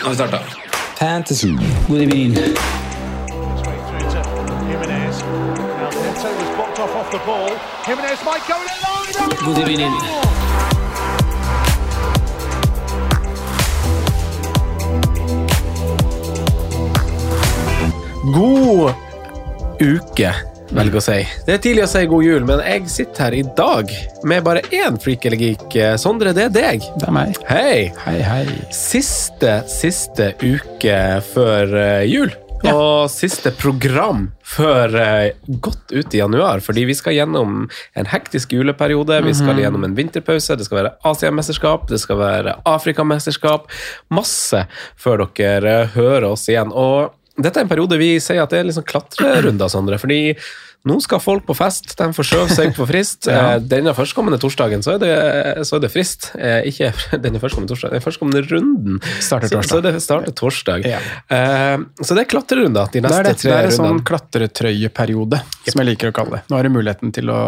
[0.00, 0.38] Nå har vi starta.
[0.98, 1.48] Fantasy.
[1.88, 2.34] God evening.
[9.44, 9.92] God evening.
[18.34, 18.94] God
[19.80, 20.34] uke,
[20.74, 21.18] velger å si.
[21.46, 23.94] Det er tidlig å si god jul, men jeg sitter her i dag
[24.26, 25.78] med bare én freak eller geek.
[26.00, 26.86] Sondre, det er deg.
[27.00, 27.40] Det er meg.
[27.50, 27.88] Hei!
[28.04, 28.44] Hei, hei.
[28.74, 31.00] Siste, siste uke
[31.32, 31.74] før
[32.06, 32.30] jul.
[32.30, 32.38] jul.
[32.68, 38.52] Og siste program før eh, godt ut i januar, fordi vi skal gjennom en hektisk
[38.52, 39.20] juleperiode.
[39.24, 43.70] Vi skal gjennom en vinterpause, det skal være Asiamesterskap, det skal være Afrikamesterskap.
[44.12, 44.66] Masse
[45.00, 46.74] før dere eh, hører oss igjen.
[46.74, 49.98] Og dette er en periode vi sier at det er liksom klatrerunder, Sondre.
[50.00, 50.36] fordi
[50.88, 53.26] nå skal folk på fest, de forskjøver seg på frist.
[53.30, 53.54] Ja.
[53.56, 55.10] Eh, Denne førstkommende torsdagen så er det,
[55.68, 56.30] så er det frist.
[56.40, 56.88] Eh, Ikke
[57.24, 59.00] denne førstkommende torsdagen, den førstkommende runden.
[59.20, 59.70] Starter torsdag.
[59.70, 60.86] så det starter torsdag.
[60.88, 61.00] Ja.
[61.28, 63.90] Eh, så det er klatrerunder de Det neste er, det, tre det er en sånn
[63.90, 64.06] rundene.
[64.10, 66.42] klatretrøyeperiode, som jeg liker å kalle det.
[66.50, 67.40] Nå er det muligheten til å,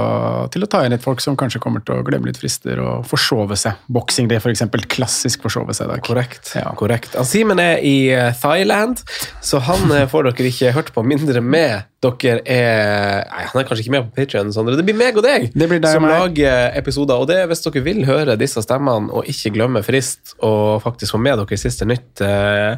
[0.52, 3.06] til å ta inn litt folk som kanskje kommer til å glemme litt frister og
[3.10, 3.80] forsove seg.
[3.92, 4.84] Boxing Day, for eksempel.
[4.92, 6.02] Klassisk forsove seg-dag.
[6.06, 6.52] Korrekt.
[6.58, 6.68] Ja.
[6.78, 7.16] korrekt.
[7.28, 7.96] Simen er i
[8.42, 9.00] Thailand,
[9.44, 11.88] så han får dere ikke hørt på mindre med.
[12.02, 14.74] Dere er Nei, han er kanskje ikke med på Patreon, Sondre.
[14.78, 16.16] Det blir meg og deg deg som meg.
[16.16, 17.22] lager episoder.
[17.22, 21.14] Og det er hvis dere vil høre disse stemmene og ikke glemme frist, og faktisk
[21.14, 22.74] få med dere siste nytt eh,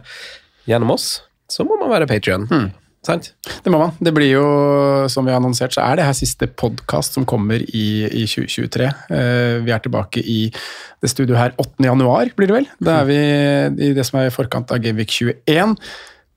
[0.68, 2.44] gjennom oss, så må man være Patrion.
[2.50, 2.72] Hmm.
[3.04, 3.34] Sant?
[3.64, 3.92] Det må man.
[4.00, 4.44] Det blir jo,
[5.12, 8.88] som vi har annonsert, så er det her siste podkast som kommer i, i 2023.
[9.10, 10.38] Uh, vi er tilbake i
[11.04, 11.84] det studioet her 8.
[11.84, 12.70] januar, blir det vel.
[12.80, 13.18] Da er vi
[13.90, 15.76] i det som er i forkant av Gameweek 21.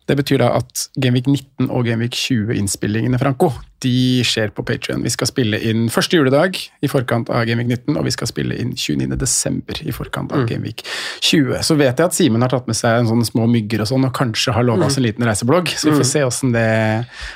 [0.08, 3.52] Det betyr da at Genvik 19 og Genvik 20-innspillingene, Franco,
[3.84, 5.04] de skjer på Patrion.
[5.06, 8.58] Vi skal spille inn første juledag i forkant av Gameweek 19, og vi skal spille
[8.58, 9.12] inn 29.
[9.20, 10.82] desember i forkant av Gameweek
[11.22, 11.60] 20.
[11.66, 14.08] Så vet jeg at Simen har tatt med seg en sånne små mygger og sånn,
[14.10, 16.68] og kanskje har lova oss en liten reiseblogg, så vi får se åssen det,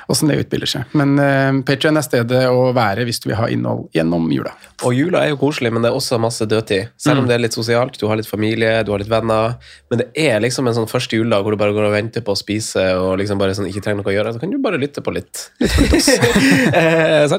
[0.09, 0.97] det utspiller seg.
[0.97, 4.55] Men uh, Patrion er stedet å være hvis du vil ha innhold gjennom jula.
[4.81, 6.89] Og jula er jo koselig, men det er også masse dødtid.
[6.97, 9.59] Selv om det er litt sosialt, du har litt familie, du har litt venner.
[9.91, 12.33] Men det er liksom en sånn første juledag hvor du bare går og venter på
[12.33, 14.33] å spise og liksom bare sånn, ikke trenger noe å gjøre.
[14.33, 15.45] Så kan du bare lytte på litt.
[15.61, 16.09] Litt.
[16.81, 17.35] eh,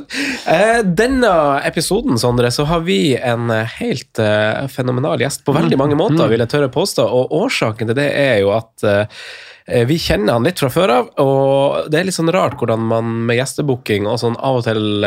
[0.54, 1.32] eh, denne
[1.66, 6.44] episoden, Sondre, så har vi en helt eh, fenomenal gjest på veldig mange måter, vil
[6.44, 7.06] jeg tørre påstå.
[7.06, 11.12] Og årsaken til det er jo at eh, vi kjenner han litt fra før av,
[11.22, 15.04] og det er litt sånn rart hvordan man med gjestebooking og sånn av og til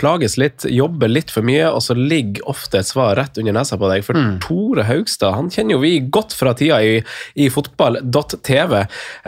[0.00, 3.78] plages litt, jobber litt for mye, og så ligger ofte et svar rett under nesa
[3.80, 4.04] på deg.
[4.06, 6.96] For Tore Haugstad han kjenner jo vi godt fra tida i,
[7.40, 8.76] i fotball.tv.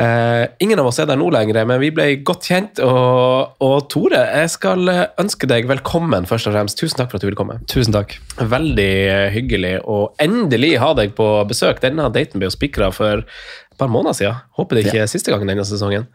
[0.02, 2.82] Eh, ingen av oss er der nå lenger, men vi ble godt kjent.
[2.84, 6.80] Og, og Tore, jeg skal ønske deg velkommen, først og fremst.
[6.80, 7.60] Tusen takk for at du ville komme.
[7.70, 8.18] Tusen takk.
[8.40, 8.90] Veldig
[9.36, 11.82] hyggelig å endelig ha deg på besøk.
[11.84, 14.42] Denne daten ble jo spikra for et par måneder siden.
[14.58, 16.08] Håper det ikke er siste gangen denne sesongen.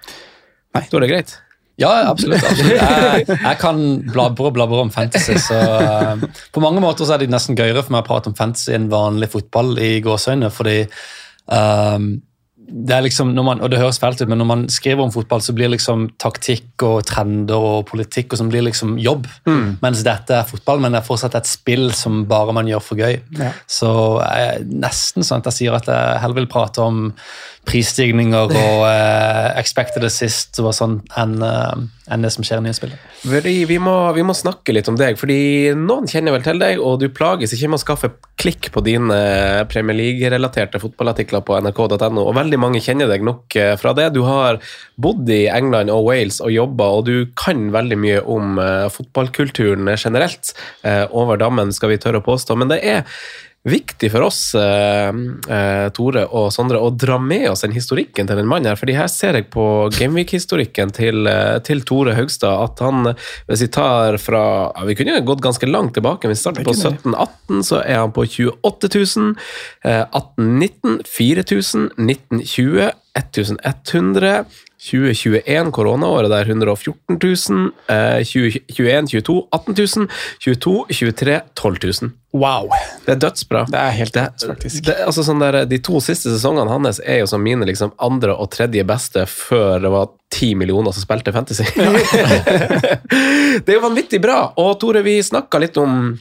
[0.71, 0.85] Nei.
[0.87, 1.39] Da er det greit.
[1.79, 2.43] Ja, absolutt.
[2.43, 2.81] absolutt.
[2.81, 3.79] Jeg, jeg kan
[4.11, 7.83] blabre og blabre om fantasy, så uh, på mange måter så er det nesten gøyere
[7.85, 10.83] for meg å prate om fantasy enn vanlig fotball i gåseøyne, fordi
[11.47, 12.11] um,
[12.71, 15.41] det er liksom, man, og det høres fælt ut, men når man skriver om fotball,
[15.43, 19.27] så blir liksom taktikk og trender og politikk og som blir liksom jobb.
[19.83, 23.01] Mens dette er fotball, men det er fortsatt et spill som bare man gjør for
[23.01, 23.19] gøy.
[23.39, 23.51] Ja.
[23.67, 23.91] Så
[24.21, 27.09] jeg er nesten sånn at jeg sier at jeg heller vil prate om
[27.67, 32.75] prisstigninger og uh, expected assist og sånn enn eh, enn det som skjer i nye
[32.75, 32.99] spillet.
[33.23, 36.99] Vi må, vi må snakke litt om deg, fordi noen kjenner vel til deg, og
[36.99, 38.09] du plages ikke med å skaffe
[38.41, 39.19] klikk på dine
[39.71, 44.09] Premier League-relaterte fotballartikler på nrk.no, og veldig mange kjenner deg nok eh, fra det.
[44.17, 44.59] Du har
[45.01, 49.93] bodd i England og Wales og jobba, og du kan veldig mye om eh, fotballkulturen
[49.95, 50.51] generelt.
[50.83, 52.57] eh, over dammen, skal vi tørre å påstå.
[52.59, 53.05] Men det er
[53.63, 55.09] viktig for oss, eh,
[55.55, 58.75] eh, Tore og Sondre, å dra med oss den historikken til den mannen her.
[58.75, 63.15] fordi her ser jeg på Gameweek-historikken til, eh, til Tore Haugstad at han,
[63.47, 66.27] hvis vi tar fra ja, Vi kunne gått ganske langt tilbake.
[66.27, 69.35] Vi starter på 1718, så er han på 28 000.
[69.85, 71.91] Eh, 1819 4000.
[71.97, 74.45] 1920 1100.
[74.81, 77.19] 2021, koronaåret, der 114
[77.49, 77.71] 000.
[77.87, 80.07] Eh, 2021, 22 18 000.
[80.39, 82.11] 22, 23 12 000.
[82.33, 82.69] Wow.
[83.05, 83.65] Det er dødsbra.
[83.69, 84.85] Det er helt Det, faktisk.
[84.87, 88.33] det, altså sånn der, de to siste sesongene hans er jo som mine liksom, andre
[88.33, 91.67] og tredje beste før det var ti millioner som spilte Fantasy.
[93.63, 94.47] det er jo vanvittig bra.
[94.57, 96.17] Og Tore, vi snakka litt om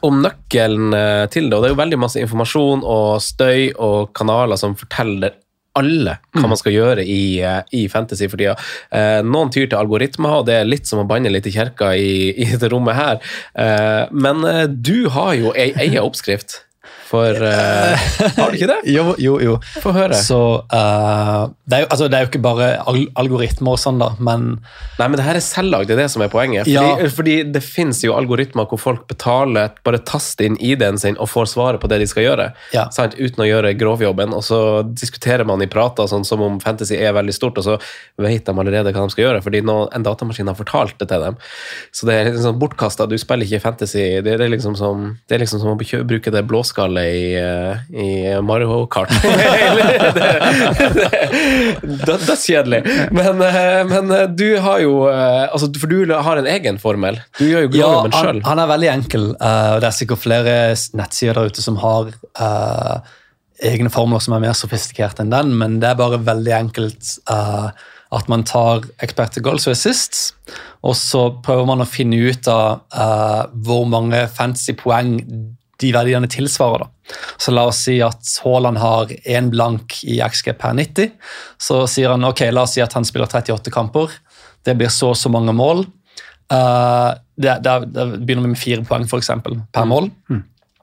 [0.00, 4.08] om nøkkelen eh, til det, og det er jo veldig masse informasjon og støy og
[4.16, 5.36] kanaler som forteller
[5.78, 8.56] alle hva man skal gjøre i, eh, i fantasy for tida.
[8.92, 11.94] Eh, noen tyr til algoritmer, og det er litt som å banne litt i kjerka
[11.96, 13.22] i, i dette rommet her.
[13.54, 16.62] Eh, men eh, du har jo ei eia oppskrift
[17.12, 17.92] for uh,
[18.38, 18.78] Har du ikke det?
[18.92, 19.56] Jo, jo, jo.
[19.84, 20.16] Få høre.
[20.16, 20.38] Så
[20.72, 22.68] uh, det, er jo, altså, det er jo ikke bare
[23.20, 24.46] algoritmer og sånn, da, men
[24.98, 26.68] Nei, men det her er selvlagd, det er det som er poenget.
[26.68, 26.74] Fordi,
[27.04, 27.10] Ja.
[27.12, 31.50] fordi det finnes jo algoritmer hvor folk betaler, bare taster inn ID-en sin og får
[31.52, 32.86] svaret på det de skal gjøre, Ja.
[32.94, 33.16] sant?
[33.18, 34.32] uten å gjøre grovjobben.
[34.36, 37.78] Og så diskuterer man i prater sånn som om fantasy er veldig stort, og så
[38.22, 41.26] vet de allerede hva de skal gjøre, fordi nå, en datamaskin har fortalt det til
[41.26, 41.36] dem.
[41.92, 43.08] Så det er liksom bortkasta.
[43.10, 44.20] Du spiller ikke fantasy.
[44.24, 48.08] Det er liksom som, det er liksom som å bruke det blåskallet i, uh, i
[48.44, 49.12] Mario Kart.
[50.12, 52.82] Det, det, det, Dødskjedelig.
[53.14, 57.20] Men, uh, men uh, du har jo eh, altså, For du har en egen formel.
[57.38, 58.42] Du gjør jo Ja, grovjobben han, sjøl.
[58.46, 60.58] han er veldig enkel, eh, og det er sikkert flere
[60.98, 63.16] nettsider der ute som har eh,
[63.72, 67.68] egne formler som er mer sofistikerte enn den, men det er bare veldig enkelt eh,
[68.12, 70.32] at man tar expected goals og assists,
[70.84, 75.14] og så prøver man å finne ut av uh, hvor mange fancy poeng
[75.82, 76.84] de verdiene tilsvarer.
[76.84, 77.16] da.
[77.36, 81.10] Så la oss si at Haaland har én blank i XG per 90.
[81.60, 84.14] Så sier han ok, la oss si at han spiller 38 kamper.
[84.62, 85.84] Det blir så og så mange mål.
[86.52, 90.10] Uh, det, det, det begynner med fire poeng for eksempel, per mål.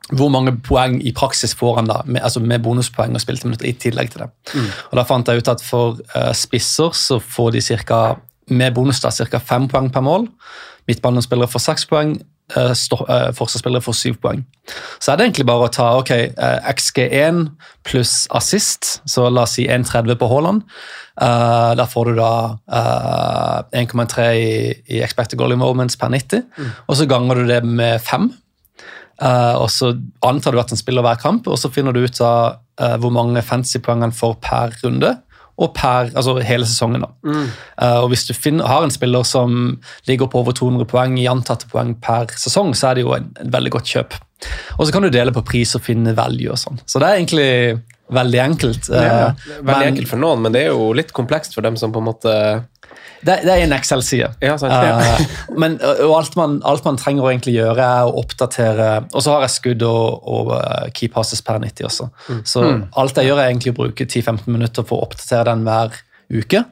[0.10, 3.69] Hvor mange poeng i praksis får han da, med, altså med bonuspoeng og spilte minutter
[3.69, 4.31] i tillegg til det.
[4.90, 8.18] Og Da fant jeg ut at for uh, spisser så får de cirka,
[8.50, 9.40] med bonus da, ca.
[9.40, 10.25] fem poeng per mål.
[10.90, 12.18] Midtbanespillere får seks poeng,
[12.50, 14.44] forsvarsspillere får syv poeng.
[15.00, 17.44] Så er det egentlig bare å ta ok, eh, XG1
[17.86, 20.66] pluss assist, så la oss si 1,30 på Haaland.
[21.19, 22.34] Uh, der får du da
[22.72, 24.51] uh, 1,3 i,
[24.96, 26.46] i expected goal involvements per 90,
[26.88, 28.30] og så ganger du det med fem.
[29.19, 29.92] Uh, og så
[30.24, 33.12] antar du at han spiller hver kamp, og så finner du ut av eh, hvor
[33.12, 35.18] mange fancy-poeng han får per runde.
[35.60, 37.04] Og per, altså hele sesongen.
[37.04, 37.10] da.
[37.82, 41.28] Eh, og Hvis du finner, har en spiller som ligger på over 200 poeng i
[41.28, 44.16] antatte poeng per sesong, så er det jo en, en veldig godt kjøp.
[44.80, 46.80] Og så kan du dele på pris og finne value og sånn.
[46.88, 47.50] Så det er egentlig
[48.16, 48.88] veldig enkelt.
[48.90, 51.76] Ja, Eh, veldig men enkelt for noen, men det er jo litt komplekst for dem
[51.78, 52.34] som på en måte
[53.21, 54.30] det, det er en Excel-side.
[54.44, 54.56] Ja.
[54.56, 55.21] Eh,
[55.62, 59.36] men og alt, man, alt man trenger å egentlig gjøre, er å oppdatere Og så
[59.36, 62.10] har jeg skudd og, og eh, key passes per 90 også.
[62.48, 62.66] Så
[63.00, 66.00] alt jeg gjør, er egentlig å bruke 10-15 minutter for å oppdatere den hver
[66.30, 66.63] uke.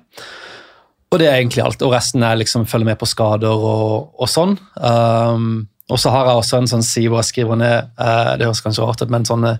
[1.07, 1.83] Og det er egentlig alt.
[1.85, 4.57] Og resten er liksom følge med på skader og, og sånn.
[4.75, 8.47] Um, og så har jeg også en sånn side hvor jeg skriver ned eh, det
[8.47, 9.53] høres kanskje rart ut, men sånne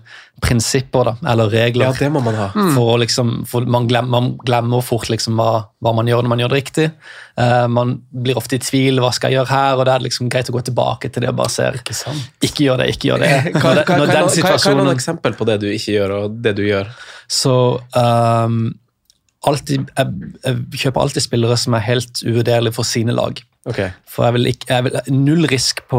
[0.44, 1.88] prinsipper da, eller regler.
[1.88, 2.48] Ja, det må man ha.
[2.52, 6.42] For, liksom, for man, glemmer, man glemmer fort liksom hva, hva man gjør når man
[6.42, 6.84] gjør det riktig.
[7.40, 10.28] Eh, man blir ofte i tvil hva skal jeg gjøre her, og det er liksom
[10.34, 11.70] greit å gå tilbake til det og bare se.
[12.44, 13.32] Ikke, gjør det, ikke gjør det.
[13.64, 16.66] Når, når den hva er noen eksempel på det du ikke gjør, og det du
[16.68, 16.92] gjør?
[17.24, 17.56] Så
[17.96, 18.74] Um,
[19.48, 23.40] alltid, jeg, jeg kjøper alltid spillere som er helt uvurderlige for sine lag.
[23.66, 23.80] Ok.
[24.08, 25.98] For jeg vil, ikke, jeg vil null risk på,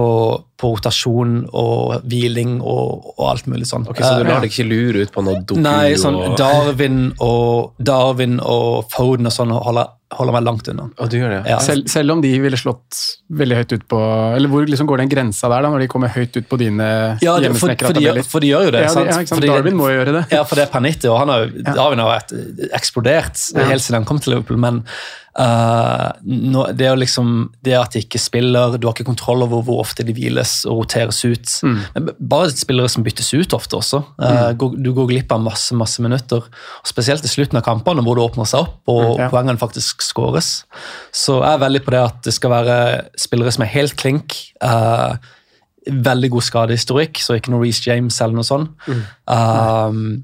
[0.58, 3.84] på rotasjon og hviling og, og alt mulig sånn.
[3.92, 5.60] Ok, Så du Eh, lar deg ikke lure ut på noe doku?
[5.62, 6.38] Nei, sånn og...
[6.40, 10.88] Darwin og, Darwin og Foden og sånn holder, holder meg langt unna.
[10.98, 11.52] Og du gjør det, ja.
[11.52, 11.60] Ja.
[11.62, 12.98] Selv, selv om de ville slått
[13.30, 14.00] veldig høyt ut på
[14.40, 16.90] Eller hvor liksom går den grensa der, da, når de kommer høyt ut på dine
[17.22, 18.26] Ja, for, hjemmesnekra for, tabeller?
[18.34, 18.84] for de gjør jo det.
[18.88, 19.12] Ja, sant?
[19.12, 19.36] ja, sant?
[19.36, 20.26] Fordi- Darwin må jo gjøre det.
[20.34, 22.34] Ja, for det er Panitti, og han har, Darwin har vært
[22.82, 24.58] eksplodert helt siden han kom til Liverpool.
[24.66, 24.82] Men
[25.38, 29.82] eh, nå, det, liksom, det at de ikke spiller, du har ikke kontroll over hvor
[29.84, 31.54] ofte de hviles og roteres ut.
[31.66, 32.10] Mm.
[32.32, 34.02] Bare spillere som byttes ut ofte også.
[34.22, 34.78] Uh, mm.
[34.84, 36.46] Du går glipp av masse masse minutter.
[36.46, 39.28] Og spesielt i slutten av kampene, hvor det åpner seg opp og Mm, ja.
[39.32, 40.64] poengene faktisk skåres.
[41.16, 42.76] Så jeg er veldig på det at det skal være
[43.18, 44.36] spillere som er helt klink.
[44.64, 45.16] Uh,
[45.90, 48.70] veldig god skadehistorikk, så ikke noe Reece James eller noe sånt.
[49.26, 50.24] Um,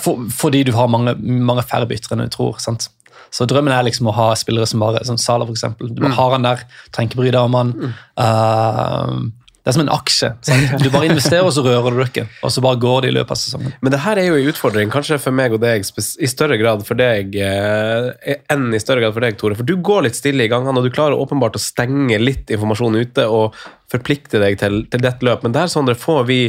[0.00, 2.56] for, fordi du har mange, mange færre bytter enn du tror.
[2.62, 2.88] sant?
[3.34, 5.92] Så drømmen er liksom å ha spillere som bare, som Sala, eksempel.
[5.94, 7.74] Du bare har han der, trenger ikke bry deg om han.
[8.18, 9.20] Um,
[9.60, 10.28] det er som en aksje.
[10.46, 10.70] Sant?
[10.80, 12.22] Du bare investerer, og så rører du ikke.
[12.46, 13.74] Og så bare går det i løpet av sesongen.
[13.84, 16.86] Men det her er jo en utfordring, kanskje for meg og deg, i større grad
[16.88, 19.58] for deg eh, enn i større grad for deg, Tore.
[19.58, 22.96] For du går litt stille i gangene, og du klarer åpenbart å stenge litt informasjon
[23.02, 25.44] ute og forplikte deg til, til dette løp.
[25.44, 26.40] Men der, Sondre, får vi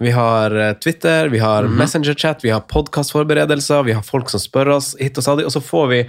[0.00, 4.76] Vi har eh, Twitter, vi har Messenger-chat, vi har podkastforberedelser, vi har folk som spør
[4.80, 6.02] oss hit og stadig, og så får vi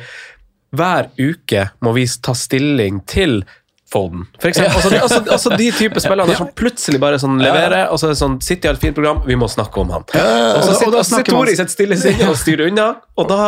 [0.76, 3.40] hver uke må vi ta stilling til
[3.88, 4.26] Foden.
[4.42, 8.02] For eksempel, altså, de, altså, altså de type spillerne som plutselig bare sånn leverer, og
[8.02, 10.04] så er det sånn City har et fint program, vi må snakke om han.
[10.12, 13.42] Og så sitter, sitter Tori i sitt stille sinn og styrer unna, og da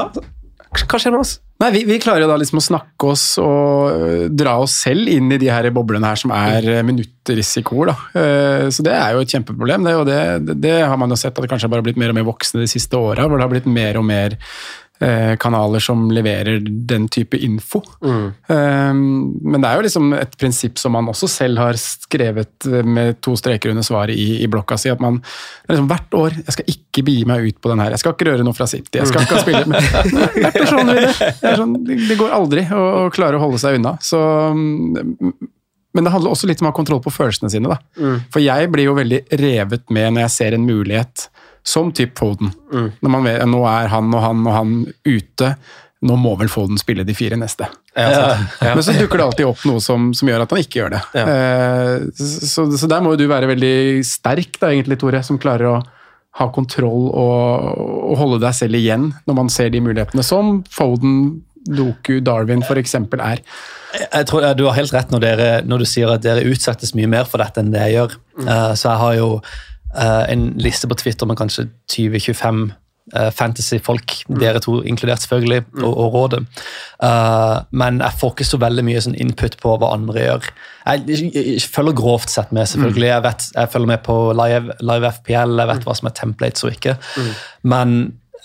[0.69, 1.39] Hva skjer med oss?
[1.59, 5.09] Nei, vi, vi klarer jo da liksom å snakke oss og øh, dra oss selv
[5.11, 7.89] inn i de her boblene her som er øh, minuttrisikoer.
[7.89, 7.95] da.
[8.21, 9.83] Eh, Så det er jo et kjempeproblem.
[9.89, 11.99] Det, og det, det, det har man jo sett at det kanskje har bare blitt
[11.99, 14.37] mer og mer voksne de siste åra, hvor det har blitt mer og mer
[15.39, 17.79] kanaler som leverer den type info.
[18.03, 22.83] Eh, Men det er jo liksom et prinsipp som man også selv har skrevet eh,
[22.83, 25.21] med to streker under svaret i, i blokka si, at man
[25.69, 27.93] liksom hvert år Jeg skal ikke begi meg ut på den her.
[27.95, 28.99] Jeg skal ikke røre noe fra City.
[28.99, 29.79] Jeg skal ikke spille men,
[30.35, 31.05] Det er sånn det.
[31.47, 33.95] Er sånn, det, går aldri å, å klare å holde seg unna.
[34.03, 35.31] Så mm,
[35.95, 37.71] men det handler også litt om å ha kontroll på følelsene sine.
[37.71, 37.79] da.
[38.29, 41.29] For jeg blir jo veldig revet med når jeg ser en mulighet
[41.65, 42.51] som typ Foden.
[42.71, 44.73] Når man vet, Nå er han og han og han
[45.05, 45.53] ute.
[46.07, 47.67] Nå må vel Foden spille de fire neste.
[48.63, 51.01] Men så dukker det alltid opp noe som, som gjør at han ikke gjør det.
[51.19, 55.67] Eh, så, så der må jo du være veldig sterk, da, egentlig, Tore, som klarer
[55.73, 55.79] å
[56.39, 61.41] ha kontroll og, og holde deg selv igjen når man ser de mulighetene, som Foden,
[61.67, 62.95] Doku, Darwin f.eks.
[63.19, 63.41] er.
[63.99, 66.95] Jeg tror ja, Du har helt rett når, dere, når du sier at dere utsettes
[66.95, 68.15] mye mer for dette enn det jeg gjør.
[68.45, 69.29] Eh, så jeg har jo
[69.97, 72.69] en liste på Twitter med kanskje 20-25
[73.15, 76.41] uh, fantasy-folk, dere to inkludert selvfølgelig, og, og rådet.
[77.03, 80.49] Uh, men jeg får ikke så veldig mye sånn input på hva andre gjør.
[80.85, 83.09] Jeg, jeg, jeg følger grovt sett med, selvfølgelig.
[83.11, 86.65] Jeg, vet, jeg følger med på live, live FPL, jeg vet hva som er templates
[86.65, 86.97] og ikke.
[87.69, 87.99] Men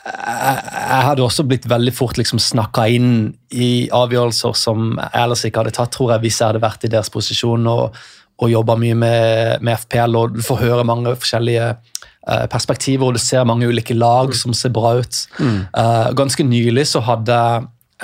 [0.04, 3.14] jeg, jeg hadde også blitt veldig fort liksom snakka inn
[3.54, 6.92] i avgjørelser som jeg ellers ikke hadde tatt, tror jeg, hvis jeg hadde vært i
[6.92, 8.04] deres posisjon og,
[8.42, 10.16] og jobber mye med, med FPL.
[10.18, 14.54] og Du får høre mange forskjellige uh, perspektiver, og du ser mange ulike lag som
[14.56, 15.20] ser bra ut.
[15.40, 17.38] Eh, ganske nylig så hadde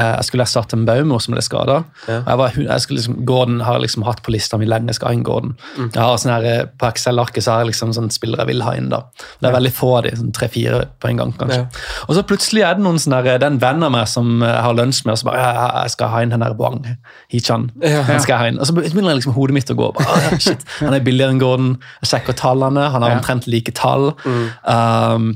[0.00, 1.80] jeg eh, skulle erstatte en Baumo som ble skada.
[2.90, 4.90] Liksom, Gordon har jeg liksom hatt på lista mi lenge.
[4.90, 5.56] jeg skal ha inn Gordon.
[5.78, 8.64] Jeg har sånn her, eh, På Excel-arket så har jeg liksom sånn spillere jeg vil
[8.66, 8.88] ha inn.
[8.92, 9.02] da.
[9.40, 11.66] Det er veldig få av de, sånn tre-fire på en gang, kanskje.
[12.08, 14.40] Og så plutselig er det noen sånne her, det er en venn av meg som
[14.40, 16.80] jeg har lunsj med, og så bare jeg, jeg skal ha inn den der Wang
[17.32, 17.70] Hichan.
[17.80, 18.60] Den skal jeg ha inn.
[18.60, 19.92] Og så begynner liksom hodet mitt å gå.
[19.98, 21.76] Bare, shit, Han er billigere enn Gordon.
[22.02, 22.88] Jeg sjekker tallene.
[22.94, 24.12] Han har omtrent like tall.
[24.64, 25.34] Um,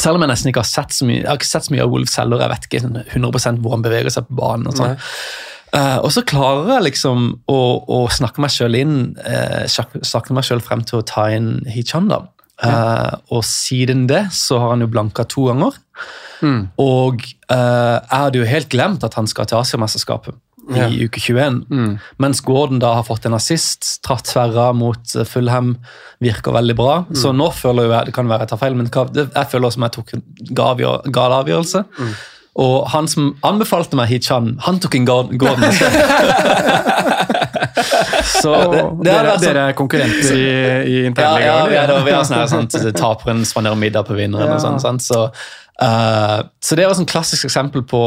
[0.00, 1.84] selv om jeg nesten ikke har sett så mye Jeg har ikke sett så mye
[1.84, 2.42] av Wolves heller.
[2.42, 4.68] Jeg vet ikke sånn 100 hvor han beveger seg på banen.
[4.70, 4.94] og sånn.
[5.72, 10.44] Eh, og så klarer jeg liksom å, å snakke meg sjøl inn uh, snakke meg
[10.44, 12.10] selv frem til å ta inn Hichan.
[12.12, 12.24] da.
[12.62, 15.78] Eh, og siden det så har han jo blanka to ganger.
[16.82, 20.38] Og eh, jeg hadde jo helt glemt at han skal til Asiamesterskapet
[20.70, 20.86] i Ja.
[21.08, 21.98] uke 21.
[22.22, 25.76] Mens Gordon da har fått en assist, tratt tverra mot eh, Fulham,
[26.22, 27.04] virker veldig bra.
[27.14, 29.70] Så nå føler jeg, det kan være jeg tar feil, men det det- jeg føler
[29.74, 30.22] som jeg tok en
[31.12, 31.84] gal avgjørelse.
[31.98, 32.14] Mm.
[32.62, 35.62] Og han som anbefalte meg Hichan, han tok en Gordon.
[38.42, 41.46] Så det, det dere, sånn- dere er konkurrenter i, i ja, internligaen?
[41.46, 41.98] ja, vi, ja, eller?
[41.98, 44.52] ja, vi har sånn sånn, taperen spanderer middag på vinneren.
[44.52, 44.58] Ja.
[44.58, 45.00] og sånn?
[45.02, 45.22] Så,
[45.80, 48.00] eh, så det var et sånn klassisk eksempel på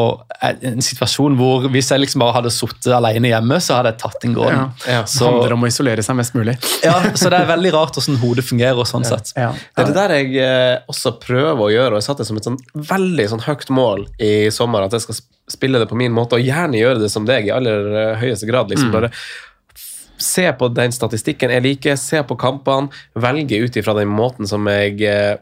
[0.45, 4.27] en, situasjon hvor hvis jeg liksom bare hadde sittet alene hjemme, så hadde jeg tatt
[4.27, 4.69] inn gården.
[4.87, 5.01] Ja.
[5.09, 6.55] Så, Det handler om å isolere seg mest mulig.
[6.83, 8.83] ja, så det er veldig rart hvordan hodet fungerer.
[8.85, 9.33] sånn sett.
[9.35, 9.49] Ja.
[9.75, 12.37] Det er det der jeg eh, også prøver å gjøre, og jeg satte det som
[12.37, 12.59] et sånn
[12.93, 15.19] veldig sånn høyt mål i sommer, at jeg skal
[15.51, 18.47] spille det på min måte, og gjerne gjøre det som deg i aller eh, høyeste
[18.49, 18.69] grad.
[18.71, 22.87] liksom bare f- Se på den statistikken jeg liker, se på kampene,
[23.19, 25.35] velge ut ifra den måten som jeg eh,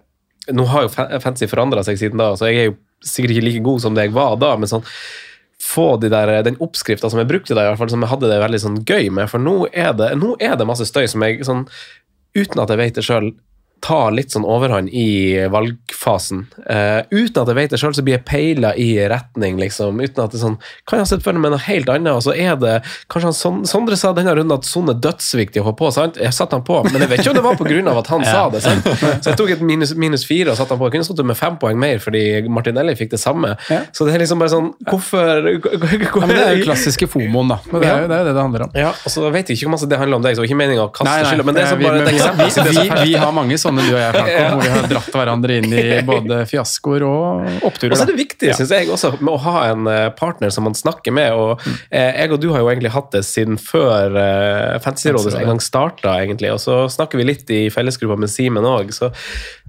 [0.52, 3.64] Nå har jo fancy forandra seg siden da, så jeg er jo sikkert ikke like
[3.64, 4.84] god som det jeg var da, men sånn
[5.64, 8.28] få de der, den oppskrifta som jeg brukte da, i hvert fall, som jeg hadde
[8.28, 9.30] det veldig sånn gøy med.
[9.32, 11.64] For nå er det, nå er det masse støy som jeg sånn,
[12.36, 13.32] uten at jeg vet det sjøl,
[13.84, 16.46] tar litt sånn overhånd i valgfasen.
[16.64, 20.00] Uh, uten at jeg vet det sjøl, så blir jeg peila i retning, liksom.
[20.00, 22.14] Uten at det er sånn Kan jeg ha sett for meg noe helt annet?
[22.16, 22.78] Og så er det
[23.12, 26.20] Kanskje han Sondre sa denne runden at Son er dødsviktig å få på, sant?
[26.22, 28.46] Jeg satte han på, men jeg vet ikke om det var av at han sa
[28.54, 28.64] det.
[28.64, 28.88] sant?
[29.24, 30.88] Så jeg tok et minus, minus fire og satte han på.
[30.90, 33.56] Jeg kunne sittet med fem poeng mer fordi Martinelli fikk det samme.
[33.72, 33.82] Ja.
[33.96, 37.60] Så det er liksom bare sånn Hvorfor Ja, men det er jo klassiske fomoen, da.
[37.72, 38.74] Men det er jo det, er det det handler om.
[38.78, 40.52] Ja, og så vet jeg ikke hvor masse det handler om deg, så det er
[40.52, 42.52] ikke meninga å kaste skylda, men det er sånn vi, bare et eksempel.
[42.70, 45.10] vi, vi, vi har mange sånne sånne du og jeg, Franco, hvor vi har dratt
[45.18, 47.96] hverandre inn i både fiaskoer og oppturer.
[47.96, 48.58] Og så er det viktig, Ja.
[48.60, 51.32] synes jeg også, med å ha en eh, partner som man snakker med.
[51.34, 55.52] og eh, Jeg og du har jo egentlig hatt det siden før eh, Fantasyrådet en
[55.54, 56.52] gang starta, egentlig.
[56.54, 59.10] Og så snakker vi litt i fellesgruppa med Simen òg, så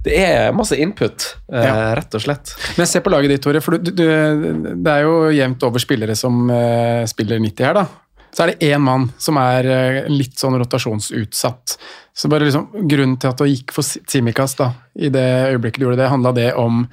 [0.05, 1.95] det er masse input, eh, Ja.
[1.97, 2.53] rett og slett.
[2.77, 3.61] Men se på laget ditt, Tore.
[3.65, 7.87] For du, du, det er jo jevnt over spillere som eh, spiller 90 her, da.
[8.35, 11.79] Så er det én mann som er eh, litt sånn rotasjonsutsatt.
[12.15, 15.89] Så bare liksom, Grunnen til at du gikk for Tsimikas da, i det øyeblikket du
[15.89, 16.85] gjorde det, handla det om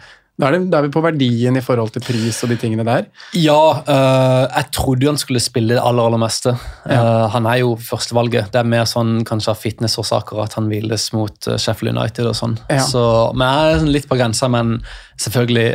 [0.42, 2.86] da er, det, da er vi på verdien i forhold til pris og de tingene
[2.88, 3.04] der.
[3.38, 6.56] Ja, øh, jeg trodde jo han skulle spille det aller, aller meste.
[6.88, 8.50] Øh, han er jo førstevalget.
[8.54, 12.58] Det er mer sånn kanskje av fitnessårsaker at han hviles mot Sheffield United og sånn.
[12.72, 12.82] Ja.
[12.88, 13.04] Så,
[13.38, 14.80] men jeg er sånn litt på grensa, men
[15.22, 15.68] selvfølgelig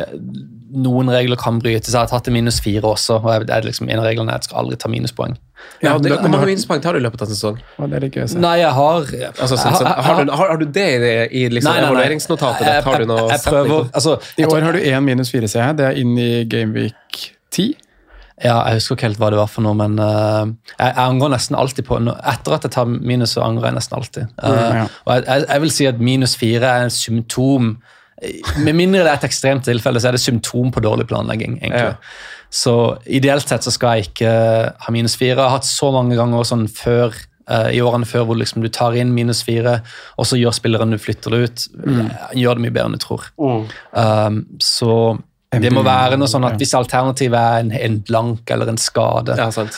[0.72, 1.92] noen regler kan brytes.
[1.92, 4.32] Jeg har tatt det minus fire også, og jeg, det er liksom, en av reglene
[4.32, 5.36] er at jeg skal aldri ta minuspoeng.
[5.82, 7.56] Ja, det, Hvor mange minuspoeng tar du i løpet av en sesong?
[7.78, 8.40] Og det er jeg å.
[8.42, 11.46] Nei, jeg har Altså, sånn, jeg sånn, har, du, har, har du det i, i
[11.54, 11.88] liksom, Nei, nei, nei.
[11.88, 12.66] evalueringsnotatet?
[12.66, 12.84] ditt?
[12.90, 15.32] Har du noe jeg, jeg, jeg prøver, altså, I jeg år har du én minus
[15.32, 15.78] fire, ser jeg.
[15.80, 17.22] Det er inn i Gameweek
[17.54, 17.72] 10.
[18.44, 20.44] Ja, jeg husker ikke helt hva det var for noe, men uh,
[20.74, 23.78] jeg, jeg angrer nesten alltid på no- Etter at jeg tar minus, så angrer jeg
[23.78, 24.26] nesten alltid.
[24.36, 24.82] Uh, Mm, ja.
[25.06, 27.70] Og jeg, jeg, jeg vil si at minus fire er en symptom
[28.64, 31.58] Med mindre det er et ekstremt tilfelle, så er det symptom på dårlig planlegging.
[31.62, 31.92] egentlig.
[31.92, 31.94] Ja.
[32.50, 32.72] Så
[33.06, 34.30] ideelt sett så skal jeg ikke
[34.86, 35.34] ha minus fire.
[35.36, 37.12] Jeg har hatt så mange ganger sånn før
[37.48, 39.80] eh, i årene før hvor liksom du tar inn minus fire,
[40.18, 42.08] og så gjør spilleren du flytter det ut, Mm.
[42.34, 43.26] gjør det mye bedre enn du tror.
[43.92, 45.18] Um, så
[45.54, 49.36] det må være noe sånn at hvis alternativet er en, en blank eller en skade,
[49.38, 49.70] Ja, sånn.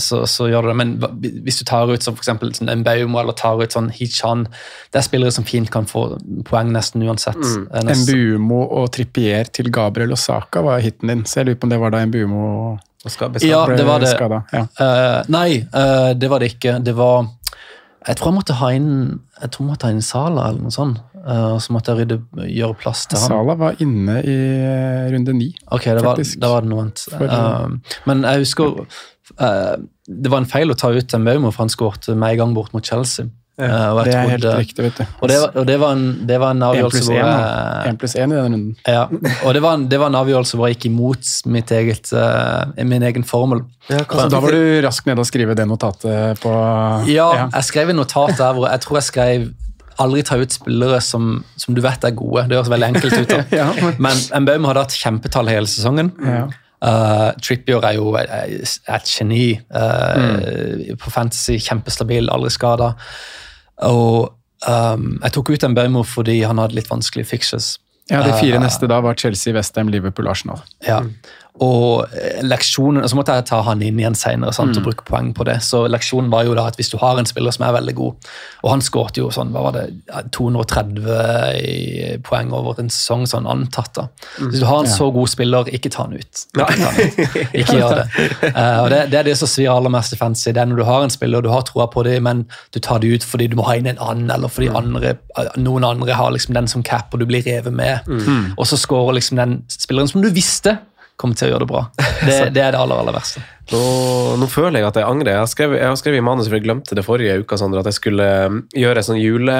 [0.00, 0.76] så, så gjør du det.
[0.80, 0.94] Men
[1.44, 4.46] hvis du tar ut som for sånn en Baumo eller tar ut sånn Hichan,
[4.90, 6.06] det er spillere som fint kan få
[6.48, 7.36] poeng nesten uansett.
[7.36, 7.68] Mm.
[7.68, 11.26] Eh, Mbumo og Trippier til Gabriel Osaka var hiten din.
[11.28, 12.46] Så jeg lurer på om det var da Mbumo
[13.06, 14.40] Og skal Ja, ble det skada.
[14.56, 14.64] Ja.
[14.80, 16.78] Uh, nei, uh, det var det ikke.
[16.82, 17.28] Det var
[18.06, 20.72] Jeg tror jeg måtte ha inn jeg tror jeg måtte ha inn Sala eller noe
[20.72, 21.02] sånt.
[21.26, 22.20] Eh, og så måtte jeg rydde,
[22.54, 23.32] gjøre plass til han.
[23.34, 25.50] Sala var inne i eh, runde ni.
[25.74, 27.06] Ok, det var, da var det noe annet.
[27.20, 29.74] Um, men jeg husker uh,
[30.06, 32.54] det var en feil å ta ut en Baumo, for han skåret med en gang
[32.56, 33.26] bort mot Chelsea.
[33.56, 35.04] Ja, Det er helt trodde- riktig, vet du.
[35.22, 37.98] Og det, var, og det var en, det var en avgjørelse pluss hvor én, jeg.
[38.02, 38.76] Pluss én i den runden.
[38.86, 39.04] ja,
[39.46, 42.84] og det var, en, det var en avgjørelse hvor jeg gikk imot mitt eget, uh,
[42.84, 43.64] min egen formel.
[43.88, 46.52] Altså, da var du rask nede og skrive det notatet på
[47.08, 49.48] Ja, jeg skrev et notat der hvor jeg tror jeg skrev
[50.02, 52.46] aldri ta ut spillere som, som du vet er gode.
[52.50, 53.28] Det høres veldig enkelt ut.
[53.32, 53.40] da.
[53.60, 56.12] Ja, men- Men Mbaume hadde hatt kjempetall hele sesongen.
[56.22, 56.46] Ja.
[56.86, 58.28] Uh, Trippier er jo et,
[58.92, 61.56] et geni uh, på fantasy.
[61.64, 62.92] Kjempestabil, aldri skada.
[63.88, 64.32] Og
[64.68, 67.74] um, jeg tok ut Mbaumo fordi han hadde litt vanskelige fixes.
[68.10, 70.60] Ja, De fire uh, neste da var Chelsea, Westham, Liverpool, Arsenal.
[70.86, 71.00] Ja.
[71.64, 75.30] Og eh, leksjonen, så måtte jeg ta han inn igjen senere sant, og bruke poeng
[75.36, 75.56] på det.
[75.64, 78.28] Så leksjonen var jo da at hvis du har en spiller som er veldig god,
[78.62, 79.86] og han skåret jo sånn, hva var det,
[80.36, 84.08] 230 poeng over en sesong, sånn antatt da.
[84.36, 84.50] Mm.
[84.50, 86.44] Hvis du har en så god spiller, ikke ta han ut.
[86.56, 87.38] Ikke, ta han ut.
[87.62, 88.06] ikke gjør det.
[88.50, 90.52] Uh, og det, det er det som svir aller mest i fantasy.
[90.52, 92.80] Det er når du har en spiller, og du har troa på det, men du
[92.84, 95.16] tar det ut fordi du må ha inn en annen, eller fordi andre,
[95.56, 98.12] noen andre har liksom den som cap, og du blir revet med.
[98.56, 100.76] Og så skårer liksom den spilleren som du visste
[101.16, 101.84] kommer til å gjøre det bra.
[101.96, 103.42] Det, det er det aller, aller verste.
[103.72, 103.82] Nå,
[104.38, 105.32] nå føler jeg at jeg angrer.
[105.34, 107.82] Jeg har skrevet, jeg har skrevet i manus, for jeg glemte det forrige uka, Sandra,
[107.82, 109.56] at jeg skulle um, gjøre sånn jule,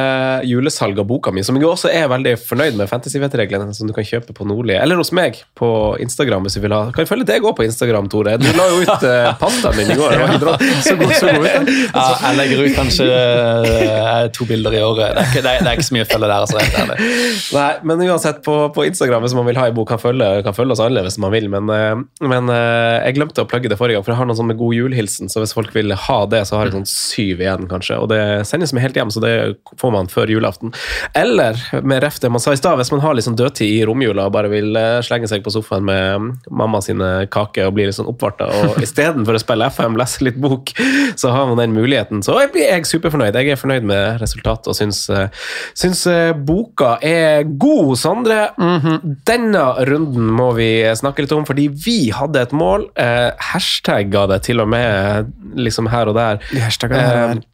[0.47, 4.07] julesalg av boka mi, som jeg også er veldig fornøyd med, fantasyvettreglene, som du kan
[4.07, 5.71] kjøpe på Nordli, eller hos meg på
[6.03, 6.85] Instagram, hvis du vil ha.
[6.95, 8.37] Kan jeg følge deg òg på Instagram, Tore?
[8.39, 10.15] Du la jo ut uh, pastaen din i går.
[10.87, 11.71] Så god, så god ut.
[11.97, 15.17] Ja, jeg legger ut kanskje eh, to bilder i året.
[15.17, 16.45] Det er ikke, det er, det er ikke så mye å følge der.
[16.45, 16.97] altså.
[17.57, 20.57] Nei, men uansett, på, på Instagram, hvis man vil ha en bok, kan følge, kan
[20.57, 21.49] følge oss alle hvis man vil.
[21.53, 24.39] Men, eh, men eh, jeg glemte å plugge det forrige gang, for jeg har noen
[24.39, 25.31] sånn med god julehilsen.
[25.33, 27.99] Så hvis folk vil ha det, så har jeg sånn syv igjen, kanskje.
[28.03, 29.35] Og det sendes med helt hjem, så det
[29.81, 30.75] får man før julaften.
[31.17, 33.85] Eller med ref det man sa i stad, hvis man har litt sånn dødtid i
[33.89, 37.89] romjula og bare vil eh, slenge seg på sofaen med mamma sine kaker og bli
[37.89, 40.73] litt sånn oppvarta, og istedenfor å spille FM, lese litt bok,
[41.19, 42.23] så har man den muligheten.
[42.27, 43.37] Så jeg blir jeg superfornøyd.
[43.37, 45.29] Jeg er fornøyd med resultatet og syns, eh,
[45.77, 48.41] syns eh, boka er god, Sondre.
[49.27, 52.89] Denne runden må vi snakke litt om, fordi vi hadde et mål.
[53.01, 53.31] Eh,
[53.87, 56.41] hashtagga det til og med liksom her og der.
[56.53, 57.45] De hashtagene her er- Eh,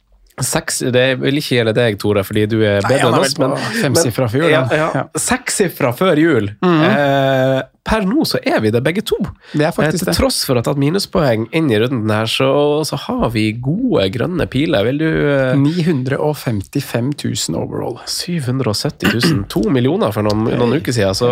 [0.41, 3.35] Seks, det vil ikke gjelde deg, Tore, fordi du er bedre enn oss.
[3.37, 3.51] Men,
[3.83, 5.03] femsifra før jul, ja, ja.
[5.15, 6.47] Sekssifra før jul.
[6.63, 9.17] eh, per nå så er vi det begge to.
[9.51, 10.15] Det er Eh, faktisk Til det.
[10.15, 12.47] tross for å ha tatt minuspoeng inn i runden her, så,
[12.87, 14.85] så har vi gode grønne piler.
[14.87, 17.11] Vil du eh, 955
[17.49, 17.99] 000 overall.
[18.07, 21.15] 770 000, to millioner for noen, noen uker siden.
[21.17, 21.27] Så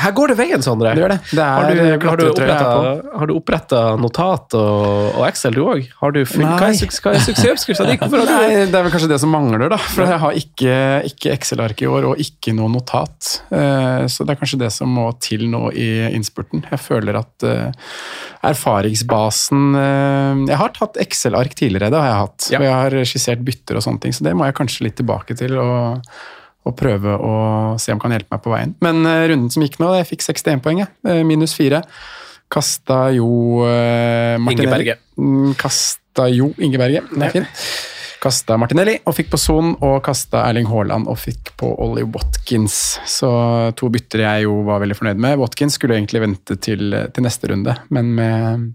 [0.00, 0.92] her går det veien, Sondre.
[0.94, 1.18] Det gjør det.
[1.32, 5.88] Det er har du, har du oppretta, har du notat og, og Excel, du òg?
[6.04, 7.96] Er, suks- hva er suksessoppskrifta di?
[8.00, 9.78] Har du det er vel kanskje det som mangler, da.
[9.80, 10.76] For jeg har ikke,
[11.10, 13.38] ikke Excel-ark i år, og ikke noe notat.
[13.54, 16.64] Eh, Så det er kanskje det som må til nå i innspurten.
[16.70, 17.90] Jeg føler at uh,
[18.44, 22.48] erfaringsbasen uh, Jeg har tatt Excel-ark tidligere, det har jeg hatt.
[22.52, 22.60] Ja.
[22.60, 25.38] Og jeg har skissert bytter og sånne ting, så det må jeg kanskje litt tilbake
[25.40, 25.58] til.
[25.60, 26.02] og
[26.64, 27.32] og prøve å
[27.76, 28.70] se om kan hjelpe meg på veien.
[28.80, 31.24] Men uh, runden som gikk nå, jeg fikk 61 poeng, jeg.
[31.28, 31.82] Minus 4.
[32.54, 33.26] Kasta jo
[33.66, 34.94] uh, Inge Berge.
[35.60, 37.66] Kasta jo Inge Berge, det er fint.
[38.24, 42.96] Kasta Martinelli og fikk på Son, og kasta Erling Haaland og fikk på Ollie Watkins.
[43.04, 43.28] Så
[43.76, 45.36] to bytter jeg jo var veldig fornøyd med.
[45.42, 48.70] Watkins skulle egentlig vente til, til neste runde, men med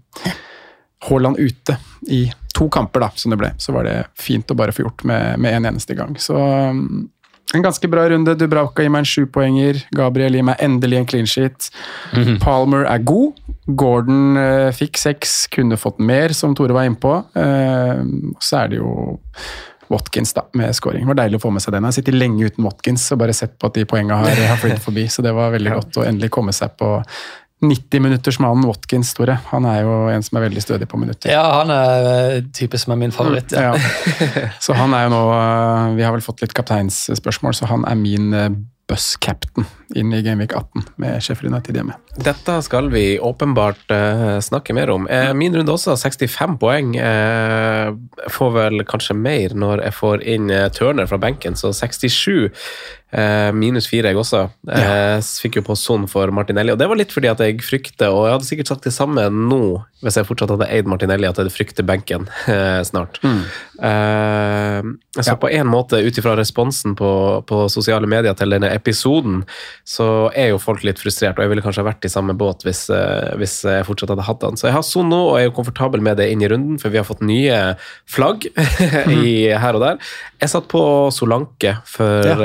[1.08, 1.76] Haaland ute
[2.14, 5.02] i to kamper, da, som det ble, så var det fint å bare få gjort
[5.08, 6.14] med, med en eneste gang.
[6.20, 6.38] Så
[7.54, 8.34] en ganske bra runde.
[8.38, 9.80] Dubravka gir meg en sjupoenger.
[9.96, 11.70] Gabriel gir meg endelig en clean sheet.
[12.42, 13.40] Palmer er god.
[13.70, 17.16] Gordon eh, fikk seks, kunne fått mer, som Tore var innpå.
[17.38, 18.00] Eh,
[18.42, 18.94] så er det jo
[19.90, 21.02] Watkins da, med scoring.
[21.02, 21.84] Det var deilig å få med seg den.
[21.86, 24.60] Jeg har sittet lenge uten Watkins og bare sett på at de poengene har, har
[24.62, 26.96] flyttet forbi, så det var veldig godt å endelig komme seg på
[27.60, 29.36] 90-minuttersmannen Watkins, Tore.
[29.50, 31.32] Han er jo en som er veldig stødig på minutter.
[31.32, 33.52] Ja, han er typisk type som er min favoritt.
[33.52, 33.74] Ja.
[33.74, 34.48] Ja.
[34.64, 37.98] Så han er jo nå øh, Vi har vel fått litt kapteinsspørsmål, så han er
[37.98, 38.50] min øh,
[38.90, 41.96] buss-captain inn i Gameweek 18 med Sheffield United hjemme.
[42.20, 45.06] Dette skal vi åpenbart eh, snakke mer om.
[45.10, 46.94] Eh, min runde også, 65 poeng.
[46.98, 47.90] Eh,
[48.24, 52.50] jeg får vel kanskje mer når jeg får inn eh, Turner fra benken, så 67.
[53.12, 54.44] eh, minus fire, jeg også.
[54.70, 58.10] Eh, fikk jo på Son for Martinelli, og det var litt fordi at jeg frykter,
[58.12, 59.62] og jeg hadde sikkert sagt det samme nå
[60.00, 63.18] hvis jeg fortsatt hadde eid Martinelli, at jeg frykter benken eh, snart.
[63.20, 63.42] Mm.
[65.20, 67.10] så på en måte, ut ifra responsen på,
[67.48, 69.42] på sosiale medier til denne episoden,
[69.88, 72.86] så er jo folk litt frustrert, og jeg ville kanskje vært i samme båt hvis,
[72.94, 74.56] eh, hvis jeg fortsatt hadde hatt han.
[74.60, 76.80] Så jeg har Son nå, og jeg er jo komfortabel med det inn i runden,
[76.80, 77.60] for vi har fått nye
[78.08, 78.48] flagg
[79.20, 80.00] i, her og der.
[80.40, 82.36] Jeg satt på Solanke for Ja.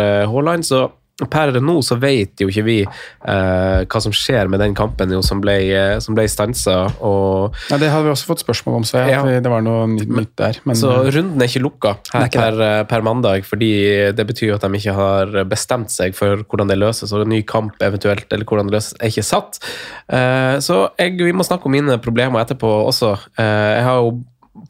[0.56, 0.86] Eh, så
[1.32, 5.22] per nå så vet jo ikke vi eh, hva som skjer med den kampen jo,
[5.24, 6.76] som ble, eh, som ble stansa.
[7.00, 9.40] Og, Ja, det hadde vi også fått spørsmål om, så jeg, Ja.
[9.40, 10.60] det var noe nytt, der.
[10.66, 13.72] Men så øh, runden er ikke lukka er her ikke per, eh, per mandag, fordi
[14.12, 17.42] det betyr at de ikke har bestemt seg for hvordan det løses, og en ny
[17.48, 19.64] kamp eventuelt, eller hvordan det løses, er ikke satt.
[20.12, 23.16] Eh, så jeg, vi må snakke om mine problemer etterpå også.
[23.40, 24.18] Eh, jeg har jo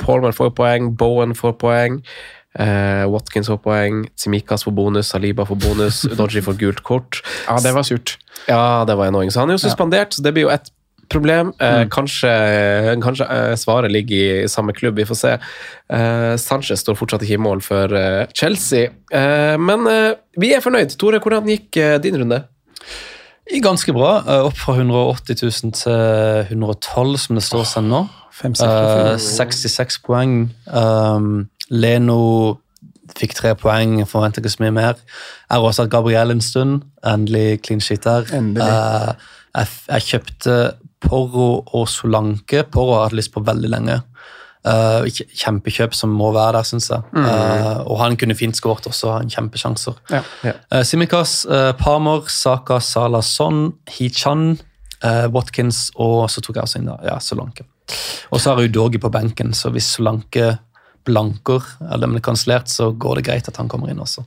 [0.01, 1.99] Palmer får poeng, Bowen får poeng.
[2.59, 7.21] Eh, Watkins får poeng, Tsimikas får bonus, Saliba får bonus, Udoji får gult kort.
[7.47, 8.17] ja, det var surt.
[8.47, 9.31] Ja, det var annoying.
[9.31, 10.71] Så han er jo suspendert, så det blir jo et
[11.09, 11.51] problem.
[11.61, 12.31] Eh, kanskje
[13.03, 15.33] kanskje eh, svaret ligger i samme klubb, vi får se.
[15.93, 18.89] Eh, Sanchez står fortsatt ikke i mål for eh, Chelsea.
[19.13, 19.85] Eh, men
[20.41, 20.97] vi er fornøyd.
[20.97, 22.41] Tore, hvordan gikk din runde?
[23.61, 24.15] Ganske bra.
[24.47, 27.99] Opp fra 180 000 til 112, som det står seg nå.
[28.35, 29.45] Fem Eh, sekser.
[29.45, 30.33] 66 poeng.
[30.65, 32.59] Um, Leno
[33.15, 34.97] fikk tre poeng, forventer ikke så mye mer.
[35.45, 36.81] Jeg har også hatt Gabriel en stund.
[37.05, 38.25] Endelig clean sheet her.
[38.33, 39.11] Eh,
[39.55, 40.57] jeg, jeg kjøpte
[41.05, 42.63] Porro og Solanke.
[42.63, 44.01] Porro har jeg hatt lyst på veldig lenge.
[44.65, 45.05] Uh,
[45.37, 47.03] kjempekjøp som må være der, syns jeg.
[47.21, 49.99] Eh, og han kunne fint skåret også, han kjempesjanser.
[50.09, 50.23] Ja.
[50.73, 54.55] Uh, Simikas, eh, Palmer, Saka, Salason Hichan,
[55.05, 57.67] Watkins og så tok jeg også inn da, ja, Solanke.
[58.33, 60.55] Og så har jeg Udogi på benken, så hvis Solanke
[61.05, 64.25] blanker, eller blir kansellert, så går det greit at han kommer inn også.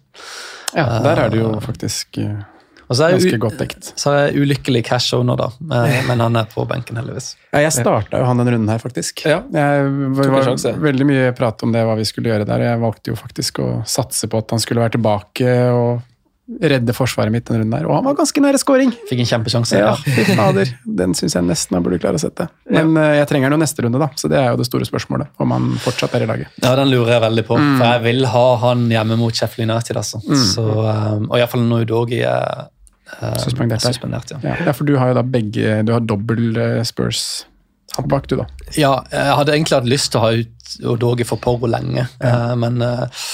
[0.75, 2.21] ja, der er det jo faktisk
[2.89, 3.89] så er jeg, ganske godt dekt.
[4.01, 7.35] så er jeg ulykkelig cash owner, da, eh, men han er på benken, heldigvis.
[7.53, 9.27] Ja, jeg starta jo han den runden her, faktisk.
[9.29, 9.43] Ja.
[9.53, 10.49] Jeg, det var
[10.89, 12.65] veldig mye prat om det, hva vi skulle gjøre der.
[12.65, 16.01] Jeg valgte jo faktisk å satse på at han skulle være tilbake og
[16.49, 17.87] redde forsvaret mitt den runden der.
[17.89, 18.93] Og han var ganske nære scoring!
[19.09, 19.77] Fikk en kjempesjanse.
[19.79, 20.25] Ja, Ja.
[20.39, 20.71] fader.
[21.01, 22.49] Den syns jeg nesten han burde klare å sette.
[22.71, 23.19] Men ja.
[23.21, 24.09] jeg trenger den jo neste runde, da.
[24.17, 25.29] Så det er jo det store spørsmålet.
[25.39, 26.57] Om han fortsatt er i laget.
[26.65, 30.01] Ja, den lurer jeg veldig på, for jeg vil ha han hjemme mot Sheffield United.
[30.01, 30.23] Altså.
[30.55, 32.67] Så, um, og iallfall når Udogi er
[33.21, 34.41] um, Suspendert Er suspendert ja.
[34.45, 37.47] Ja, ja, for du har jo da begge Du har dobbel eh, Spurs
[38.07, 38.45] bak, du, da.
[38.79, 42.55] Ja, jeg hadde egentlig hatt lyst til å ha ut Udogi for Porro lenge, ja.
[42.55, 43.25] men eh,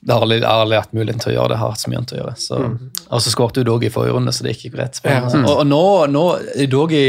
[0.00, 1.56] det har aldri, aldri hatt muligheten til å gjøre det.
[1.58, 2.36] Jeg har hatt så mye annet å gjøre.
[2.38, 2.60] Så,
[3.08, 5.00] Og så skåret Udogi i forrige runde, så det gikk ikke greit.
[5.04, 5.24] Ja.
[5.26, 5.44] Mm.
[5.48, 5.82] og, og nå,
[6.14, 6.24] nå
[6.66, 7.02] Udogi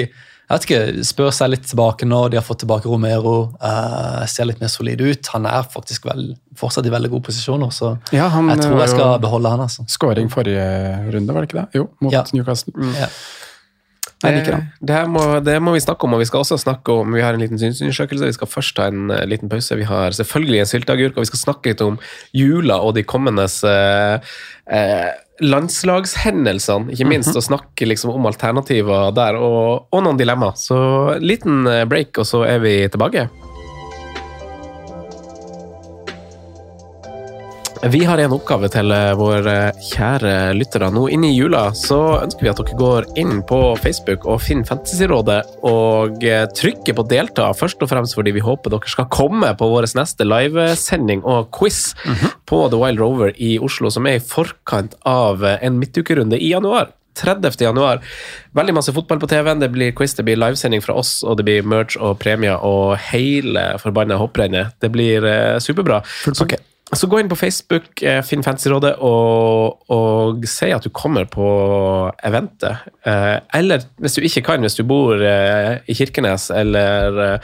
[0.49, 3.51] jeg vet ikke, spør seg litt tilbake nå, de har fått tilbake Romero.
[3.61, 5.27] Uh, ser litt mer solid ut.
[5.35, 8.89] Han er faktisk vel, fortsatt i veldig gode posisjoner, så Ja, han jeg tror jeg
[8.95, 9.61] skal beholde han.
[9.67, 9.85] altså.
[9.85, 10.65] Skåring forrige
[11.13, 11.67] runde, var det ikke det?
[11.77, 12.23] Jo, mot Ja.
[12.33, 12.73] Newcastle.
[12.97, 13.11] Ja.
[14.19, 14.65] Jeg liker han.
[14.83, 17.23] Det, her må, det må vi snakke om, og vi skal også snakke om Vi
[17.23, 18.27] har en liten synsundersøkelse.
[18.27, 19.77] Vi skal først ta en uh, liten pause.
[19.79, 21.95] Vi har selvfølgelig en sylteagurk, og vi skal snakke litt om
[22.35, 24.19] jula og de kommende uh,
[24.67, 30.57] uh, landslagshendelsene, ikke minst, og snakke liksom om alternativer der, og, og noen dilemmaer.
[30.59, 30.79] Så
[31.23, 33.29] liten eh, break, og så er vi tilbake.
[37.87, 39.53] Vi har en oppgave til eh, våre
[39.87, 40.89] kjære lyttere.
[40.91, 44.67] Nå inn i jula så ønsker vi at dere går inn på Facebook og finner
[44.67, 49.53] Fantasyrådet og eh, trykker på delta, først og fremst fordi vi håper dere skal komme
[49.55, 51.93] på vår neste livesending og quiz
[52.51, 56.51] på The Wild Rover i Oslo, som er i forkant av eh, en midtukerunde i
[56.51, 56.91] januar.
[57.19, 57.55] 30.
[57.63, 58.03] januar.
[58.55, 59.63] Veldig masse fotball på TV-en.
[59.63, 62.97] Det blir quiz, det blir livesending fra oss, og det blir merch og premier og
[63.09, 64.75] hele forbanna hopprennet.
[64.83, 66.03] Det blir eh, superbra.
[66.27, 66.47] Så,
[66.93, 71.49] så gå inn på Facebook, eh, finn Fancyrådet, og, og si at du kommer på
[72.25, 72.87] eventet.
[73.05, 77.37] Eh, eller hvis du ikke kan, hvis du bor eh, i Kirkenes eller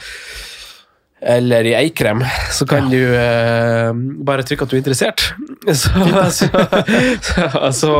[1.20, 2.20] eller i Eikrem,
[2.52, 3.88] så kan du eh,
[4.26, 5.22] bare trykke at du er interessert.
[5.66, 5.90] Så,
[6.30, 7.92] så, så,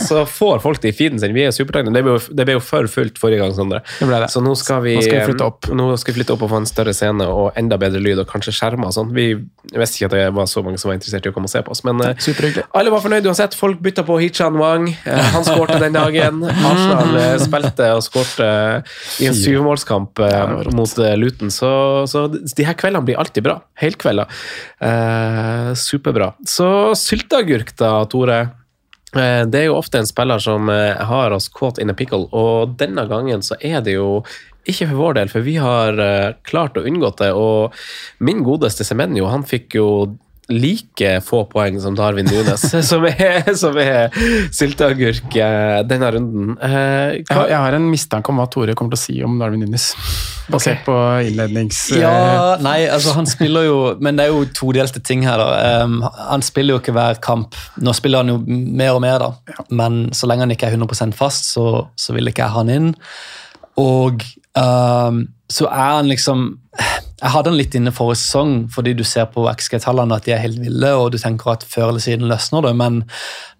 [0.00, 1.34] så, får folk det i feeden sin.
[1.36, 2.00] Vi er jo supertakknemlige.
[2.00, 3.82] Det ble jo- Det ble jo for fullt forrige gang, Sondre.
[4.32, 5.68] Så nå skal vi Nå skal vi flytte opp.
[5.76, 8.30] Nå skal vi flytte opp og få en større scene og enda bedre lyd og
[8.30, 9.12] kanskje skjermer og sånn.
[9.12, 9.26] Vi
[9.74, 11.60] visste ikke at det var så mange som var interessert i å komme og se
[11.66, 13.58] på oss, men eh, alle var fornøyd uansett.
[13.58, 14.88] Folk bytta på Hichan Wang.
[15.04, 16.40] Eh, Han skårte den dagen.
[16.70, 18.48] Arsenal eh, spilte og skårte
[19.20, 21.52] i en syvmålskamp eh, mot eh, Luton.
[21.52, 21.68] Så,
[22.08, 22.24] så
[22.60, 23.56] de her kveldene blir alltid bra.
[23.80, 24.28] Helkvelder.
[24.84, 26.32] Eh, superbra.
[26.46, 26.68] Så
[26.98, 28.40] sylteagurk, da, Tore.
[29.16, 32.28] Eh, Det er jo ofte en spiller som eh, har oss caught in a pickle,
[32.32, 34.20] og denne gangen så er det jo
[34.68, 37.30] ikke for vår del, for vi har eh, klart å unngå det.
[37.34, 37.72] Og
[38.20, 39.86] min godeste Semenyo, han fikk jo
[40.50, 44.16] like få poeng som Darwin Nunes, som er, er
[44.54, 46.56] sylteagurk eh, denne runden.
[46.58, 49.62] Eh, Jeg jeg har en mistanke om hva Tore kommer til å si om Darwin
[49.64, 49.92] Nunes.
[50.52, 50.94] Basert på
[51.28, 51.78] innlednings...
[51.92, 55.82] eh, Ja, nei, altså han spiller jo Men det er jo todelte ting her, da.
[55.84, 57.58] Um, han spiller jo ikke hver kamp.
[57.80, 59.64] Nå spiller han jo mer og mer, da.
[59.70, 62.72] Men så lenge han ikke er 100% fast, så, så vil ikke jeg ha han
[62.76, 62.90] inn.
[63.80, 64.24] Og
[64.58, 66.44] um, så er han liksom
[67.20, 70.44] Jeg hadde han litt inne forrige sesong, fordi du ser på XG-tallene at de er
[70.44, 73.02] helt ville, og du tenker at før eller siden løsner det, men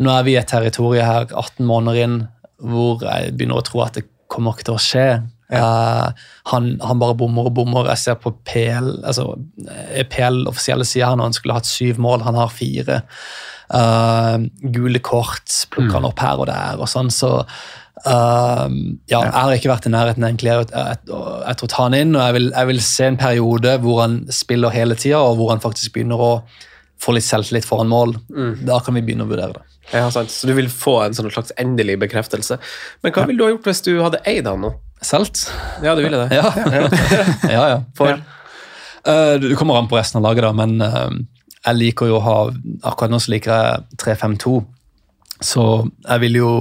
[0.00, 2.16] nå er vi i et territorium her 18 måneder inn
[2.60, 5.04] hvor jeg begynner å tro at det kommer ikke til å skje.
[5.50, 6.08] Eh,
[6.52, 7.90] han, han bare bommer og bommer.
[7.92, 9.34] Jeg ser på PL, altså
[10.12, 13.02] PL offisielle sider her når han skulle hatt syv mål, han har fire.
[13.70, 17.36] Uh, gule kort plukker han opp her og der og sånn, så
[18.00, 18.64] Uh,
[19.12, 22.36] ja, jeg har ikke vært i nærheten egentlig jeg tror ta han inn, og jeg
[22.38, 25.92] vil, jeg vil se en periode hvor han spiller hele tida, og hvor han faktisk
[25.98, 26.30] begynner å
[27.00, 28.14] få litt selvtillit foran mål.
[28.64, 29.79] Da kan vi begynne å vurdere det.
[29.92, 30.30] Ja, sant.
[30.30, 32.60] Så du vil få en sånn slags endelig bekreftelse.
[33.02, 34.72] Men hva ville du ha gjort hvis du hadde eid han nå?
[35.02, 35.46] Solgt?
[35.82, 36.36] Ja, du ville det?
[36.36, 36.52] Ja,
[37.56, 37.64] ja.
[37.74, 37.78] ja.
[37.98, 38.20] For?
[39.06, 41.08] Uh, du kommer an på resten av laget, da, men uh,
[41.64, 42.36] jeg liker jo å ha
[42.88, 44.52] Akkurat nå så liker jeg 3-5-2,
[45.44, 45.64] så
[46.06, 46.52] jeg vil jo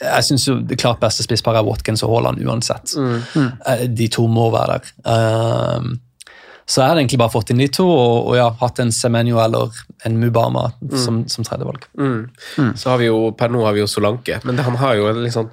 [0.00, 2.94] jeg synes jo Det klart beste spissparet er Watkins og Haaland uansett.
[2.96, 4.92] Eh, De to må være der.
[5.12, 5.90] Eh,
[6.70, 9.40] så jeg hadde egentlig bare fått inn de to, og, og ja, hatt en Semenyo
[9.42, 9.74] eller
[10.06, 11.88] en Mubama som, som tredjevalg.
[11.98, 12.76] Mm.
[12.78, 15.18] Så har vi jo, per nå har vi jo Solanke, men han har jo en
[15.24, 15.50] litt sånn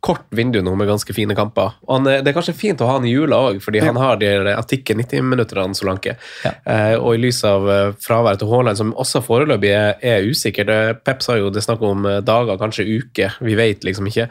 [0.00, 1.74] kort vindu nå med ganske fine kamper.
[1.86, 3.98] Og han, er- det er kanskje fint å ha han i jula òg, fordi han
[4.00, 6.14] har de artikkel 90-minutterne, Solanke.
[6.46, 6.52] Ja.
[6.64, 10.72] Eh, og i lys av eh, fraværet til Haaland, som også foreløpig er, er usikkert
[10.72, 14.08] eh, Pep sa jo det er snakk om eh, dager, kanskje uker, vi vet liksom
[14.08, 14.28] ikke.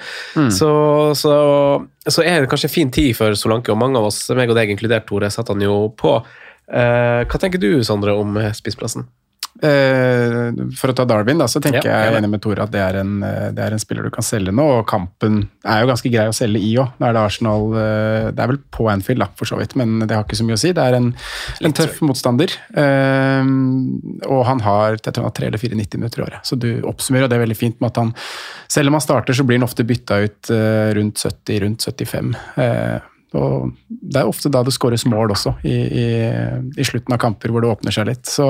[0.50, 0.72] Så,
[1.22, 1.36] så,
[2.10, 4.74] så er det kanskje fin tid for Solanke, og mange av oss, meg og deg
[4.74, 6.18] inkludert, Tore, satte han jo på.
[6.70, 9.06] Eh, hva tenker du, Sondre, om eh, spissplassen?
[9.60, 12.72] Eh, for å ta Darwin, da, så tenker Ja, jeg jeg enig med Tore at
[12.72, 14.66] det er, en, eh, det er en spiller du kan selge nå.
[14.80, 16.94] Og kampen er jo ganske grei å selge i òg.
[17.02, 20.00] Da er det Arsenal eh, Det er vel på Anfield, da, for så vidt, men
[20.06, 20.72] det har ikke så mye å si.
[20.76, 21.12] Det er en,
[21.66, 22.56] en tøff motstander.
[24.30, 26.48] Og han har jeg tror han har tre eller fire 90 minutter i året.
[26.48, 28.12] Så du oppsummerer det er veldig fint med at han
[28.70, 30.52] Selv om han starter, så blir han ofte bytta ut
[30.96, 32.36] rundt 70, rundt 75.
[33.38, 36.08] Og Det er ofte da det skåres mål også, i, i,
[36.80, 38.26] i slutten av kamper hvor det åpner seg litt.
[38.30, 38.48] Så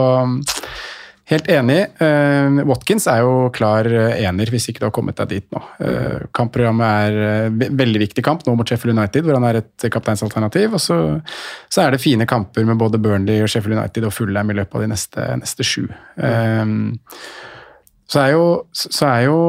[1.30, 1.80] helt enig.
[2.02, 5.62] Uh, Watkins er jo klar eh, ener, hvis ikke du har kommet deg dit nå.
[5.82, 9.90] Uh, kampprogrammet er uh, veldig viktig kamp nå mot Sheffield United, hvor han er et
[9.94, 10.74] kapteinsalternativ.
[10.80, 10.98] Og så,
[11.70, 14.80] så er det fine kamper med både Burnley og Sheffield United og Fulham i løpet
[14.80, 15.86] av de neste, neste sju.
[18.10, 19.40] Så er jo, så er jo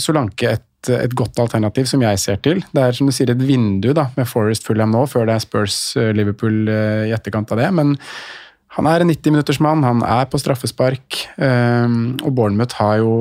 [0.00, 2.62] Solanke et, et godt alternativ, som jeg ser til.
[2.72, 5.44] Det er som du sier et vindu da, med Forest Fulham nå, før det er
[5.44, 7.68] Spurs eh, Liverpool eh, i etterkant av det.
[7.76, 7.96] Men
[8.78, 11.20] han er en 90-minuttersmann, han er på straffespark.
[11.36, 11.88] eh,
[12.24, 13.14] og Bournemouth har jo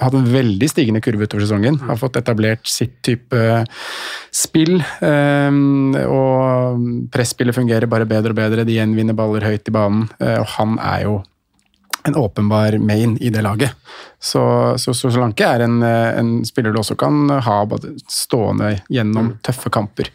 [0.00, 1.76] hatt en veldig stigende kurve utover sesongen.
[1.84, 3.64] Har fått etablert sitt type
[4.32, 4.78] spill.
[5.04, 5.58] eh,
[6.06, 8.64] og presspillet fungerer bare bedre og bedre.
[8.64, 10.08] De gjenvinner baller høyt i banen.
[10.20, 11.22] eh, og han er jo
[12.06, 13.74] en åpenbar main i det laget.
[14.22, 14.42] Så,
[14.78, 20.12] Solanke er en, eh, en spiller du også kan ha både stående gjennom tøffe kamper.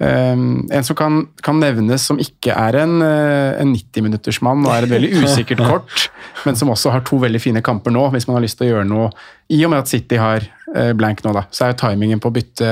[0.00, 4.86] Um, en som kan, kan nevnes som ikke er en, eh, en 90-minuttersmann og er
[4.86, 6.06] et veldig usikkert kort,
[6.46, 8.70] men som også har to veldig fine kamper nå, hvis man har lyst til å
[8.70, 9.10] gjøre noe.
[9.52, 12.32] I og med at City har eh, blank nå, da, så er jo timingen på
[12.32, 12.70] å bytte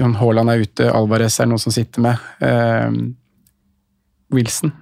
[0.00, 2.26] um, Haaland er ute, Alvarez er noen som sitter med.
[2.42, 3.14] Um,
[4.34, 4.74] Wilson,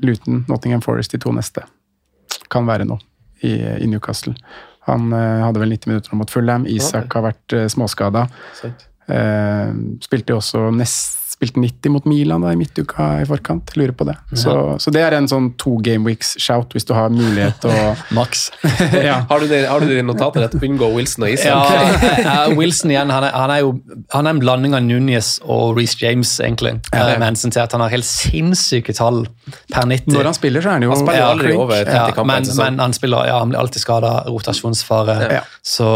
[0.00, 1.66] Luton, Nottingham Forest, de to neste.
[2.52, 3.02] Kan være noe
[3.44, 4.34] i, i Newcastle.
[4.88, 6.66] Han eh, hadde vel 90 minutter mot Fulham.
[6.68, 8.26] Isak har vært uh, småskada.
[8.64, 9.70] Eh,
[10.04, 13.74] spilte jo også nest, spilte 90 mot Milan da, i midtuka i forkant.
[13.76, 14.14] Lurer på det.
[14.38, 17.74] Så, så det er en sånn to game weeks-shout hvis du har mulighet å
[18.18, 18.48] Max.
[19.08, 19.20] ja.
[19.28, 20.66] Har du det, har du det notatet ditt?
[20.68, 21.50] Unngå Wilson og Isak?
[21.50, 23.74] Ja, eh, Wilson igjen, han er, han er jo
[24.14, 26.76] han er en blanding av Nunes og Reece James, egentlig.
[26.92, 27.10] Ja.
[27.14, 29.24] Eh, med hensyn til at han har helt sinnssyke tall
[29.72, 30.14] per 90.
[30.14, 32.30] Når han spiller, så er han jo Han spiller aldri over 30 ja, kamper.
[32.30, 35.18] men, men han spiller, ja, han blir alltid skada, rotasjonsfare.
[35.40, 35.42] Ja.
[35.62, 35.88] Så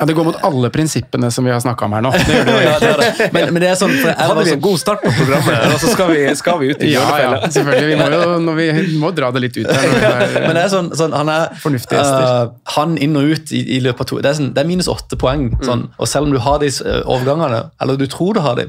[0.00, 2.12] Ja, det går mot alle prinsippene som vi har snakka om her nå.
[2.14, 3.28] Det gjør det ja, det det.
[3.34, 6.12] Men, men det er sånn for jeg var god start på programmet, og så skal
[6.12, 7.88] vi, skal vi ut i Ja, ja, selvfølgelig.
[7.90, 9.98] Vi må jo vi, vi må dra det litt ut her.
[10.12, 12.26] er- Men det er sånn, sånn han er fornuftig gjester.
[12.44, 14.68] eh, Han inn og ut i, i løpet av to Det er, sånn, det er
[14.70, 15.48] minus åtte poeng.
[15.56, 15.64] Mm.
[15.66, 18.68] Sånn, og selv om du har de eh, overgangene, eller du tror du har de,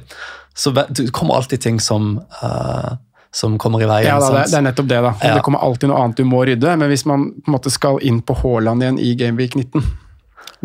[0.56, 2.96] så det kommer alltid ting som uh,
[3.36, 4.08] som kommer i veien.
[4.08, 5.02] Ja, da, det, er, nettopp det.
[5.04, 5.10] da.
[5.20, 5.34] Ja.
[5.36, 6.78] Det kommer alltid noe annet du må rydde.
[6.80, 9.84] Men hvis man på en måte skal inn på Haaland igjen i Gameweek 19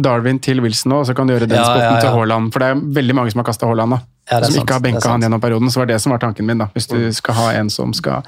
[0.01, 2.01] Darwin til Wilson nå, så kan du gjøre den Ja, spotten ja.
[2.05, 2.53] til Haaland.
[2.55, 3.99] For det er veldig mange som har kasta Haaland, da.
[4.31, 5.71] Ja, som ikke har det benka han gjennom perioden.
[5.71, 6.59] Så var det som var tanken min.
[6.59, 6.67] da.
[6.75, 7.13] Hvis du Mm.
[7.15, 8.23] skal ha en som skal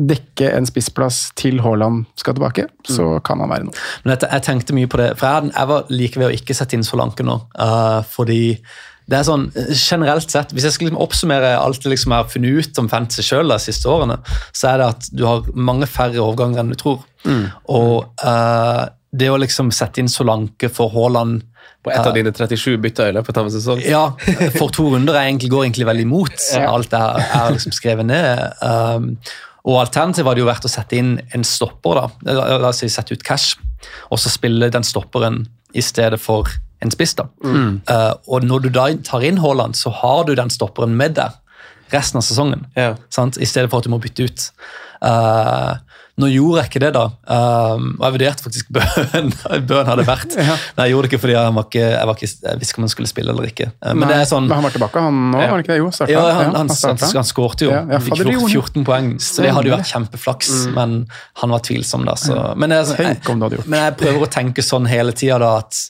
[0.00, 3.22] dekke en spissplass til Haaland skal tilbake, så Mm.
[3.24, 3.74] kan han være noe.
[4.04, 6.54] Men dette, jeg tenkte mye på det, for jeg, jeg var like ved å ikke
[6.54, 7.40] sette inn Solanke nå.
[7.58, 8.58] Uh, fordi
[9.08, 12.66] det er sånn, generelt sett, Hvis jeg skal liksom oppsummere alt jeg liksom har funnet
[12.66, 14.18] ut om fantasy sjøl de siste årene,
[14.54, 17.04] så er det at du har mange færre overganger enn du tror.
[17.68, 21.42] Og uh, det å liksom sette inn Solanke for Haaland
[21.82, 23.80] På et av dine 37 bytter i løpet av en sesong.
[23.82, 24.04] ja,
[24.54, 26.44] for to runder jeg egentlig, går egentlig veldig imot
[26.74, 28.44] alt jeg er liksom skrevet ned.
[28.62, 29.08] Um,
[29.66, 31.98] og Alternativet hadde jo vært å sette inn en stopper.
[31.98, 33.56] da, La la oss si sette ut cash,
[34.10, 35.44] og så spille den stopperen
[35.74, 36.50] i stedet for
[36.82, 37.14] en spiss.
[37.18, 37.28] da.
[37.42, 41.38] Uh, og når du da tar inn Haaland, så har du den stopperen med deg
[41.92, 42.66] resten av sesongen.
[42.76, 42.96] Yeah.
[43.12, 43.38] Sant?
[43.38, 44.46] I stedet for at du må bytte ut.
[45.02, 45.76] Uh,
[46.22, 47.04] nå gjorde jeg ikke det, da.
[47.26, 49.32] Um, og jeg vurderte faktisk Bøhn.
[49.68, 50.36] Bøhn hadde vært.
[50.38, 52.82] Nei, jeg gjorde det ikke fordi jeg, var ikke, jeg, var ikke, jeg visste ikke
[52.82, 53.68] om han skulle spille eller ikke.
[53.74, 54.48] Uh, men Nei, det er sånn...
[54.48, 55.42] men han var tilbake, han nå?
[55.42, 55.50] Ja.
[55.52, 55.80] Var det ikke det?
[55.82, 56.14] Jo, starta.
[56.14, 57.72] Ja, han, han, han, han skårte jo.
[57.74, 60.52] Ja, ja, Fikk fader, det gjorde 14 poeng, så det hadde jo vært kjempeflaks.
[60.76, 60.98] Men
[61.42, 62.18] han var tvilsom, da.
[62.18, 62.38] Så.
[62.56, 63.72] Men, jeg, Tenk om du hadde gjort.
[63.72, 65.82] men jeg prøver å tenke sånn hele tida, da, at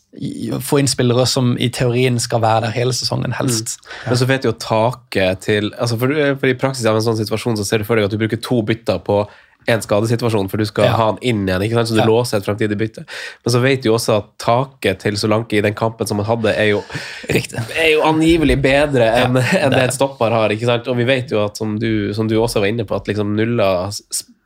[0.60, 3.78] få inn spillere som i teorien skal være der hele sesongen, helst.
[4.04, 7.16] Men så vet du jo taket til altså for, for I praksis av en sånn
[7.22, 9.22] situasjon så ser du for deg at du bruker to bytter på
[9.68, 10.92] en skadesituasjon, for du skal Ja.
[10.96, 11.88] ha han inn igjen, ikke sant?
[11.88, 12.06] så du Ja.
[12.06, 13.04] låser et fremtidig bytte.
[13.44, 16.26] Men så vet du jo også at taket til Solanke i den kampen som han
[16.26, 16.82] hadde, er jo,
[17.28, 20.48] er jo angivelig bedre enn ja, det en stopper har.
[20.50, 20.88] ikke sant?
[20.88, 23.36] Og vi vet jo at, som du, som du også var inne på, at liksom
[23.36, 23.90] nuller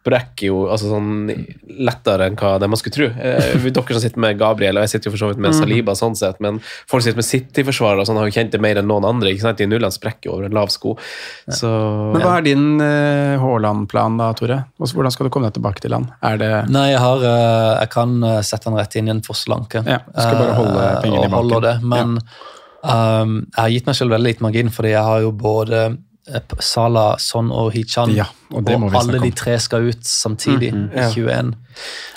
[0.06, 1.32] sprekker jo altså sånn
[1.82, 3.10] lettere enn hva det man skulle tro.
[3.10, 5.96] Eh, dere som sitter med Gabriel, og jeg sitter jo for så vidt med Saliba,
[5.98, 8.80] sånn sett, men folk som sitter med City-forsvarere og sånn, har jo kjent det mer
[8.80, 9.34] enn noen andre.
[9.34, 9.60] ikke sant?
[9.60, 10.94] De nullene sprekker over en lav sko.
[11.52, 11.70] Så
[12.14, 14.62] Men hva er din uh, Haaland-plan da, Tore?
[14.80, 16.08] Hvordan skal du komme deg tilbake til han?
[16.24, 19.24] Er det Nei, jeg, har, eh, jeg kan eh, sette han rett inn i en
[19.26, 19.82] Solanke.
[19.84, 21.62] Ja, du skal bare holde Eh, pengene i banken.
[21.62, 22.18] Det, men
[22.82, 25.82] um, jeg har gitt meg selv veldig liten margin, fordi jeg har jo både
[26.32, 28.14] eh, Salah, Son og Hichan.
[28.16, 31.52] Ja, og og alle de tre skal ut samtidig Mhm, i 21.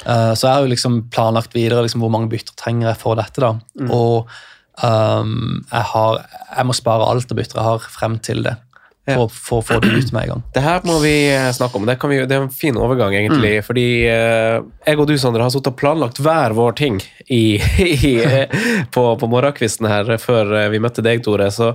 [0.06, 3.16] Uh, så jeg har jo liksom planlagt videre liksom, hvor mange bytter trenger jeg for
[3.20, 3.42] dette.
[3.42, 3.54] da.
[3.80, 3.92] Mm.
[3.92, 4.30] Og
[4.84, 6.26] um, jeg, har,
[6.58, 8.58] jeg må spare alt av bytter jeg har, frem til det.
[9.10, 10.42] For, for å få det ut med en gang.
[10.54, 11.88] Det her må vi eh, snakke om.
[11.90, 13.56] Det, kan vi, det er en fin overgang, egentlig.
[13.58, 13.66] Mm.
[13.66, 17.58] Fordi uh, jeg og du, Sondre, har sittet og planlagt hver vår ting i,
[18.12, 18.14] i,
[18.94, 21.50] på, på morgenkvisten her før eh, vi møtte deg, Tore.
[21.56, 21.72] Så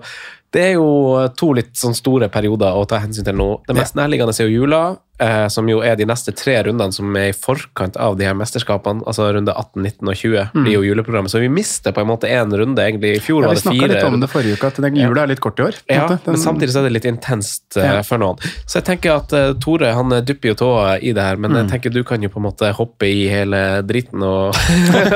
[0.54, 0.88] det er jo
[1.34, 3.48] to litt sånn store perioder å ta hensyn til nå.
[3.66, 4.82] Det mest nærliggende er jo jula,
[5.20, 8.34] eh, som jo er de neste tre rundene som er i forkant av de her
[8.34, 9.02] mesterskapene.
[9.06, 11.30] Altså runde 18, 19 og 20 blir jo juleprogrammet.
[11.30, 13.16] Så vi mister på en måte én runde, egentlig.
[13.16, 13.42] I fjor Mm.
[13.42, 15.40] ja, var Vi det snakka litt om det forrige uke, at den jula er litt
[15.40, 15.74] kort i år.
[15.88, 16.06] Ja.
[16.08, 18.38] Den- men samtidig så er det litt intenst eh, for noen.
[18.66, 21.50] Så jeg tenker at eh, Tore han eh, dypper jo tåa i det her, men
[21.52, 21.56] Mm.
[21.62, 24.54] jeg tenker du kan jo på en måte hoppe i hele driten og,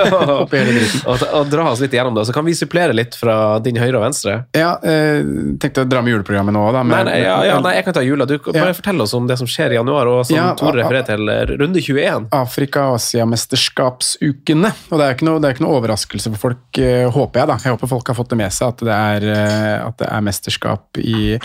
[0.50, 1.06] driten.
[1.06, 2.26] og, og dra oss litt gjennom det.
[2.28, 4.44] Så kan vi supplere litt fra din høyre og venstre.
[4.56, 5.22] Ja, eh,
[5.60, 6.82] tenkte å dra med juleprogrammet nå, da.
[6.82, 8.26] Nei, men- nei, ja, ja, nei, jeg kan ta jula.
[8.26, 11.06] Du, bare fortell oss om det som skjer i januar, og som Ja, Tor refererer
[11.06, 12.28] til, eh, runde 21.
[12.34, 14.72] Afrika-Asia-mesterskapsukene.
[14.90, 17.48] Og det er, ikke noe, det er ikke noe overraskelse for folk, eh, håper jeg.
[17.48, 17.56] da.
[17.64, 20.26] Jeg håper folk har fått det med seg at det er, eh, at det er
[20.26, 21.38] mesterskap i,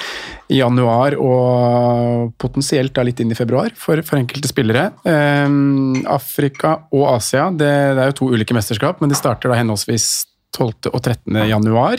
[0.50, 4.92] i januar og potensielt da litt inn i februar for, for enkelte spillere.
[5.06, 9.56] Um, Afrika og Asia, det, det er jo to ulike mesterskap, men de starter da
[9.60, 10.94] henholdsvis 12.
[10.94, 11.48] og 13.
[11.50, 11.98] januar.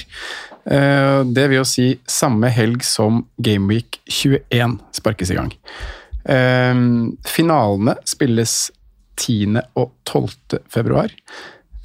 [0.64, 5.50] Det vil jo si samme helg som Gameweek 21 sparkes i gang.
[6.24, 6.74] Eh,
[7.28, 8.70] finalene spilles
[9.20, 9.60] 10.
[9.78, 10.58] og 12.
[10.72, 11.12] februar.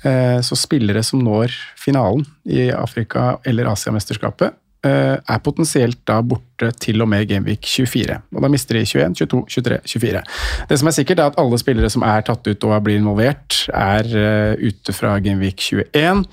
[0.03, 6.71] Eh, så spillere som når finalen i Afrika- eller Asiamesterskapet, eh, er potensielt da borte
[6.79, 8.21] til og med Gameweek 24.
[8.33, 10.23] Og da mister de 21, 22, 23, 24.
[10.69, 13.67] Det som er sikkert, er at alle spillere som er tatt ut og blir involvert,
[13.73, 16.25] er eh, ute fra Gameweek 21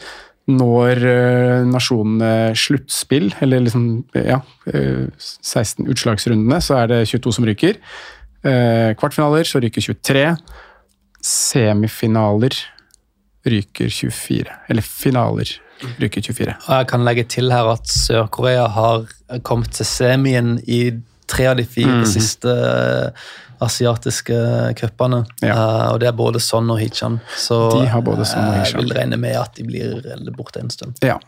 [0.47, 4.41] når eh, nasjonene sluttspill, eller liksom ja,
[4.71, 7.81] eh, 16 utslagsrundene, så er det 22 som ryker.
[8.47, 10.37] Eh, kvartfinaler så ryker 23.
[11.27, 12.55] Semifinaler
[13.47, 14.47] ryker 24.
[14.71, 15.51] Eller finaler
[16.01, 16.55] ryker 24.
[16.69, 19.05] Og jeg kan legge til her at Sør-Korea har
[19.47, 20.81] kommet til semien i
[21.27, 22.07] tre av de fire Mhm.
[22.07, 23.11] siste eh,
[23.61, 24.41] asiatiske
[24.81, 25.23] cupene.
[25.43, 27.21] Eh, og det er både Son og Hichan.
[27.37, 28.81] Så De har både Son og eh, Hichan.
[28.81, 30.03] jeg vil regne med at de blir
[30.37, 30.95] borte en stund.
[31.05, 31.19] Ja.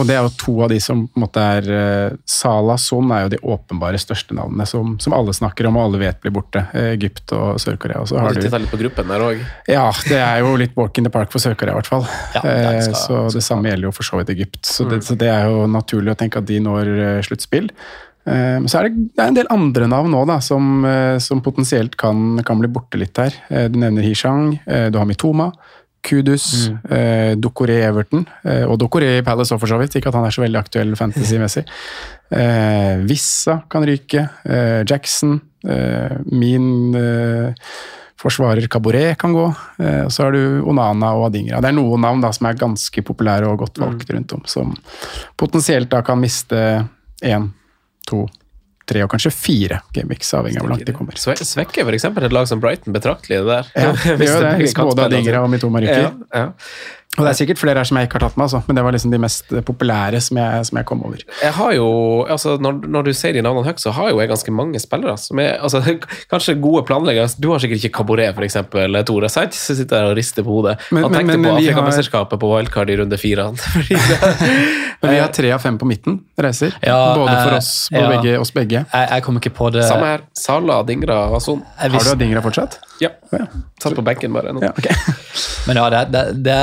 [0.00, 3.10] Og det er jo to av de som på en måte er eh, Salah Son
[3.12, 6.32] er jo de åpenbare største navnene som, som alle snakker om og alle vet blir
[6.32, 6.62] borte.
[6.72, 8.00] Eh, Egypt og Sør-Korea.
[8.00, 9.42] Og så Har du titta litt på gruppen der òg?
[9.68, 12.06] Ja, det er jo litt walk in the park for Sør-Korea, i hvert fall.
[12.38, 14.62] Ja, det Eh, skal- så det samme gjelder jo for så vidt Egypt.
[14.64, 17.68] Så det, så det er jo naturlig å tenke at de når eh, sluttspill.
[18.26, 21.40] Eh, Men så er det, det er en del andre navn da, som, eh, som
[21.44, 23.32] potensielt kan, kan bli borte litt her.
[23.50, 25.50] Eh, Du nevner Hishang, eh, du har Mitoma,
[26.04, 27.40] Kudus, mm.
[27.40, 29.94] Dokoré i Everton, eh, og Dokoré i Palace òg, for så vidt.
[29.96, 31.62] Ikke at han er så veldig aktuell fantasy-messig.
[32.30, 34.28] Eh, Vissa kan ryke.
[34.44, 35.40] eh, Jackson.
[35.66, 37.54] eh, Min eh,
[38.20, 39.46] forsvarer Caboret kan gå.
[39.80, 41.60] eh, Og så har du Onana og Adingra.
[41.62, 44.74] Det er noen navn da som er ganske populære og godt valgt rundt om, som
[45.40, 46.86] potensielt da kan miste
[47.24, 47.48] én,
[48.08, 48.24] to,
[48.86, 51.16] tre og kanskje fire gameweeks, avhengig av hvor langt de kommer.
[51.20, 52.04] Sve- Svekker f.eks.
[52.04, 53.70] et lag som Brighton betraktelig, det der.
[53.74, 54.74] Ja, det gjør det.
[54.90, 56.02] både Digra og Mitoma ryker.
[56.04, 56.50] Ja, ja.
[57.14, 58.82] Og det er sikkert flere her som jeg ikke har tatt med, altså, men det
[58.84, 61.20] var liksom de mest populære som jeg, som jeg kom over.
[61.44, 61.86] Jeg har jo,
[62.26, 65.14] altså når, når du sier de navnene høyt, så har jo jeg ganske mange spillere
[65.22, 65.82] som er altså,
[66.32, 67.28] Kanskje gode planleggere.
[67.38, 68.56] Du har sikkert ikke Caboret, f.eks.,
[69.06, 69.28] Tore.
[69.30, 69.54] Sant?
[69.54, 70.74] Så sitter der og rister på hodet.
[70.90, 73.46] Men- Han men- tenkte men på vi har- Afrikamesterskapet på wildcard i runde fire.
[75.04, 76.72] Men vi har tre av fem på midten reiser.
[76.80, 78.08] Ja, Både for eh, oss, på ja.
[78.14, 78.84] begge, oss begge.
[78.88, 80.22] Jeg, jeg kommer ikke på det Samme her.
[80.38, 81.60] Sala, Dingra og sånn.
[81.76, 82.78] Har du Dingra fortsatt?
[83.02, 83.10] Ja.
[83.34, 83.44] Ja.
[83.82, 84.62] Satt på benken bare nå.
[84.64, 84.94] Ja, okay.
[85.68, 86.56] Men ja, det, det, det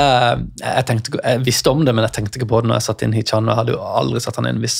[0.60, 3.06] jeg, tenkte, jeg visste om det, men jeg tenkte ikke på det når jeg satte
[3.06, 3.46] inn Hichan.
[3.46, 4.78] og Jeg hadde jo aldri satt han inn hvis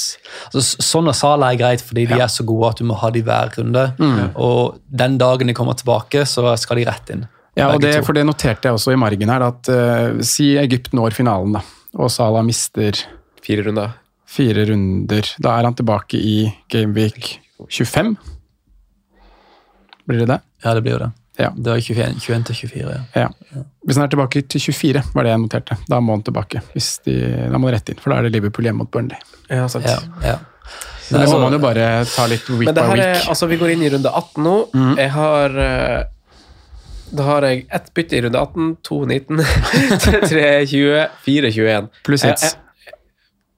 [0.50, 3.10] altså, Sånn og Sala er greit, fordi de er så gode at du må ha
[3.14, 3.84] de hver runde.
[3.98, 4.34] Mm.
[4.40, 7.24] Og den dagen de kommer tilbake, så skal de rett inn.
[7.58, 10.94] Ja, og det, for det noterte jeg også i margen her, at uh, si Egypt
[10.96, 11.64] når finalen, da,
[12.00, 12.96] og Salah mister
[13.42, 13.98] Fire runder.
[14.24, 15.26] fire runder.
[15.42, 16.36] Da er han tilbake i
[16.72, 17.34] Gameweek
[17.68, 18.14] 25.
[20.08, 20.38] Blir det det?
[20.64, 21.10] Ja, det blir jo det.
[21.43, 21.51] Ja.
[21.57, 23.24] Det var 21, 21 til 24, ja.
[23.24, 23.62] ja.
[23.86, 25.76] Hvis han er tilbake til 24, var det jeg noterte.
[25.90, 26.62] Da må han tilbake.
[26.76, 27.16] Hvis de,
[27.51, 29.18] da må han rett inn, for da er det Liverpool hjemme mot Burnley.
[29.51, 29.88] Ja, sant.
[29.90, 30.38] ja, ja.
[31.11, 33.03] Men det må Altså, man jo bare ta litt week Men det by week.
[33.05, 34.53] er, altså Vi går inn i runde 18 nå.
[34.72, 34.93] Mm.
[35.03, 36.05] Jeg har eh,
[37.18, 39.43] Da har jeg ett bytte i runde 18, to 19,
[40.30, 41.88] 3 20, 4 21.
[42.07, 42.47] Pluss hits.
[42.55, 42.59] Jeg-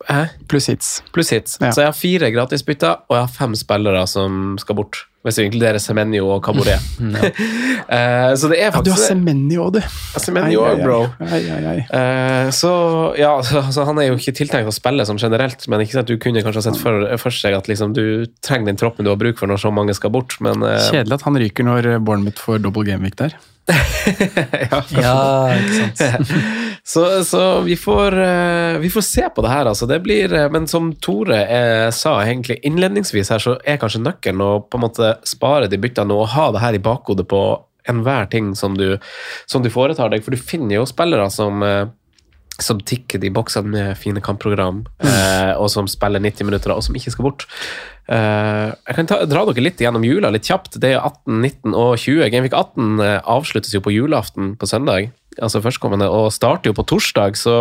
[0.08, 0.24] Hæ?
[0.50, 0.88] Pluss hits.
[1.14, 1.58] Pluss hits.
[1.62, 1.70] Ja.
[1.72, 5.04] Så jeg har fire gratisbytter, og jeg har fem spillere som skal bort.
[5.24, 6.82] Hvis du inkluderer Semenyo og Caboret.
[7.00, 9.96] uh, så det er Ja, du har Semenyo òg, du.
[10.20, 10.98] Semenyo òg, bro.
[11.24, 11.78] Ai, ai, ai.
[11.88, 12.72] Uh, så
[13.16, 16.12] ja, så, så Han er jo ikke tiltenkt å spille sånn generelt, men ikke sant,
[16.12, 19.14] du kunne kanskje ha sett for, for seg at liksom, du trenger den troppen du
[19.14, 21.90] har bruk for når så mange skal bort, men uh, Kjedelig at han ryker når
[22.04, 23.40] Bournemouth får double gameweek der.
[23.70, 24.80] Ja,
[25.56, 26.34] ikke sant.
[26.86, 29.86] Så, så vi, får, eh, vi får se på det her, altså.
[29.88, 34.42] Det blir, eh, men som Tore eh, sa egentlig innledningsvis her, så er kanskje nøkkelen
[34.44, 37.40] å på en måte spare de byttene og ha det her i bakhodet på
[37.88, 38.98] enhver ting som du,
[39.48, 40.26] som du foretar deg.
[40.26, 41.64] For du finner jo spillere som
[42.62, 46.94] som tikker de boksene med fine kampprogram, eh, og som spiller 90 minutter, og som
[46.94, 47.46] ikke skal bort.
[48.04, 50.76] Eh, jeg kan ta, dra dere litt gjennom jula litt kjapt.
[50.82, 52.26] Det er 18, 19 og 20.
[52.34, 55.08] Gameweek 18 eh, avsluttes jo på julaften på søndag,
[55.40, 57.56] altså førstkommende, og starter jo på torsdag, så,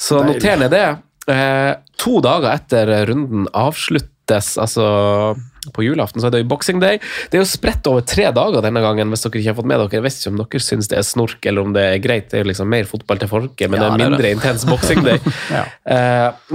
[0.00, 0.86] så noter ned det.
[1.30, 5.34] Eh, to dager etter runden avsluttes, altså
[5.72, 6.98] på julaften, så er det jo Boxing Day.
[7.32, 9.80] Det er jo spredt over tre dager denne gangen, hvis dere ikke har fått med
[9.80, 9.92] dere.
[9.96, 12.26] Jeg vet ikke om dere syns det er snork, eller om det er greit.
[12.32, 14.32] Det er jo liksom mer fotball til folket, men Ja, det er mindre det.
[14.36, 15.20] intens Boxing Day.
[15.54, 15.64] Ja.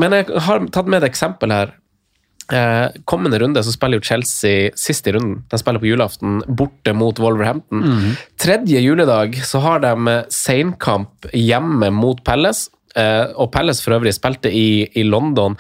[0.02, 1.74] Men jeg har tatt med et eksempel her.
[2.52, 5.44] Eh, kommende runde så spiller jo Chelsea sist i runden.
[5.52, 7.84] De spiller på julaften borte mot Wolverhampton.
[7.86, 8.16] Mhm.
[8.42, 12.68] Tredje juledag så har de eh, seinkamp hjemme mot Pelles.
[12.96, 15.56] Eh, og Pelles for øvrig spilte i, i London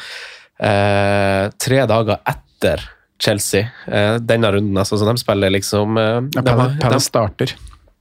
[0.59, 2.81] eh, tre dager etter
[3.21, 4.77] Chelsea eh, denne runden.
[4.79, 6.43] Altså, så de spiller liksom eh, Ja,
[6.81, 7.53] Palace starter.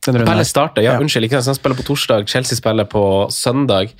[0.08, 1.00] Palace starter, ja, Ja.
[1.02, 3.02] unnskyld, ikke sant, de spiller på torsdag, Chelsea spiller på
[3.34, 3.90] søndag,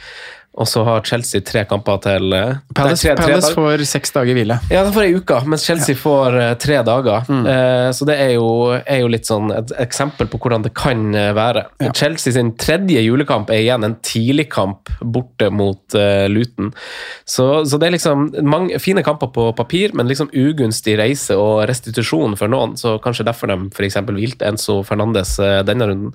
[0.58, 4.34] og så har Chelsea tre kamper til eh, Palace, tre- tre Palace får seks dager
[4.34, 4.56] hvile.
[4.72, 7.28] Ja, de får ei uke, mens Chelsea får eh, tre dager.
[7.30, 7.44] Mm.
[7.52, 8.48] Eh, så det er jo,
[8.82, 11.34] er jo litt sånn et eksempel på hvordan det kan være.
[11.38, 11.92] være.
[11.94, 15.94] Chelsea sin tredje julekamp er igjen en tidligkamp borte mot
[16.28, 16.72] Luton.
[17.28, 21.62] Så, så det er liksom mange fine kamper på papir, men liksom ugunstig reise og
[21.70, 22.74] restitusjon for noen.
[22.80, 24.00] Så kanskje derfor de f.eks.
[24.10, 25.36] hvilte Enzo Fernandes
[25.68, 26.12] denne runden.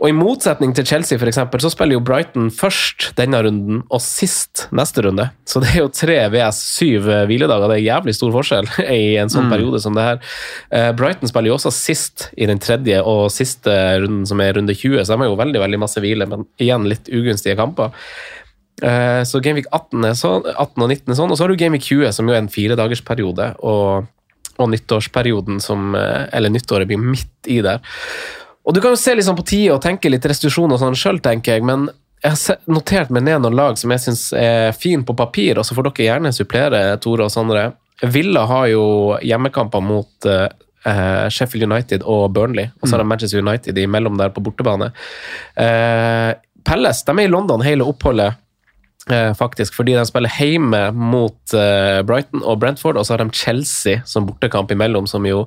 [0.00, 4.66] Og i motsetning til Chelsea, eksempel, så spiller jo Brighton først denne runden og sist
[4.76, 5.28] neste runde.
[5.48, 7.68] Så det er jo tre VS syv eh, hviledager.
[7.70, 9.52] Det er jævlig stor forskjell i en sånn Mm.
[9.52, 10.20] periode som det her.
[10.72, 14.74] Eh, Brighton spiller jo også sist i den tredje og siste runden, som er runde
[14.74, 17.92] 20, så de har jo veldig veldig masse hvile, men igjen litt ugunstige kamper.
[18.82, 21.56] Eh, Så Gameweek 18, er sånn, 18 og 19 er sånn, og så har du
[21.60, 24.08] Gameweek 20, som jo er en firedagersperiode, og,
[24.58, 27.80] og nyttårsperioden, som, eller nyttåret blir midt i der.
[28.66, 31.20] Og Du kan jo se sånn på tide og tenke litt restitusjon og sånn sjøl,
[31.22, 31.86] tenker jeg, men
[32.22, 35.66] jeg har notert meg ned noen lag som jeg syns er fine på papir, og
[35.66, 37.68] så får dere gjerne supplere, Tore og Sondre.
[38.12, 38.86] Villa har jo
[39.24, 40.48] hjemmekamper mot eh,
[40.88, 44.90] eh, Sheffield United og Burnley, og så har de Manchester United imellom der på bortebane.
[45.56, 46.32] Uh,
[46.66, 48.42] Palace de er i London hele oppholdet, eh,
[49.38, 54.00] faktisk, fordi de spiller hjemme mot eh, Brighton og Brentford, og så har de Chelsea
[54.08, 55.44] som bortekamp imellom, som jo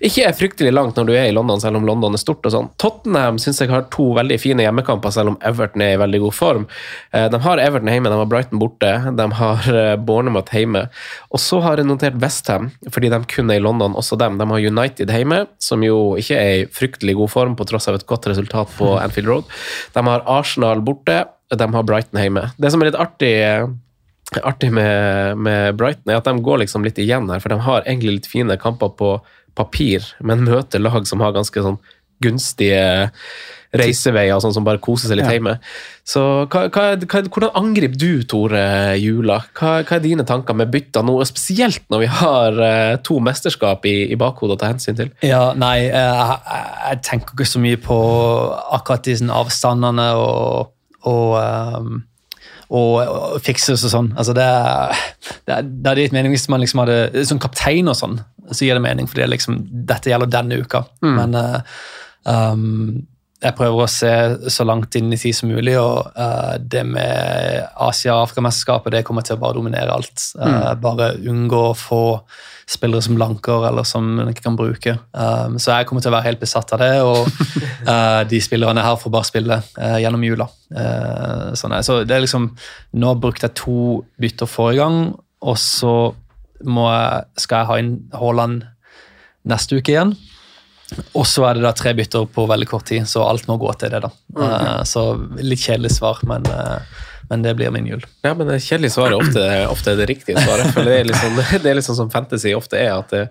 [0.00, 2.54] ikke er fryktelig langt når du er i London, selv om London er stort og
[2.54, 2.70] sånn.
[2.80, 6.36] Tottenham syns jeg har to veldig fine hjemmekamper, selv om Everton er i veldig god
[6.36, 6.64] form.
[7.12, 10.86] Eh, de har Everton hjemme, de har Brighton borte, de har eh, Bournemouth hjemme.
[11.32, 14.40] Og så har jeg notert Westham, fordi de kun er i London, også dem.
[14.40, 18.00] De har United hjemme, som jo ikke er i fryktelig god form, på tross av
[18.00, 19.54] et godt resultat på Anfield Road.
[19.92, 21.22] De har Arsenal borte,
[21.60, 22.46] de har Brighton hjemme.
[22.56, 23.34] Det som er litt artig
[24.48, 27.82] artig med, med Brighton, er at de går liksom litt igjen her, for de har
[27.84, 29.10] egentlig litt fine kamper på
[29.58, 31.76] papir, men møter lag som har ganske sånn
[32.22, 33.10] gunstige
[33.76, 35.32] reiseveier, sånn som bare koser seg litt Ja.
[35.36, 35.54] hjemme.
[36.04, 36.22] Så
[36.52, 39.38] hva, hva, hva, hvordan angriper du, Tore, jula?
[39.58, 44.12] Hva, er dine tanker med bytta nå, spesielt når vi har eh, to mesterskap i,
[44.12, 45.10] i bakhodet å ta hensyn til?
[45.24, 47.98] Ja, nei, eh, jeg, jeg, jeg tenker ikke så mye på
[48.78, 50.72] akkurat disse avstandene og,
[51.08, 52.02] og, ehm,
[52.72, 54.10] og, og fikses og sånn.
[54.16, 54.48] Altså det,
[55.48, 58.78] det, det hadde gitt mening hvis man liksom hadde Som kaptein og sånn, så gir
[58.78, 60.84] det mening, for det liksom, dette gjelder denne uka.
[61.04, 61.16] Mm.
[61.20, 62.76] Men ehm,
[63.42, 64.12] jeg prøver å se
[64.54, 69.04] så langt inn i tid som mulig, og uh, det med Asia- og Afrikamesterskapet det
[69.08, 70.28] kommer til å bare dominere alt.
[70.38, 72.02] Eh, bare unngå å få
[72.72, 74.96] spillere som blanker eller som en ikke kan bruke.
[75.12, 77.28] Um, så jeg kommer til å være helt besatt av det, og
[77.90, 80.48] uh, de spillerne her får bare spille uh, gjennom jula.
[80.72, 82.50] Uh, sånn så det er liksom,
[82.96, 85.00] Nå brukte jeg to bytter forrige gang,
[85.42, 85.94] og så
[86.62, 88.62] jeg, skal jeg ha inn Haaland
[89.48, 90.14] neste uke igjen.
[91.16, 93.72] Og så er det da tre bytter på veldig kort tid, så alt må gå
[93.80, 94.02] til det.
[94.04, 94.10] da.
[94.44, 95.06] Eh, så
[95.40, 97.00] litt kjedelig svar, men, eh,
[97.32, 98.02] men det blir min jul.
[98.26, 100.68] Ja, men Kjedelig svar er ofte, ofte er det riktige svaret.
[100.74, 103.22] For det er litt sånn, det er litt sånn som fantasy ofte er, at det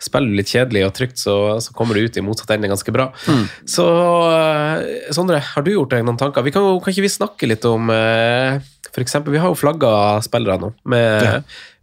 [0.00, 2.94] spiller du litt kjedelig og trygt, så, så kommer du ut i motsatt ende ganske
[2.94, 3.10] bra.
[3.68, 3.86] Så
[4.30, 6.46] eh, Sondre, har du gjort deg noen tanker?
[6.46, 9.92] Vi kan, kan ikke vi snakke litt om eh, for eksempel, Vi har jo flagga
[10.24, 11.34] spillere nå, med Ja.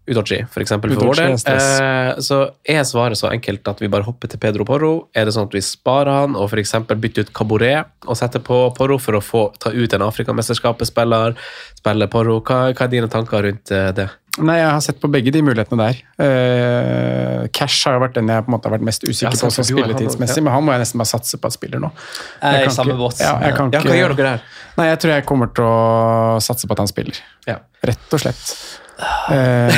[0.07, 1.33] Udochi, for eksempel, for vår del.
[1.51, 4.91] Eh, så er svaret så enkelt at vi bare hopper til Pedro Porro?
[5.13, 8.61] Er det sånn at vi sparer han og eksempel bytter ut Caboret og setter på
[8.77, 11.35] Porro for å få ta ut en Afrikamesterskapet-spiller?
[11.81, 12.39] Spille Porro?
[12.39, 14.07] Hva, hva er dine tanker rundt eh, det?
[14.37, 15.99] Nei, Jeg har sett på begge de mulighetene der.
[16.23, 19.33] Eh, Cash har jo vært den jeg på en måte har vært mest usikker Ja,
[19.33, 20.45] på sånn spilletidsmessig, ja.
[20.45, 21.89] men han må jeg nesten bare satse på at spiller nå.
[22.41, 23.19] Jeg jeg kan samme ikke- båt.
[23.23, 24.41] Ja, jeg kan Ja, hva gjør dere der?
[24.77, 27.17] Nei, Jeg tror jeg kommer til å satse på at han spiller.
[27.47, 27.57] Ja.
[27.83, 28.43] Rett og slett.
[28.97, 29.69] Eh,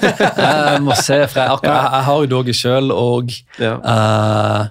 [0.40, 3.74] Jeg må se, for jeg, akkurat, jeg, jeg har jo Doggy sjøl, og Ja.
[3.78, 4.68] eh,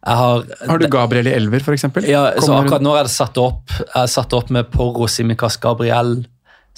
[0.00, 1.84] jeg har har du Gabriel i elver, f.eks.?
[2.08, 5.58] Ja, så akkurat nå er det satt opp Jeg er satt opp med Porro, Simicas,
[5.60, 6.22] Gabriel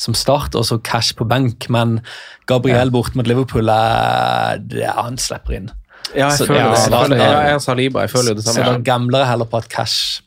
[0.03, 2.01] som start, og så Cash på benk, men
[2.49, 5.69] Gabriel bort mot Liverpool er, det er han slipper inn.
[6.17, 6.81] Ja, jeg Så- føler ja, det.
[6.81, 8.73] Jeg, føler, jeg, jeg Saliba, jeg føler jo det Så samme.
[8.73, 10.23] da gambler jeg heller på at Cash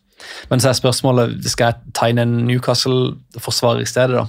[0.50, 4.16] Men så er spørsmålet skal jeg inn en Newcastle-forsvarer i stedet.
[4.16, 4.26] da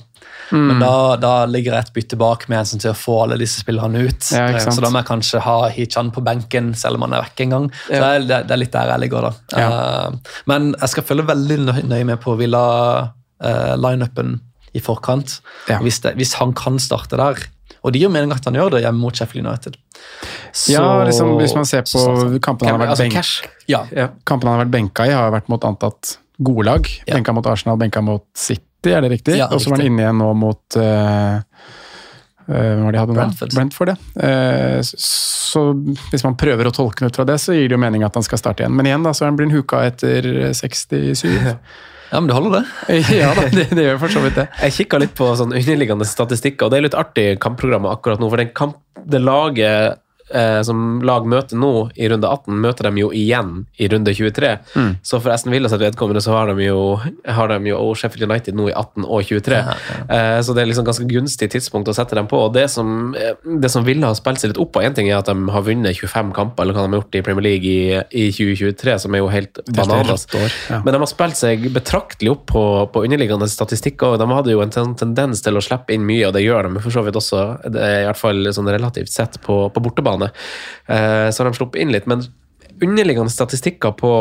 [0.50, 3.38] Men da, da ligger jeg et bytte bak med en som til å få alle
[3.40, 4.28] disse spillerne ut.
[4.30, 7.42] Ja, så da må jeg kanskje ha Hichan på benken selv om han er vekk
[7.46, 7.66] en gang.
[7.88, 9.32] Så det, er, det, er litt der jeg ligger, da.
[9.58, 11.58] Eh, men jeg skal følge veldig
[11.90, 14.36] nøye med på Villa-lineupen
[14.76, 15.40] i forkant.
[15.82, 17.36] Hvis, det, hvis han kan starte der,
[17.86, 19.76] Og det gir mening at han gjør det hjemme mot Sheffield United.
[20.50, 22.00] Så- ja, liksom, hvis man ser på
[22.42, 23.42] kampene han har vært Altså benk, cash.
[23.68, 24.08] Ja, Ja.
[24.28, 26.88] han har vært benka i, har vært mot antatt gode lag.
[27.06, 27.14] Ja.
[27.14, 28.64] Benka mot Arsenal, benka mot City,
[28.94, 29.36] er det riktig?
[29.38, 31.40] Ja, og så var han inne igjen nå mot uh,
[32.46, 33.02] uh, de?
[33.12, 33.54] Brentford.
[33.54, 33.98] Brentford, ja.
[34.22, 35.64] uh, så
[36.12, 38.16] hvis man prøver å tolke den ut fra det, så gir det jo mening at
[38.18, 38.76] han skal starte igjen.
[38.76, 41.26] Men igjen, da, så er han huka etter 67.
[42.12, 43.02] ja, men det holder, det.
[43.20, 44.48] ja da, det, det gjør for så vidt det.
[44.62, 48.30] Jeg kikka litt på sånn underliggende statistikker, og det er litt artig kampprogrammet akkurat nå.
[48.32, 50.02] For den kamp, det laget
[50.34, 54.52] eh, som lag møter nå i runde 18, møter de jo igjen i runde 23.
[55.06, 58.58] Så for Aston Villa sitt vedkommende så har de, jo, har de jo Sheffield United
[58.58, 59.60] nå i 18 og 23.
[60.06, 62.40] Eh, så det er liksom ganske gunstig tidspunkt å sette dem på.
[62.46, 65.10] Og det som, eh, det som Villa har spilt seg litt opp på, én ting
[65.10, 67.66] er at de har vunnet 25 kamper, eller hva de har gjort i Premier League
[67.66, 70.26] i, i 2023, som er jo helt bananas.
[70.70, 70.80] ja.
[70.84, 74.62] Men de har spilt seg betraktelig opp på, på underliggende statistikker, og de hadde jo
[74.64, 77.42] en tendens til å slippe inn mye, og det gjør de for så vidt også,
[77.72, 80.15] det i hvert fall sånn relativt sett, på, på bortebane.
[80.24, 82.24] Eh, så har de sluppet inn litt, men
[82.82, 84.12] underliggende statistikker på,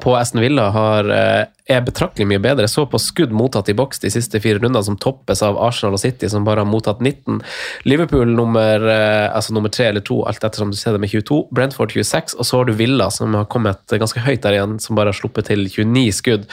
[0.00, 2.62] på Aston Villa har, eh, er betraktelig mye bedre.
[2.66, 5.96] Jeg så på skudd mottatt i boks de siste fire rundene, som toppes av Arsenal
[5.96, 7.40] og City, som bare har mottatt 19.
[7.90, 11.40] Liverpool nummer, eh, altså nummer tre eller to, alt ettersom du ser det med 22.
[11.50, 14.98] Brentford 26, og så har du Villa, som har kommet ganske høyt der igjen, som
[14.98, 16.46] bare har sluppet til 29 skudd,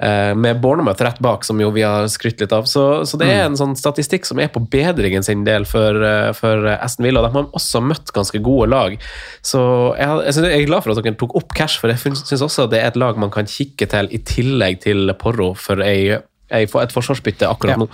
[0.00, 2.64] eh, med Bournemouth rett bak, som jo vi har skrytt litt av.
[2.64, 6.32] Så, så det er en sånn statistikk som er på bedringen sin del for, eh,
[6.32, 7.20] for Aston Villa.
[7.20, 8.96] De har også møtt ganske gode lag.
[9.44, 9.60] Så
[10.00, 12.70] jeg, jeg, jeg er glad for at dere tok opp cash, for jeg syns også
[12.72, 16.10] det er et lag man kan kikke til i tillegg til Porro for ei,
[16.50, 17.76] ei, et forsvarsbytte akkurat Ja.
[17.80, 17.88] nå.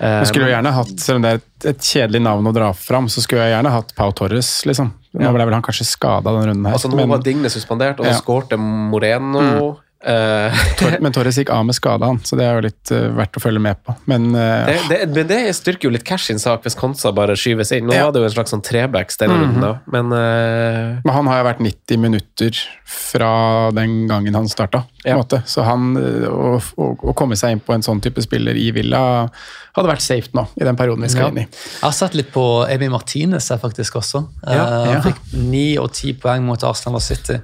[0.00, 2.72] Jeg skulle jo gjerne hatt, Selv om det er et, et kjedelig navn å dra
[2.72, 4.50] fram, så skulle jeg gjerne hatt Pau Torres.
[4.66, 4.92] liksom.
[5.14, 6.72] Nå ble vel han kanskje skada denne runden her.
[6.78, 8.12] Altså, nå men, var Digne suspendert, og Ja.
[8.12, 8.20] Mm.
[8.22, 9.40] skårte Moreno.
[9.40, 9.76] Eh, Tor,
[11.02, 13.42] men Torres gikk av med skade, han, så det er jo litt uh, verdt å
[13.44, 13.94] følge med på.
[14.10, 17.86] Men uh, det, det, men det styrker jo litt cash-in-sak hvis Konsa bare skyves inn.
[17.86, 18.04] Nå Ja.
[18.08, 19.42] var det jo en slags sånn trebacks denne Mhm.
[19.42, 19.72] runden, da.
[19.86, 24.82] men uh, Men han har jo vært 90 minutter fra den gangen han starta.
[25.02, 25.16] på en Ja.
[25.18, 25.42] måte.
[25.46, 29.28] Så han, å, å, å komme seg inn på en sånn type spiller i Villa
[29.74, 31.28] hadde vært safe nå, i den perioden vi skal Ja.
[31.32, 31.46] inn i.
[31.48, 34.26] Jeg har sett litt på Emi Martinez her faktisk også.
[34.46, 35.00] Ja, Eh, ja.
[35.00, 37.40] Han fikk ni og ti poeng mot Arsenal og City.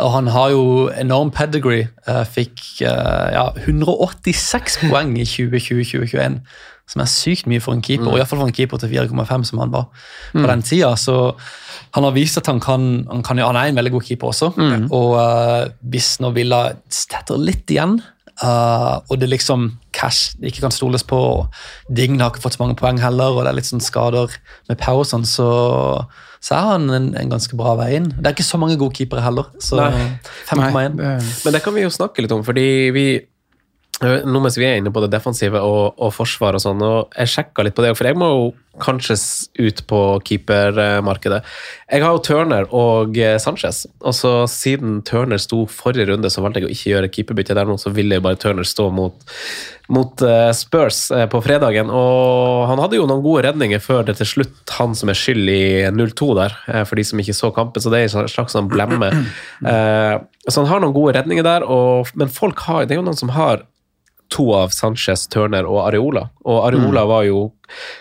[0.00, 1.88] Og han har jo enorm pedigree.
[2.06, 6.40] Eh, Fikk eh, ja, 186 poeng i 2020-2021,
[6.86, 8.04] som er sykt mye for en keeper.
[8.04, 8.10] Mm.
[8.12, 9.86] Og iallfall for en keeper til 4,5 som han var
[10.32, 10.46] på Mm.
[10.52, 10.92] den tida.
[10.96, 11.34] Så
[11.94, 14.52] han har vist at han kan, han kan Han er en veldig god keeper også.
[14.56, 14.90] Mm.
[14.92, 18.00] Og uh, hvis nå Villa stetter litt igjen
[18.44, 21.16] Uh, og det liksom cash ikke kan stoles på.
[21.16, 21.46] og
[21.88, 24.28] Dign har ikke fått så mange poeng heller, og det er litt sånn skader
[24.68, 26.04] med og sånn, så,
[26.46, 28.10] så er han en, en ganske bra vei inn.
[28.14, 30.04] Det er ikke så mange gode keepere heller, så Nei.
[30.46, 31.00] 5,1.
[31.00, 33.06] Men det kan vi jo snakke litt om, fordi vi
[34.02, 37.30] nå mens vi er inne på det defensive og, og forsvar og sånn, og jeg
[37.32, 39.14] sjekka litt på det, for jeg må jo kanskje
[39.64, 41.38] ut på keepermarkedet.
[41.88, 46.42] Jeg har jo Turner og eh, Sanchez, og så siden Turner sto forrige runde, så
[46.44, 49.16] valgte jeg å ikke gjøre keeperbytte der nå, så ville jo bare Turner stå mot,
[49.96, 54.18] mot eh, Spurs eh, på fredagen, og han hadde jo noen gode redninger før det
[54.20, 55.62] til slutt han som er skyld i
[55.96, 58.68] 0-2 der, eh, for de som ikke så kampen, så det er en slags sånn
[58.68, 59.08] blemme.
[59.66, 63.06] Eh, Så han har noen gode redninger der, og, men folk har, det er jo
[63.08, 63.64] noen som har
[64.32, 66.26] to av Sanchez, Turner og Areola.
[66.46, 67.40] Og Areola var jo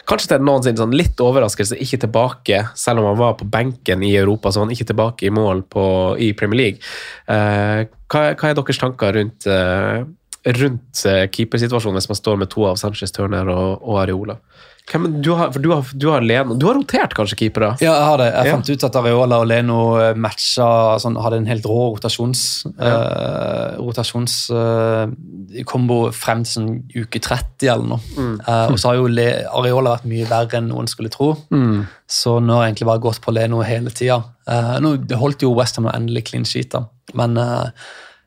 [0.10, 4.14] kanskje til noensinne sånn litt overraskelse ikke tilbake, selv om han var på benken i
[4.18, 5.86] Europa, så var han ikke tilbake i mål på,
[6.22, 6.94] i Premier League.
[7.32, 10.06] Eh, hva, hva er deres tanker rundt, eh,
[10.46, 14.38] rundt eh, keepersituasjonen hvis man står med to av Sanchez, Turner og, og Areola?
[14.86, 17.72] Hvem, du har, du har, du har, Leno, du har rotert kanskje keepere?
[17.82, 18.28] Ja, jeg har det.
[18.36, 18.52] Jeg Ja.
[18.54, 20.68] fant ut at Areola og Leno eh, matcha
[21.02, 27.66] sånn, Hadde en helt rå rotasjons eh, rotasjons eh, kombo frem til sånn uke 30
[27.74, 28.14] eller noe.
[28.14, 28.36] Mm.
[28.46, 31.32] Uh, og så har jo Le Areola vært mye verre enn noen skulle tro.
[31.50, 31.88] Mm.
[32.06, 34.22] Så nå har jeg egentlig bare gått på Leno hele tida.
[34.46, 36.86] Uh, nå holdt jo Westham endelig clean sheet, da.
[37.18, 37.40] Men,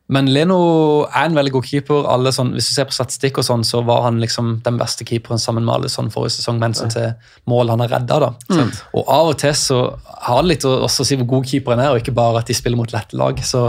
[0.08, 0.58] men Leno
[1.04, 2.06] er en veldig god keeper.
[2.08, 5.04] Alle sånn, hvis du ser på statistikk, og sånn, så var han liksom den beste
[5.08, 7.10] keeperen sammen med alle sånn forrige sesong, mens han til
[7.50, 8.18] mål han har redda.
[8.24, 8.30] da.
[8.48, 8.70] Mm.
[8.96, 9.82] Og av og til så
[10.24, 12.56] har det litt å også si hvor god keeperen er, og ikke bare at de
[12.56, 13.44] spiller mot lette lag.
[13.44, 13.66] Så,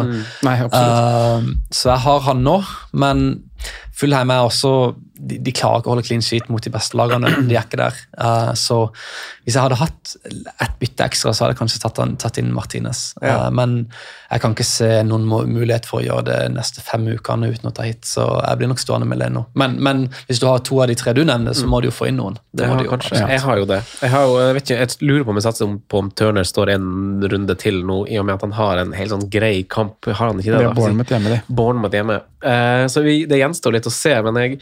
[0.48, 0.96] Nei, absolutt.
[0.96, 2.58] eh, så jeg har han nå,
[3.04, 3.28] men
[4.00, 4.74] Fulheim er også
[5.20, 7.32] de, de klarer ikke å holde clean sheet mot de beste lagene.
[7.50, 7.98] De er ikke der.
[8.16, 8.86] Uh, så
[9.44, 13.00] hvis jeg hadde hatt et bytte ekstra, så hadde jeg kanskje tatt, tatt inn Martinez.
[13.18, 13.48] Ja.
[13.48, 13.80] Eh, men
[14.30, 17.74] jeg kan ikke se noen mulighet for å gjøre det neste fem ukene uten å
[17.74, 19.48] ta hit, så jeg blir nok stående med Leno.
[19.58, 21.96] Men, men hvis du har to av de tre du nevner, så må du jo
[21.96, 22.38] få inn noen.
[22.54, 23.80] Det Jeg har, de jo, kanskje, jeg har jo det.
[24.04, 26.46] Jeg, har jo, jeg, vet ikke, jeg lurer på om jeg satser på om Turner
[26.52, 26.92] står en
[27.34, 30.06] runde til nå, i og med at han har en helt sånn grei kamp.
[30.06, 30.62] Har han ikke det?
[30.62, 31.42] Det er Bournemouth hjemme, de.
[31.50, 32.22] Bournemouth hjemme.
[32.54, 34.60] Eh, så vi, det gjenstår litt å se, men jeg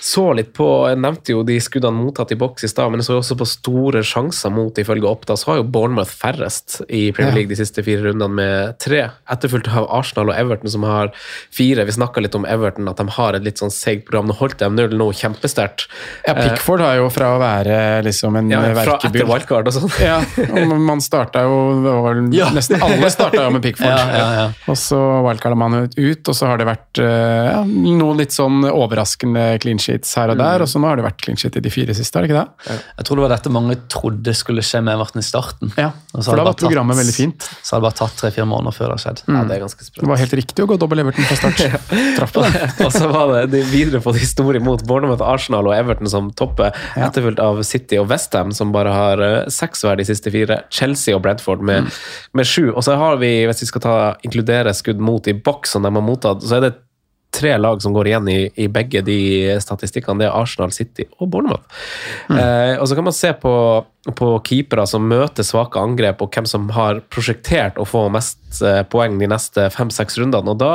[0.00, 3.10] så litt på Jeg nevnte jo de skuddene mottatt i boks i stad, men jeg
[3.10, 7.36] så også på store sjanser mot, ifølge Oppda, så har jo Bournemouth færrest i Premier
[7.36, 9.06] League de siste fire rundene med tre.
[9.30, 11.12] Etterfulgt av Arsenal og Everton, som har
[11.54, 11.84] fire.
[11.88, 14.30] Vi snakka litt om Everton, at de har et litt sånn seigt program.
[14.30, 15.86] Nå holdt de null nå kjempesterkt.
[16.26, 17.76] Ja, Pickford har jo fra å være
[18.06, 19.26] liksom en Ja, fra etter
[19.60, 19.90] og sånn.
[20.02, 20.18] Ja,
[20.48, 22.50] og man starta jo det var vel, Ja.
[22.54, 23.88] Nesten alle starta jo med Pickford.
[24.00, 24.42] Ja, ja, ja.
[24.70, 29.58] Og så wildcarda man ut, og så har det vært eh, noen litt sånn overraskende
[29.62, 30.42] clean sheets her og Mm.
[30.44, 32.30] der, og så nå har det vært clean sheet i de fire siste, er det
[32.30, 32.76] ikke det?
[32.98, 35.72] Jeg tror det var dette mange trodde skulle skje med Everton i starten.
[35.76, 37.40] Ja, for da var tatt- programmet veldig fint.
[37.62, 39.22] Så hadde det bare tatt tre-fire måneder før det har skjedd.
[39.28, 40.00] Ja, det er ganske sprøtt.
[40.00, 41.80] Det var helt riktig å gå dobbel Everton fra start.
[42.18, 42.62] Traff på det.
[42.86, 46.72] og så var det de videre på historie mot Bournemouth, Arsenal og Everton som topper,
[46.96, 47.08] Ja.
[47.08, 50.62] etterfulgt av City og Westham, som bare har eh, seks hver de siste fire.
[50.70, 51.90] Chelsea og Bradford med,
[52.34, 52.72] med sju.
[52.74, 55.90] Og så har vi, hvis vi skal ta, inkludere skudd mot i boks som de
[55.92, 56.74] har mottatt, så er det
[57.30, 59.18] tre lag som går igjen i, i begge de
[59.62, 60.18] statistikkene.
[60.22, 61.62] Det er Arsenal, City og Bournemouth.
[62.30, 63.54] Eh, og så kan man se på,
[64.18, 68.82] på keepere som møter svake angrep, og hvem som har prosjektert å få mest eh,
[68.90, 70.54] poeng de neste fem-seks rundene.
[70.54, 70.72] Og da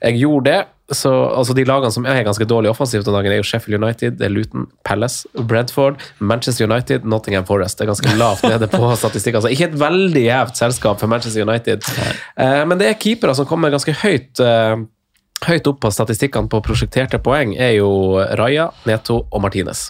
[0.00, 3.38] jeg gjorde det, så altså De lagene som er ganske dårlige offensivt om dagen, er
[3.38, 7.78] jo Sheffield United, det er Luton, Palace, Brentford, Manchester United, Nottingham Forest.
[7.78, 9.38] Det er ganske lavt nede på statistikken.
[9.38, 11.86] Altså, ikke et veldig gjevt selskap for Manchester United.
[12.34, 14.42] Eh, men det er keepere som kommer ganske høyt.
[14.42, 14.80] eh,
[15.46, 17.88] Høyt opp på statistikkene på prosjekterte poeng er jo
[18.36, 19.86] Raja, Neto og Martinez.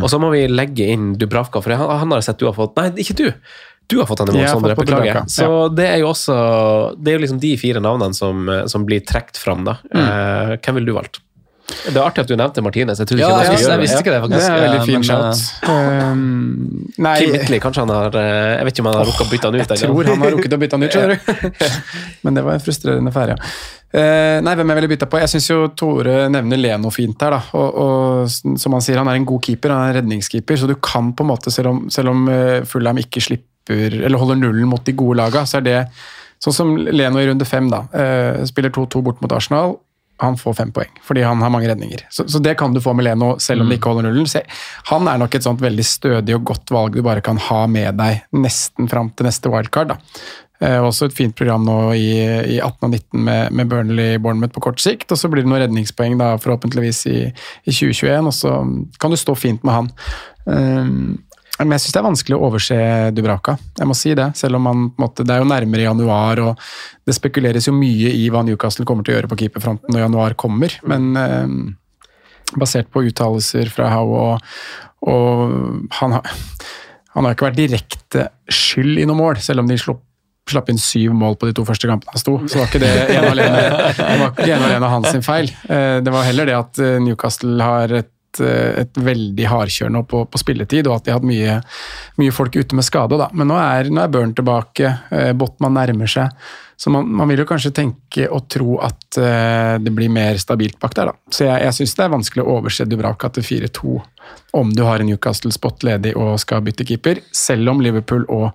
[0.00, 2.76] Og så må vi legge inn Dubravka, for han, han har sett du har fått
[2.80, 3.26] Nei, ikke du!
[3.86, 4.72] Du har fått Sondre.
[4.78, 5.26] på Beklager.
[5.28, 6.34] Så det er jo også
[6.96, 9.76] Det er jo liksom de fire navnene som, som blir trukket fram, da.
[9.92, 11.20] Eh, hvem ville du valgt?
[11.64, 12.98] Det er artig at du nevnte Martinez.
[13.00, 14.40] Jeg Ja, jeg, jeg visste ikke det, faktisk.
[14.40, 15.44] Det er veldig Eh, fin shout.
[15.68, 19.24] Um, nei, Kim Whitley, kanskje han har eh, Jeg vet ikke om han har rukket
[19.24, 19.72] å bytte han ut?
[19.72, 21.70] jeg tror han har rukket å bytte han ut, skjønner du.
[22.26, 23.36] Men det var en frustrerende ferie.
[23.36, 23.54] ja.
[23.94, 25.20] Eh, nei, hvem jeg ville bytta på?
[25.22, 27.40] Jeg syns jo Tore nevner Leno fint her, da.
[27.60, 30.70] Og, og som han sier, han er en god keeper, han er en redningskeeper, så
[30.70, 34.40] du kan på en måte, selv om, selv om eh, Fulham ikke slipper, eller holder
[34.42, 35.78] nullen mot de gode laga, så er det
[36.42, 37.86] sånn som Leno i runde fem, da.
[37.94, 39.78] uh, spiller 2-2 bort mot Arsenal.
[40.22, 42.04] Han får fem poeng, fordi han har mange redninger.
[42.12, 44.28] Så, så det kan du få med Leno, selv om det ikke holder nullen.
[44.30, 44.44] Se,
[44.90, 47.98] han er nok et sånt veldig stødig og godt valg du bare kan ha med
[47.98, 49.94] deg nesten fram til neste wildcard.
[49.94, 49.98] da.
[50.62, 52.08] Eh, også et fint program nå i,
[52.54, 55.10] i 18 og 19 med, med Burnley Bournemouth på kort sikt.
[55.10, 57.20] Og så blir det noen redningspoeng da, forhåpentligvis i,
[57.66, 58.56] i 2021, og så
[59.02, 59.92] kan du stå fint med han.
[60.46, 60.92] Eh,
[61.54, 62.76] men jeg syns det er vanskelig å overse
[63.14, 63.56] Dubraka.
[63.78, 66.64] Jeg må si det, selv om man, måte, Det er jo nærmere januar, og
[67.06, 70.34] det spekuleres jo mye i hva Newcastle kommer til å gjøre på keeperfronten når januar
[70.38, 70.74] kommer.
[70.82, 71.54] Men eh,
[72.58, 74.56] basert på uttalelser fra Howe og,
[75.10, 76.42] og han, har,
[77.14, 79.98] han har ikke vært direkte skyld i noe mål, selv om de slo
[80.50, 82.34] slapp inn syv mål på de to første kampene han sto.
[82.48, 83.62] Så var ikke det ene alene,
[83.96, 85.48] det var ikke ene alene hans sin feil.
[85.68, 90.02] Eh, Det var heller det at eh, Newcastle har et, eh, et veldig hardkjør nå
[90.10, 91.56] på, på spilletid, og at de har hatt mye,
[92.20, 93.16] mye folk ute med skade.
[93.20, 93.30] Da.
[93.32, 96.28] Men nå er, nå er Burn tilbake, eh, Botman nærmer seg.
[96.76, 100.76] Så man, man vil jo kanskje tenke og tro at eh, det blir mer stabilt
[100.82, 101.12] bak der.
[101.12, 101.32] Da.
[101.32, 103.94] Så jeg, jeg syns det er vanskelig å overse Dubravka til 4-2
[104.58, 108.50] om du har en Newcastle-spot ledig og skal bytte keeper, selv om Liverpool og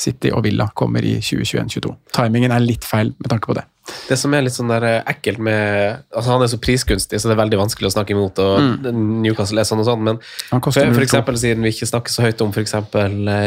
[0.00, 1.92] City og Villa kommer i 2021-2022.
[2.16, 3.66] Timingen er litt feil med tanke på det.
[4.08, 7.30] Det som er litt sånn der eh, ekkelt med altså Han er så prisgunstig, så
[7.30, 8.40] det er veldig vanskelig å snakke imot.
[8.42, 12.24] og Newcastle er sånn og sånn, men for, for eksempel, siden vi ikke snakker så
[12.26, 12.76] høyt om f.eks.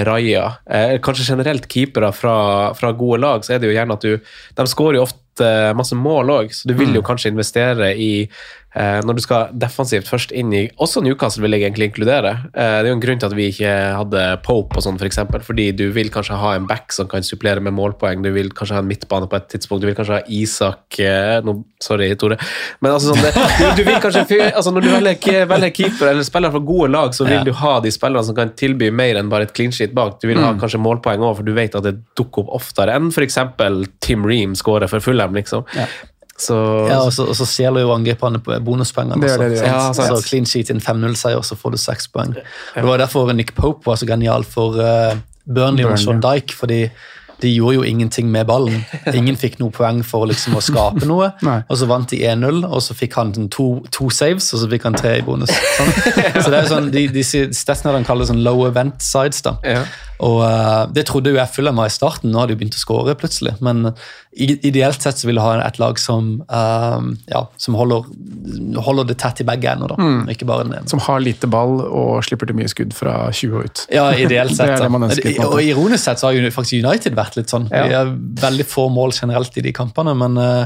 [0.09, 2.37] Raja, eh, kanskje generelt keepere fra,
[2.77, 5.95] fra gode lag, så er det jo gjerne at du De skårer jo ofte masse
[5.97, 8.43] mål òg, så du vil jo kanskje investere i eh,
[8.75, 12.31] Når du skal defensivt først inn i Også Newcastle vil jeg egentlig inkludere.
[12.53, 15.03] Eh, det er jo en grunn til at vi ikke hadde Pope og sånn, f.eks.,
[15.03, 18.31] for eksempel, fordi du vil kanskje ha en back som kan supplere med målpoeng, du
[18.33, 21.59] vil kanskje ha en midtbane på et tidspunkt, du vil kanskje ha Isak eh, no,
[21.83, 22.39] Sorry, Tore.
[22.81, 23.33] Men altså sånn det,
[23.77, 27.27] du, vil kanskje altså Når du velger, velger keeper eller spiller fra gode lag, så
[27.27, 27.43] vil Ja.
[27.45, 30.17] du ha de spillerne som kan tilby mer enn bare et clean sheet bak.
[30.21, 33.09] Du vil ha kanskje målpoeng òg, for du vet at det dukker opp oftere enn
[33.11, 33.37] f.eks.
[34.03, 35.65] Tim Ream skårer for Fulham, liksom.
[36.39, 36.55] Så
[36.89, 39.21] Ja, og så, og så stjeler jo angriperne på bonuspoengene.
[39.21, 39.65] Det er det de også.
[39.69, 40.17] Ja, sant.
[40.17, 42.33] så clean sheet i en 5-0-seier, så får du seks poeng.
[42.75, 46.55] Og Det var derfor Nick Pope var så genial for uh, Burnley og Sean Dyke,
[46.57, 46.87] fordi
[47.43, 48.85] de gjorde jo ingenting med ballen.
[49.13, 51.31] Ingen fikk noe poeng for liksom å skape noe.
[51.71, 54.87] Og så vant de 1-0, og så fikk han to, to saves, og så fikk
[54.87, 55.51] han tre i bonus.
[55.77, 55.91] Sånn.
[56.43, 59.41] Så det er jo sånn, de, de, Statsnederne kaller det sånn low event sides.
[59.45, 59.57] da.
[59.67, 59.83] Ja.
[60.21, 62.79] Og uh, Det trodde jo jeg Fulham var i starten, nå har de begynt å
[62.81, 63.55] skåre plutselig.
[63.65, 63.89] Men
[64.37, 68.05] i- ideelt sett så vil du ha et lag som, uh, ja, som holder,
[68.85, 69.87] holder det tett i begge ender.
[69.93, 69.95] da,
[70.31, 70.87] Ikke bare den ene.
[70.89, 73.85] Som har lite ball og slipper til mye skudd fra 20 og ut.
[73.91, 74.67] Ja, ideelt sett.
[74.75, 75.39] Det det man ønsker.
[75.49, 77.67] Og ironisk sett så har jo faktisk United vært litt sånn.
[77.73, 78.13] De har
[78.47, 80.65] veldig få mål generelt i de kampene, men uh,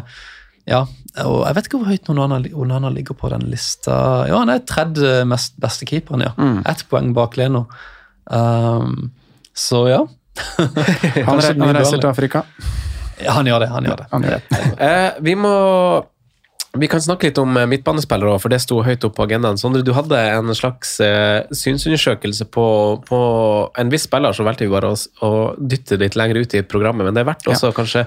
[0.67, 0.81] ja.
[1.23, 4.25] og jeg vet ikke hvor høyt Onana ligger på den lista.
[4.27, 6.33] Ja, han er tredje mest beste keeperen, ja.
[6.37, 6.59] Mm.
[6.67, 7.65] Ett poeng bak Leno.
[8.27, 9.11] Um,
[9.57, 10.03] så ja.
[11.27, 12.43] Han, reiser til Afrika.
[13.17, 13.67] Ja, han gjør det.
[13.73, 14.05] han gjør det.
[14.11, 14.67] Han gjør det.
[14.85, 15.53] Eh, vi må
[16.79, 19.57] vi kan snakke litt om eh, midtbanespillere, for det sto høyt opp på agendaen.
[19.59, 22.65] Sondre, du hadde en slags eh, synsundersøkelse på,
[23.07, 23.19] på
[23.81, 24.97] en viss spiller, så valgte vi bare å,
[25.27, 27.07] å dytte litt lenger ut i programmet.
[27.07, 28.03] Men det er verdt også kanskje,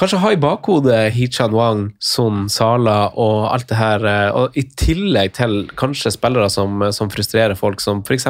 [0.00, 4.06] kanskje ha i bakhodet Hichan Wang, Son, Sala og alt det her.
[4.08, 8.28] eh, Og i tillegg til kanskje spillere som, som frustrerer folk, som f.eks.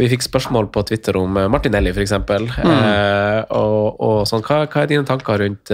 [0.00, 2.16] Vi fikk spørsmål på Twitter om Martinelli, f.eks.
[2.16, 4.42] Eh, og, og sånn.
[4.46, 5.72] Hva, hva er dine tanker rundt,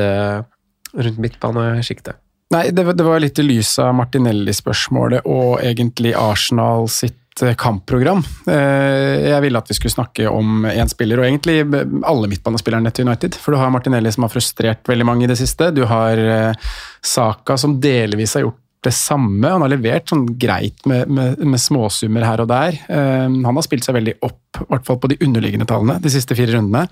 [0.97, 2.23] rundt midtbanesjiktet?
[2.55, 8.21] Nei, det, det var litt i lys av Martinelli-spørsmålet og egentlig Arsenal sitt eh, kampprogram.
[8.47, 11.65] Eh, Jeg ville at vi skulle snakke om én spiller, og egentlig
[12.07, 13.35] alle midtbanespillerne til United.
[13.43, 15.73] For du har Martinelli som har frustrert veldig mange i det siste.
[15.75, 16.71] Du har eh,
[17.03, 19.49] Saka som delvis har gjort det samme.
[19.51, 22.77] Han har levert sånn greit med, med, med småsummer her og der.
[22.89, 26.13] Um, Han har spilt seg veldig opp, i hvert fall på de underliggende tallene, de
[26.13, 26.87] siste fire rundene.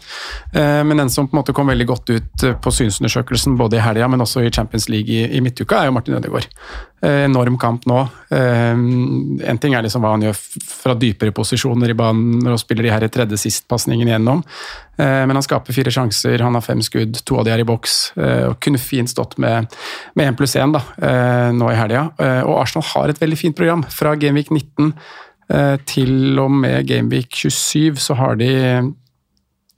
[0.52, 3.84] Eh, Men en som på en måte kom veldig godt ut på synsundersøkelsen både i
[3.84, 6.48] helga, men også i Champions League i, i midtuka, er jo Martin Ødegaard.
[7.04, 7.98] Eh, Enorm kamp nå.
[8.32, 8.72] Eh,
[9.50, 12.94] En ting er liksom hva han gjør fra dypere posisjoner i banen han spiller de
[12.94, 14.44] her tredje sist-pasningene igjennom,
[14.94, 17.66] Eh, men han skaper fire sjanser, han har fem skudd, to av de er i
[17.66, 19.66] boks, og kunne fint stått med
[20.22, 22.04] én pluss én nå i helga.
[22.46, 23.82] Og Arsenal har et veldig fint program.
[23.90, 24.92] Fra Gameweek 19
[25.50, 28.94] eh, til og med Gameweek 27 så har de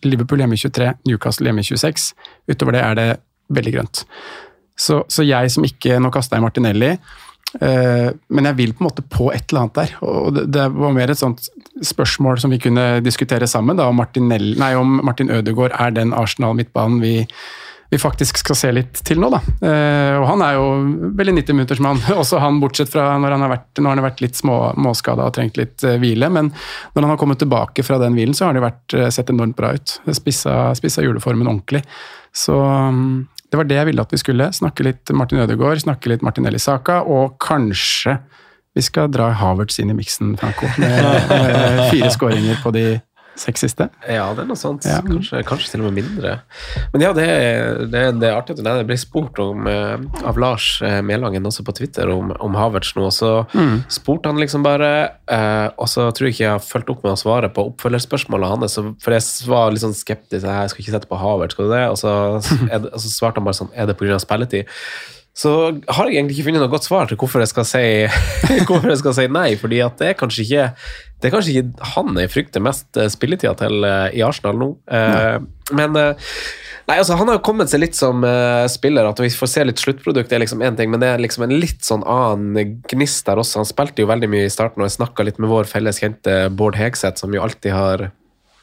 [0.04, 2.12] Liverpool hjemme i 23, Newcastle hjemme i 26.
[2.52, 3.08] Utover det er det
[3.56, 4.04] veldig grønt.
[4.76, 6.90] Så, så jeg som ikke Nå kasta jeg Martinelli,
[7.64, 9.94] eh, men jeg vil på en måte på et eller annet der.
[10.04, 11.48] Og det, det var mer et sånt
[11.84, 17.00] spørsmål som vi kunne diskutere sammen, da, om, nei, om Martin Ødegaard er den Arsenal-midtbanen
[17.02, 17.14] vi,
[17.90, 19.40] vi faktisk skal se litt til nå, da.
[19.68, 20.64] Eh, og han er jo
[21.18, 24.24] veldig 90 minutters mann, også han bortsett fra når han har vært, han har vært
[24.24, 26.30] litt små, småskada og trengt litt eh, hvile.
[26.32, 29.32] Men når han har kommet tilbake fra den hvilen, så har det vært, eh, sett
[29.32, 29.98] enormt bra ut.
[30.16, 31.84] Spissa, spissa juleformen ordentlig.
[32.36, 33.14] Så mm,
[33.50, 34.48] det var det jeg ville at vi skulle.
[34.54, 38.18] Snakke litt Martin Ødegaard, snakke litt Martinelli Saka, og kanskje
[38.76, 40.68] vi skal dra Havertz inn i miksen, Franco.
[40.82, 42.84] Med, med fire skåringer på de
[43.36, 43.86] seks siste.
[44.08, 44.84] Ja, det er noe sånt.
[44.88, 44.98] Ja.
[45.04, 46.34] Kanskje, kanskje til og med mindre.
[46.94, 47.26] Men ja, det,
[47.92, 48.62] det, det er artig at.
[48.66, 52.94] Jeg ble spurt om, eh, av Lars eh, Melangen også på Twitter om, om Havertz
[52.96, 53.82] nå, så Mm.
[53.92, 54.88] spurte han liksom bare
[55.30, 58.48] eh, Og så tror jeg ikke jeg har fulgt opp med å svare på oppfølgerspørsmålet
[58.54, 60.44] hans, for jeg var litt sånn skeptisk.
[60.46, 61.84] Jeg skal ikke sette på Havertz, skal du det?
[61.92, 62.14] Og så,
[62.66, 64.18] det, og så svarte han bare sånn Er det pga.
[64.22, 64.72] spilletid?
[65.36, 65.50] Så
[65.92, 67.80] har jeg egentlig ikke funnet noe godt svar til hvorfor jeg skal si,
[68.56, 70.62] jeg skal si nei, fordi at det er kanskje ikke
[71.16, 74.70] det er kanskje ikke han jeg frykter mest eh, spilletida til eh, i Arsenal nå.
[74.92, 75.76] Nei.
[75.78, 76.32] men eh,
[76.86, 78.20] Nei, altså Han har jo kommet seg litt som
[78.70, 79.08] spiller.
[79.08, 81.42] At vi får se litt sluttprodukt, det er liksom én ting, men det er liksom
[81.42, 83.58] en litt sånn annen gnist der også.
[83.58, 86.36] Han spilte jo veldig mye i starten, og jeg snakka litt med vår felles kjente
[86.54, 88.06] Bård Hegseth, som jo alltid har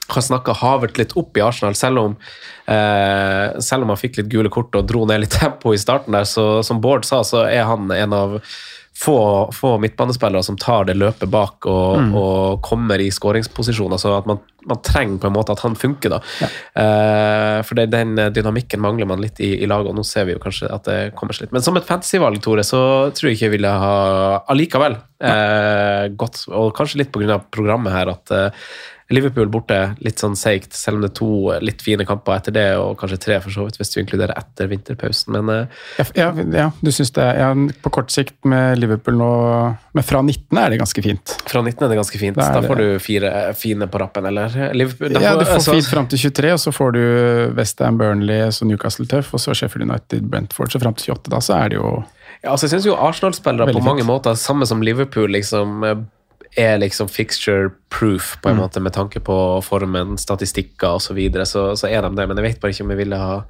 [0.08, 2.16] har snakka Havert litt opp i Arsenal, selv om,
[2.68, 6.12] eh, selv om han fikk litt gule kort og dro ned litt tempo i starten
[6.16, 6.24] der.
[6.24, 8.42] Så som Bård sa, så er han en av
[8.96, 12.12] få, få midtbanespillere som tar det løpet bak og, Mm.
[12.16, 13.92] og kommer i skåringsposisjon.
[13.92, 14.38] Altså at man,
[14.70, 16.20] man trenger på en måte at han funker, da.
[16.78, 20.36] Eh, for det, den dynamikken mangler man litt i, i laget, og nå ser vi
[20.36, 21.56] jo kanskje at det kommer seg litt.
[21.58, 22.84] Men som et fantasyvalg, Tore, så
[23.16, 23.94] tror jeg ikke jeg ville ha
[24.54, 27.40] allikevel eh, gått, og kanskje litt pga.
[27.54, 28.66] programmet her, at eh,
[29.12, 31.28] Liverpool borte, litt sånn seigt, selv om det er to
[31.62, 34.70] litt fine kamper etter det, og kanskje tre for så vidt, hvis du inkluderer etter
[34.72, 35.36] vinterpausen.
[35.36, 37.50] Men eh, Ja, ja, du synes det ja,
[37.84, 39.30] På kort sikt med Liverpool nå
[39.94, 41.36] Men fra 19 er det ganske fint.
[41.50, 42.36] fra 19 er det ganske fint.
[42.40, 44.50] Da er Da får du fire fine på rappen, eller?
[44.74, 48.48] Liverpool, Ja, du får altså- fint fram til 23, og så får du Westham, Burnley,
[48.52, 50.72] så Newcastle tøff, og så Sheffield United, Brentford.
[50.72, 52.04] Så fram til 28, da så er det jo
[52.44, 55.96] Ja, altså jeg syns jo Arsenal-spillere på mange måter, samme som Liverpool, liksom eh,
[56.58, 58.62] er liksom fixture proof, på en Mm.
[58.64, 61.08] måte, med tanke på formen, statistikker osv.
[61.08, 63.18] Så, videre, så så er de det, men jeg vet bare ikke om jeg ville
[63.18, 63.44] ha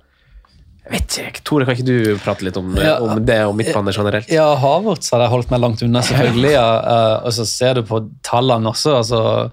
[0.86, 1.42] Jeg vet ikke.
[1.48, 2.98] Tore, kan ikke du prate litt om, Ja.
[3.00, 4.28] om det og midtbane generelt?
[4.30, 6.52] Ja, Havertz hadde jeg holdt meg langt unna, selvfølgelig.
[6.60, 6.66] Ja.
[6.80, 8.98] eh, og så ser du på tallene også.
[8.98, 9.52] altså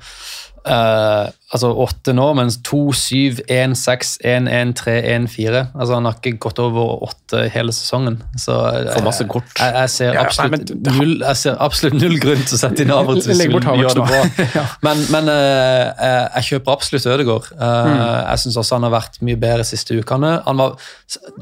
[0.67, 5.65] eh, altså åtte nå, mens to, syv, én, seks, én, én, tre, én, fire.
[5.75, 8.21] Altså Han har ikke gått over åtte hele sesongen.
[8.39, 9.49] Så eh, For masse kort.
[9.59, 12.61] Jeg, jeg, ser Ja, absolutt nei, men- null, jeg ser absolutt null grunn til å
[12.63, 14.23] sette inn Havertz hvis vil gjøre det bra.
[14.61, 14.65] ja.
[14.87, 17.51] Men, men uh, eh, jeg kjøper absolutt Ødegaard.
[17.57, 17.93] Eh,
[18.31, 20.37] Jeg syns også han har vært mye bedre de siste ukene.
[20.47, 20.79] Han var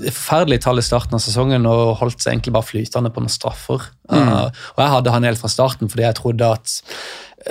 [0.08, 3.90] forferdelig tall i starten av sesongen og holdt seg egentlig bare flytende på noen straffer.
[4.08, 4.28] Mm.
[4.32, 6.78] og jeg hadde han helt fra starten fordi jeg trodde at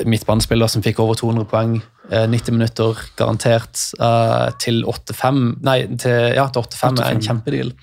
[0.05, 1.81] midtbanespiller som fikk over 200 poeng.
[2.11, 3.79] eh, 90 minutter garantert.
[3.99, 7.73] eh, til 8-5 Nei, til, ja, til 8-5 er en kjempedeal.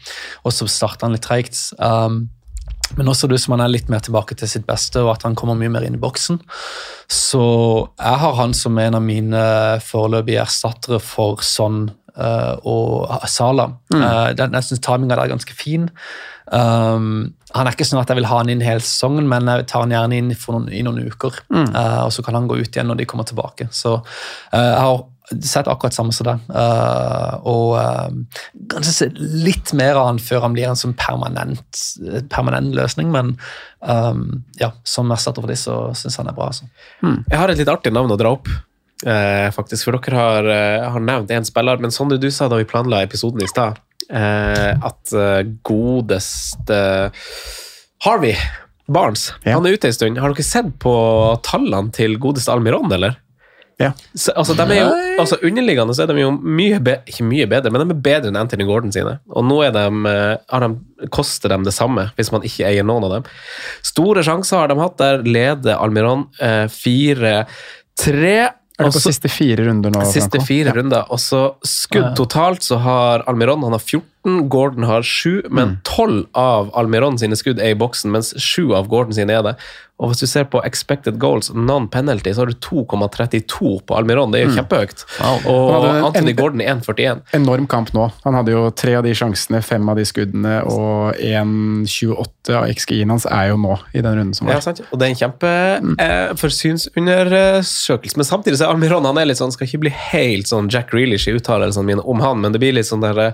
[0.45, 1.57] Og så starta han litt treigt.
[1.79, 2.29] Um,
[2.97, 5.35] men også du som han er litt mer tilbake til sitt beste, og at han
[5.39, 6.41] kommer mye mer inn i boksen.
[7.11, 7.45] Så
[7.99, 9.45] jeg har han som en av mine
[9.85, 13.71] foreløpige erstattere for eh, og Sala.
[13.95, 15.89] Eh, den, jeg syns timinga der er ganske fin.
[16.53, 19.67] Um, han er ikke sånn at jeg vil ha han inn hele sesongen, men jeg
[19.71, 21.41] tar han gjerne inn for noen, i noen uker.
[21.55, 23.69] Eh, og så kan han gå ut igjen når de kommer tilbake.
[23.75, 25.05] Så uh, jeg har
[25.41, 26.43] sett akkurat samme som deg.
[26.51, 28.43] Uh, og eh,
[28.75, 31.81] kanskje se litt mer av han før han blir en sånn permanent,
[32.33, 33.33] permanent løsning, men
[33.81, 36.51] um, ja, som erstatter for de, så syns han er bra.
[36.53, 36.69] Altså.
[37.01, 38.51] Jeg har et litt artig navn å dra opp.
[39.05, 42.49] Eh, faktisk, for dere har, eh, har nevnt én spiller, men som du, du sa
[42.49, 43.81] da vi planla episoden i stad,
[44.11, 46.79] at eh, godeste
[48.05, 48.37] Harvey
[48.87, 49.55] Barnes Ja.
[49.57, 50.19] han er ute en stund.
[50.21, 50.95] Har dere sett på
[51.47, 53.17] tallene til godeste Almiron, eller?
[53.81, 53.91] Ja.
[54.15, 57.47] Så, altså, de er jo, altså, underliggende så er de jo mye, be ikke mye
[57.51, 59.17] bedre, men de er bedre enn Anthony Gordon sine.
[59.35, 63.07] Og nå er de, eh, de, koster de det samme, hvis man ikke eier noen
[63.09, 63.31] av dem.
[63.87, 64.99] Store sjanser har de hatt.
[65.01, 68.37] Der leder Almiron eh, 4-3.
[68.79, 70.01] Er det på siste fire runder nå?
[70.11, 70.47] Siste Franco?
[70.49, 70.75] fire Ja.
[70.75, 71.05] runder.
[71.15, 74.03] Og så skudd totalt så har Almiron han har 14,
[74.49, 75.53] Gordon har 7, Mm.
[75.55, 79.43] men 12 av Almiron sine skudd er i boksen, mens 7 av Gordon sine er
[79.43, 79.57] det.
[80.01, 84.33] Og hvis du ser på expected goals, non-penalty, så har du 2,32 på Almiron.
[84.33, 85.05] Det er jo kjempehøyt.
[85.47, 87.21] Og Han en- Anthony Gordon er 1,41.
[87.33, 88.11] Enorm kamp nå.
[88.25, 93.11] Han hadde jo tre av de sjansene, fem av de skuddene, og 1,28 av XGI-en
[93.11, 94.61] hans er jo nå i den runden som Ja, var.
[94.63, 94.81] sant?
[94.93, 98.17] Og det er en kjempe eh, forsynsundersøkelse.
[98.19, 100.91] Men samtidig så er Almiron han er litt sånn, skal ikke bli helt sånn Jack
[100.93, 103.33] Reelish i uttalelsene mine om han, men det blir litt sånn der eh,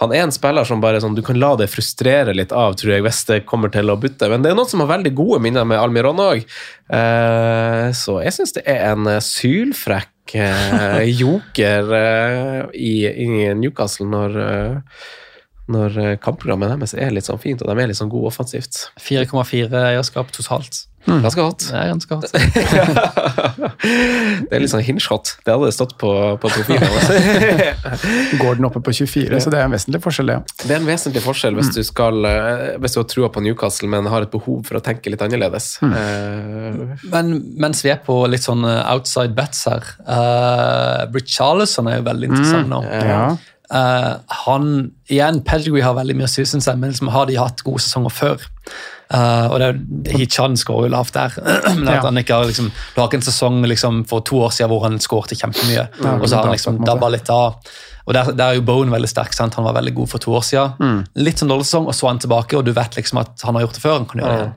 [0.00, 2.94] han er en spiller som bare sånn, du kan la det frustrere litt av, tror
[2.94, 4.30] jeg, hvis det kommer til å butte.
[4.32, 6.46] Men det er noen som har veldig gode minner med Almiron òg.
[6.88, 13.28] Uh, så jeg syns det er en eh, sylfrekk uh, joker uh, i, i
[13.60, 15.04] Newcastle når, eh,
[15.72, 18.86] når eh, kampprogrammet deres er litt sånn fint, og de er litt sånn gode offensivt.
[19.00, 20.84] 4,4 eierskap totalt.
[21.06, 21.64] Ganske hot.
[21.64, 22.28] Det er ganske godt.
[23.80, 25.30] Det er litt sånn hinshot.
[25.46, 26.10] Det hadde stått på,
[26.42, 26.84] på profilen.
[28.40, 30.40] Gordon oppe på 24, så det er en vesentlig forskjell, ja.
[30.60, 33.88] Det er en vesentlig forskjell hvis du skal eh, Hvis du har trua på Newcastle,
[33.90, 35.72] men har et behov for å tenke litt annerledes.
[35.86, 42.00] Eh, Men mens vi er på litt sånn outside bets her uh, Britt Charlesson er
[42.00, 42.82] jo veldig interessant nå.
[42.84, 43.24] Ja.
[43.70, 44.14] Eh,
[44.46, 44.70] han,
[45.10, 47.82] igjen, Pedigree har veldig mye å si, synes jeg, men liksom har de hatt gode
[47.84, 48.48] sesonger før.
[49.10, 51.32] Uh, og det er Hichan skårer jo lavt der.
[51.80, 52.02] men at Ja.
[52.04, 54.84] han ikke har liksom, Du har ikke en sesong liksom, for to år siden hvor
[54.86, 55.88] han skårte kjempemye,
[56.20, 57.56] og så har han liksom dabba litt av.
[58.06, 59.34] Og der, der er jo Bone veldig sterk.
[59.34, 59.54] sant?
[59.58, 60.72] Han var veldig god for to år siden.
[60.78, 61.00] Mm.
[61.26, 63.58] Litt sånn dårlig sesong, og så er han tilbake, og du vet liksom at han
[63.58, 63.96] har gjort det før.
[63.98, 64.56] han kan gjøre det igjen.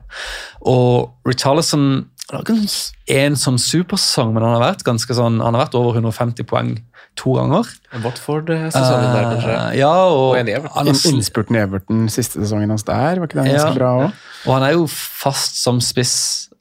[0.70, 1.86] Og Richarlison
[2.30, 5.74] han har ikke en sånn supersesong, men han har vært ganske sånn, han har vært
[5.76, 6.70] over 150 poeng
[7.16, 7.68] to ganger.
[8.04, 9.58] Watford-sesongen der, kanskje.
[9.58, 13.68] Uh, ja, og, Og Innspurten i Everton siste sesongen hans der, var ikke det ganske
[13.70, 13.76] Ja.
[13.78, 14.18] bra òg?
[14.46, 16.16] Og han er jo fast som spiss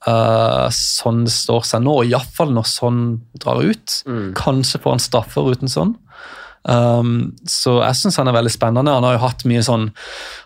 [0.07, 3.03] uh, sånn det står seg nå, iallfall når sånn
[3.41, 3.99] drar ut.
[4.39, 5.95] Kanskje får han straffer uten sånn.
[6.63, 8.93] Um, så jeg syns han er veldig spennende.
[8.95, 9.89] Han har jo hatt mye sånn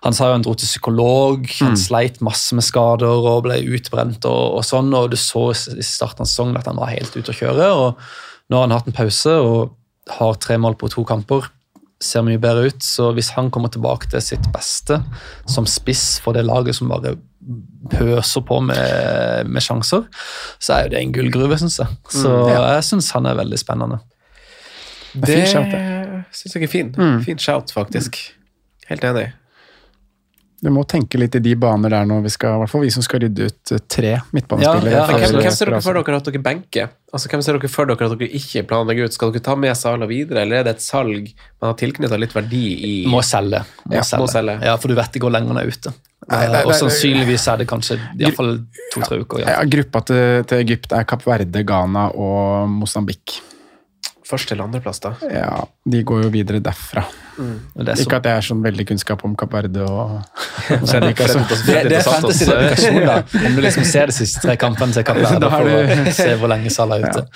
[0.02, 4.26] Han sa jo han dro til psykolog, han sleit masse med skader og ble utbrent
[4.26, 7.30] og, og sånn, og du så i starten av sesongen at han var helt ute
[7.36, 7.70] å kjøre.
[7.70, 8.02] og
[8.50, 9.77] Nå har han hatt en pause og
[10.10, 11.48] har tre mål på to kamper.
[12.04, 15.00] Ser mye bedre ut, så hvis han kommer tilbake til sitt beste
[15.50, 17.16] som spiss for det laget som bare
[17.90, 20.06] pøser på med, med sjanser,
[20.60, 21.88] så er jo det en gullgruve, syns jeg.
[22.12, 24.00] Så jeg syns han er veldig spennende.
[25.18, 25.48] Det
[26.36, 26.94] syns jeg er fin.
[27.26, 28.20] Fin shout, faktisk.
[28.92, 29.30] Helt enig.
[30.58, 32.90] Du må tenke litt i de baner der nå, vi skal, i hvert fall vi
[32.90, 34.90] som skal rydde ut eh, tre midtbanespillere.
[34.96, 36.88] Ja, ja, Hvem, hvem ser dere for- dere at dere benker?
[37.14, 39.14] Altså, hvem ser dere for dere at dere ikke planlegger ut?
[39.14, 41.30] Skal dere ta med Sala videre, eller er det et salg
[41.62, 42.94] man har tilknytta litt verdi i?
[43.08, 43.62] Må selge.
[43.86, 44.24] Må, Ja, selge.
[44.26, 44.58] må selge.
[44.66, 45.94] Ja, For du vet det går lenger er ute.
[46.28, 49.40] Nei, nei, nei, og sannsynligvis er det kanskje iallfall to-tre uker.
[49.46, 49.64] Ja, Ja.
[49.78, 53.38] gruppa til, til Egypt er Kapp Verde, Ghana og Mosambik.
[54.26, 55.14] Først til andreplass, da.
[55.32, 57.06] Ja, de går jo videre derfra.
[57.38, 60.18] Så, Ikke at jeg er sånn veldig kunnskap om Kapp Verde og
[60.78, 61.02] altså.
[61.04, 63.18] det, det er fantasy dedikasjon, da.
[63.46, 66.52] Om du liksom ser de siste tre kampene til Kapp Verde for å se hvor
[66.54, 67.28] lenge Salah er ute.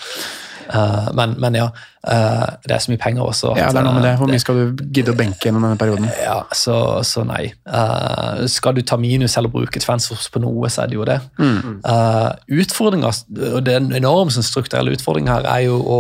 [0.71, 1.65] Uh, men, men ja,
[2.07, 3.53] uh, det er så mye penger også.
[3.59, 4.13] Ja, det er noe med det.
[4.19, 6.07] Hvor eh, mye skal du gidde å benke gjennom denne perioden?
[6.21, 6.75] Ja, så,
[7.07, 7.49] så nei.
[7.67, 11.19] Uh, skal du ta minus eller bruke transfers på noe, så er det jo det.
[11.41, 12.31] Uh,
[12.61, 13.11] utfordringa,
[13.51, 15.99] og en enorm sånn, strukturell utfordring her, er jo å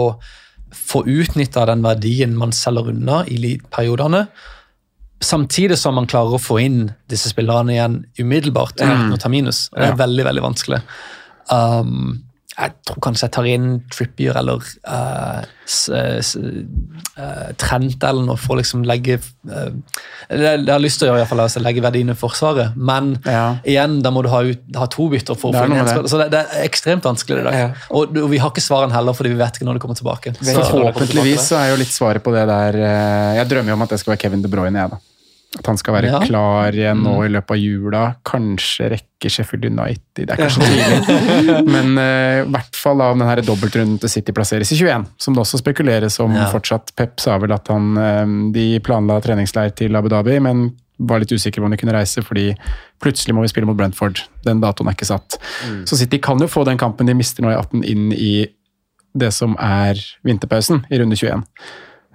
[0.71, 4.25] få utnytta den verdien man selger unna i periodene.
[5.21, 9.67] Samtidig som man klarer å få inn disse spillerne igjen umiddelbart uten å ta minus.
[9.75, 10.81] Det er veldig veldig vanskelig.
[11.51, 12.21] Um,
[12.61, 18.39] jeg tror kanskje jeg tar inn Trippier eller uh, s, s, uh, Trent eller noe
[18.39, 19.71] for å liksom legge uh,
[20.29, 22.19] det, det jeg har lyst til å gjøre, i hvert fall, altså legge verdiene i
[22.19, 22.77] Forsvaret.
[22.77, 23.13] Men
[23.67, 26.11] igjen, da må du ha, ut, ha to bytter for å få inn en spiller.
[26.11, 27.43] Så det, det er ekstremt vanskelig.
[27.47, 27.69] det Ja.
[27.89, 30.35] Og, og vi har ikke svarene heller, fordi vi vet ikke når det kommer tilbake.
[30.39, 33.85] Så Forhåpentligvis så er jo litt svaret på det der eh, Jeg drømmer jo om
[33.85, 35.10] at det skal være Kevin De Bruyne, jeg, da.
[35.59, 36.19] At han skal være Ja.
[36.23, 37.25] klar igjen nå Mm.
[37.25, 38.15] i løpet av jula.
[38.23, 40.25] Kanskje rekke Sheffield United.
[40.27, 41.65] Det er kanskje tidlig.
[41.75, 45.41] Men eh, i hvert fall av denne dobbeltrunden til City plasseres i 21, som det
[45.43, 46.45] også spekuleres om Ja.
[46.53, 46.95] fortsatt.
[46.95, 50.71] Pep sa vel at han uh, De planla treningsleir til Abu Dhabi, men
[51.01, 52.55] var litt usikker på om de kunne reise fordi
[53.01, 54.21] plutselig må vi spille mot Brentford.
[54.45, 55.37] Den datoen er ikke satt.
[55.83, 58.45] Så City kan jo få den kampen de mister nå i 18 inn i
[59.17, 61.43] det som er vinterpausen i runde 21.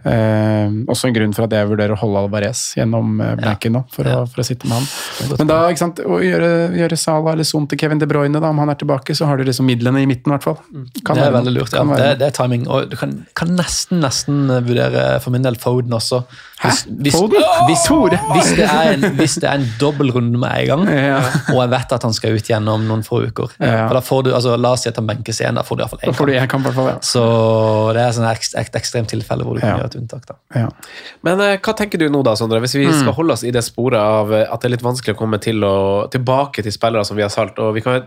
[0.06, 3.82] Eh, også en grunn for at jeg vurderer å holde Alvarez gjennom eh, blanken nå,
[3.90, 5.32] for, å, for å sitte med han.
[5.40, 8.52] Men da, ikke sant, å gjøre, gjøre Salah eller Son til Kevin De Bruyne, da,
[8.52, 10.60] om han er tilbake, så har du liksom midlene i midten, i hvert fall.
[11.02, 11.74] Kan det er være veldig lurt.
[11.74, 11.86] ja.
[11.90, 12.68] Det, det er timing.
[12.70, 16.22] Og du kan, kan nesten nesten vurdere for min del Foden også.
[16.56, 17.14] Hvis, hvis,
[17.68, 17.82] Hvis,
[18.32, 21.18] hvis, det er en, hvis det er en dobbeltrunde med en gang, Ja.
[21.52, 23.88] og jeg vet at han skal ut gjennom noen få uker Ja.
[23.88, 25.82] For da får du, altså, La oss si at han benkes igjen, da får du
[25.84, 26.66] iallfall én kamp.
[26.66, 26.88] en kamp.
[26.88, 26.96] Ja.
[27.04, 29.76] Så det er sånn et, et ekstremt tilfelle hvor du kan Ja.
[29.82, 30.24] gjøre et unntak.
[30.26, 30.34] da.
[30.54, 30.68] Ja.
[31.22, 32.60] Men uh, hva tenker du nå, da, Sondre?
[32.64, 33.00] Hvis vi Mm.
[33.02, 35.38] skal holde oss i det sporet av eh, at det er litt vanskelig å komme
[35.42, 37.58] til å, tilbake til spillere som vi har solgt.
[37.58, 38.02] og vi kan,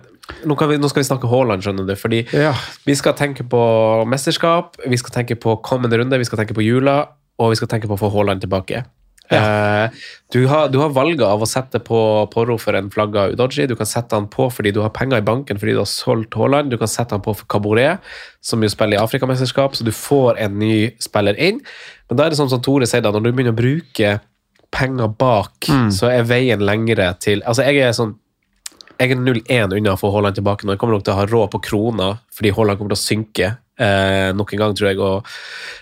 [0.46, 1.96] nå, kan vi, nå skal vi snakke Haaland, skjønner du.
[1.96, 2.54] fordi Ja.
[2.86, 6.64] vi skal tenke på mesterskap, vi skal tenke på kommende runde, vi skal tenke på
[6.66, 7.08] jula,
[7.40, 8.84] og vi skal tenke på å få Haaland tilbake.
[9.30, 9.90] Eh,
[10.34, 12.00] du, har, du har valget av å sette på
[12.34, 13.68] Porro for en flagga Udoji.
[13.70, 16.38] Du kan sette han på fordi du har penger i banken fordi du har solgt
[16.40, 16.74] Haaland.
[16.74, 18.02] Du kan sette han på for Caboret,
[18.42, 21.62] som jo spiller i Afrikamesterskap, så du får en ny spiller inn.
[22.10, 24.16] Men da er det sånn som Tore sier, da, når du begynner å bruke
[24.74, 28.18] penger bak, så er veien lengre til Altså, jeg er sånn
[29.00, 30.74] jeg er 0-1 unna å få Haaland tilbake nå.
[30.74, 33.52] Jeg kommer nok til å ha råd på krona, fordi Haaland kommer til å synke
[33.80, 35.00] eh, nok en gang, tror jeg.
[35.00, 35.26] Og,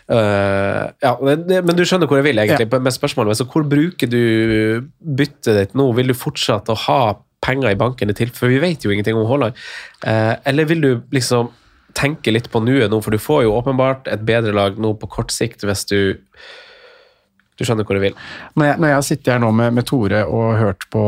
[0.09, 3.37] eh, ja, men, det- men du skjønner hvor jeg vil, egentlig, med spørsmålet.
[3.39, 5.89] Så hvor bruker du byttet ditt nå?
[5.95, 9.27] Vil du fortsette å ha penger i banken til, for vi vet jo ingenting om
[9.29, 9.53] Haaland?
[10.05, 11.49] Eh, eller vil du liksom
[11.97, 15.09] tenke litt på nuet nå, for du får jo åpenbart et bedre lag nå på
[15.09, 16.17] kort sikt hvis du
[17.57, 18.13] Du skjønner hvor du vil.
[18.55, 21.03] Når jeg, når jeg sitter her nå med, med Tore og hørt på,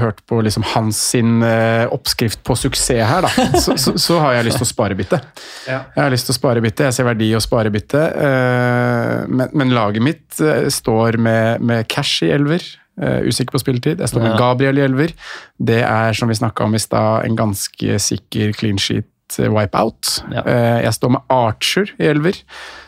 [0.00, 3.30] hørt på liksom hans sin eh, oppskrift på suksess her, da,
[3.64, 5.20] så, så, så har jeg lyst til å spare bytte.
[5.68, 5.82] Ja.
[5.94, 9.14] Jeg har lyst til å spare bytte, jeg ser verdi i å spare bytte, eh,
[9.30, 12.64] men, men laget mitt eh, står med, med cash i elver.
[13.00, 14.00] eh, usikker på spilletid.
[14.02, 15.14] Jeg står med Gabriel i elver.
[15.58, 20.22] Det er, som vi snakka om i stad, en ganske sikker clean sheet eh, wipeout.
[20.32, 20.42] Ja.
[20.46, 22.38] Eh, Jeg står med Archer i elver,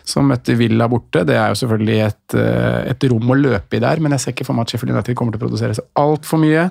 [0.05, 1.24] som møtte Villa borte.
[1.28, 4.32] Det er jo selvfølgelig et, eh, et rom å løpe i der, men jeg ser
[4.32, 6.70] ikke for meg at Sheffield United kommer til å produsere så altfor mye.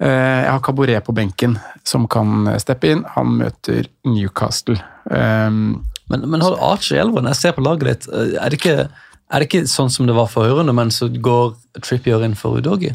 [0.00, 3.04] Eh, Jeg har Cabaret på benken, som kan steppe inn.
[3.14, 4.76] Han møter Newcastle.
[5.10, 7.26] Um, Men, men har du Archer i elveren?
[7.26, 8.08] Jeg ser på laget ditt.
[8.14, 8.88] Er det ikke,
[9.32, 12.58] er det ikke sånn som det var for Ørene, men så går Trippier inn for
[12.60, 12.92] Udogi?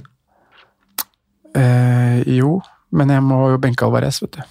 [1.55, 2.62] eh, jo,
[2.95, 4.41] men jeg må jo benke Alvarez, vet du.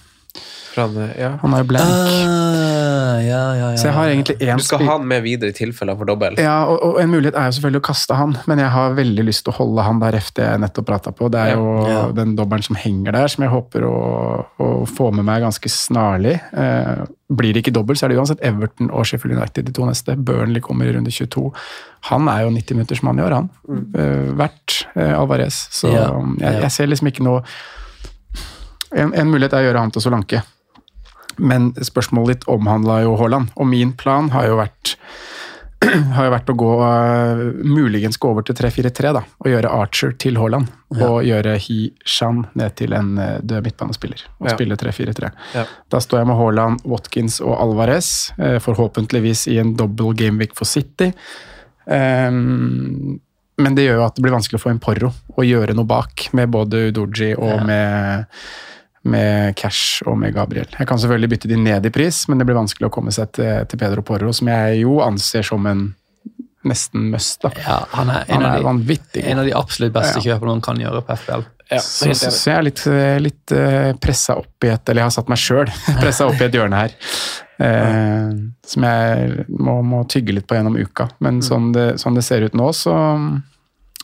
[0.77, 1.31] Eh, ja.
[1.41, 1.91] Han er jo blank.
[1.91, 3.77] Ah, ja, ja, ja.
[3.77, 6.09] Så jeg har egentlig én Du skal ha han med videre i tilfelle han får
[6.11, 6.37] dobbel.
[6.41, 9.25] Ja, og, og en mulighet er jo selvfølgelig å kaste han, men jeg har veldig
[9.27, 11.29] lyst til å holde han der efter jeg nettopp prata på.
[11.33, 12.03] Det er jo Ja.
[12.15, 13.95] den dobbelen som henger der, som jeg håper å,
[14.61, 16.37] å få med meg ganske snarlig.
[16.53, 19.85] Eh, blir det ikke dobbel, så er det uansett Everton og Sheffield United de to
[19.87, 20.15] neste.
[20.19, 21.51] Burnley kommer i runde 22.
[22.11, 23.49] Han er jo 90-minuttersmann i år, han.
[23.95, 25.61] Eh, Verdt eh, Alvarez.
[25.71, 26.09] Så Ja,
[26.39, 27.43] jeg, jeg ser liksom ikke noe
[28.91, 30.41] en, en mulighet er å gjøre han til Solanke.
[31.41, 34.95] Men spørsmålet ditt omhandla jo Haaland, og min plan har jo vært
[36.15, 40.11] har jo vært å gå øh, muligens gå over til 3-4-3 da, og gjøre Archer
[40.21, 40.67] til Haaland.
[40.93, 44.53] Og gjøre He-Shan ned til en øh, død midtbanespiller, og Ja.
[44.53, 45.31] spille 3-4-3.
[45.57, 45.63] Ja.
[45.89, 50.69] Da står jeg med Haaland, Watkins og Alvarez, øh, forhåpentligvis i en double gameweek for
[50.69, 51.09] City.
[51.89, 53.19] Um,
[53.61, 55.89] men det gjør jo at det blir vanskelig å få en porro og gjøre noe
[55.89, 57.63] bak, med både Udoji og Ja.
[57.65, 58.37] med
[59.03, 60.67] med Cash og med Gabriel.
[60.77, 63.31] Jeg kan selvfølgelig bytte de ned i pris, men det blir vanskelig å komme seg
[63.33, 65.87] til, til Pedro Porro, som jeg jo anser som en
[66.69, 67.39] nesten must.
[67.41, 67.49] da.
[67.65, 69.23] Ja, han er en, Han av, er de, vanvittig.
[69.25, 70.35] en av de absolutt beste Ja.
[70.35, 71.47] kjøpene noen kan gjøre på FPL.
[71.71, 75.01] Ja, Så, så, så jeg er litt, eh, litt uh, pressa opp i et Eller
[75.05, 75.69] jeg har satt meg sjøl
[76.03, 76.93] pressa opp i et hjørne her.
[77.63, 78.33] eh,
[78.67, 81.09] som jeg må, må tygge litt på gjennom uka.
[81.23, 82.93] Men sånn, det, sånn det ser ut nå, så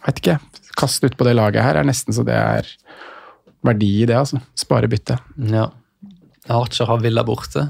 [0.07, 0.39] vet ikke.
[0.77, 2.67] Kast ut på det laget her er nesten så det er
[3.65, 4.41] verdi i det, altså.
[4.57, 5.17] Spare bytte.
[5.51, 5.69] Ja.
[6.47, 7.67] Archer har Villa borte.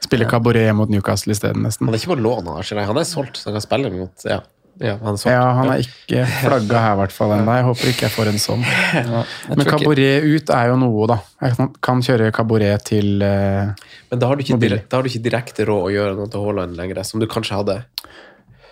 [0.00, 1.86] Spille Caboret mot Newcastle isteden, nesten.
[1.86, 2.80] Han er ikke på lån, Archer.
[2.88, 4.40] Han er solgt, så han kan spille mot ja.
[4.80, 5.24] Ja, han er.
[5.28, 7.52] Ja, han er ikke flagga her, i hvert fall ennå.
[7.58, 8.62] Jeg håper ikke jeg får en sånn.
[8.96, 11.18] Ja, Men kabaret ut er jo noe, da.
[11.44, 13.74] Jeg kan, kjøre kabaret til uh,
[14.08, 14.78] Men da har, du ikke Mobil.
[14.80, 17.60] da har du ikke direkte råd å gjøre noe til Haaland lenger, som du kanskje
[17.60, 17.76] hadde.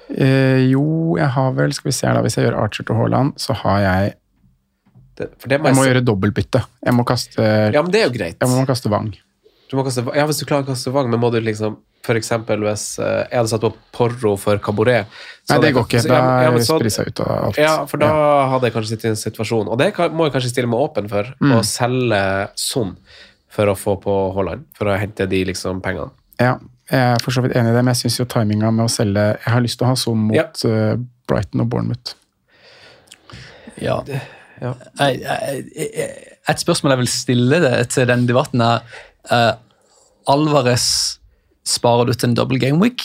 [0.08, 0.86] Uh, Jo,
[1.20, 2.24] jeg har vel Skal vi se her, da.
[2.24, 4.16] Hvis jeg gjør Archer til Haaland, så har jeg
[5.18, 6.62] Det, det må Jeg gjøre dobbeltbytte.
[6.86, 7.42] Jeg må kaste
[7.74, 8.36] Ja, men det er jo greit.
[8.40, 9.10] Jeg må kaste Vang.
[9.68, 11.76] Du må kaste, ja, hvis du klarer å kaste Vang, men må du liksom
[12.16, 15.04] eksempel hvis eh, jeg hadde satt på Porro for Cabaret
[15.50, 16.02] Nei, det jeg- går ikke.
[16.06, 16.50] Da ja, men- ja,
[17.02, 17.58] jeg ut av alt.
[17.58, 18.10] Ja, for da
[18.54, 21.08] hadde jeg kanskje sittet i en situasjon, og det må jeg kanskje stille meg åpen
[21.10, 21.52] for, Mm.
[21.58, 22.22] å selge
[22.56, 22.96] Son
[23.48, 26.10] for å få på Haaland, for å hente de liksom pengene.
[26.40, 26.56] Ja,
[26.88, 28.88] jeg er for så vidt enig i det, men jeg syns jo timinga med å
[28.88, 30.44] selge Jeg har lyst til å ha sånn mot Ja.
[30.70, 30.96] eh,
[31.26, 32.14] Brighton og Bournemouth.
[33.80, 34.02] Ja.
[34.62, 34.72] Ja.
[34.98, 35.20] Jeg-
[35.76, 36.14] jeg-
[36.48, 38.80] Et spørsmål jeg vil stille det til denne debatten, er
[39.30, 39.52] uh,
[40.32, 41.18] Alvarez
[41.66, 43.02] sparer du til en double game week,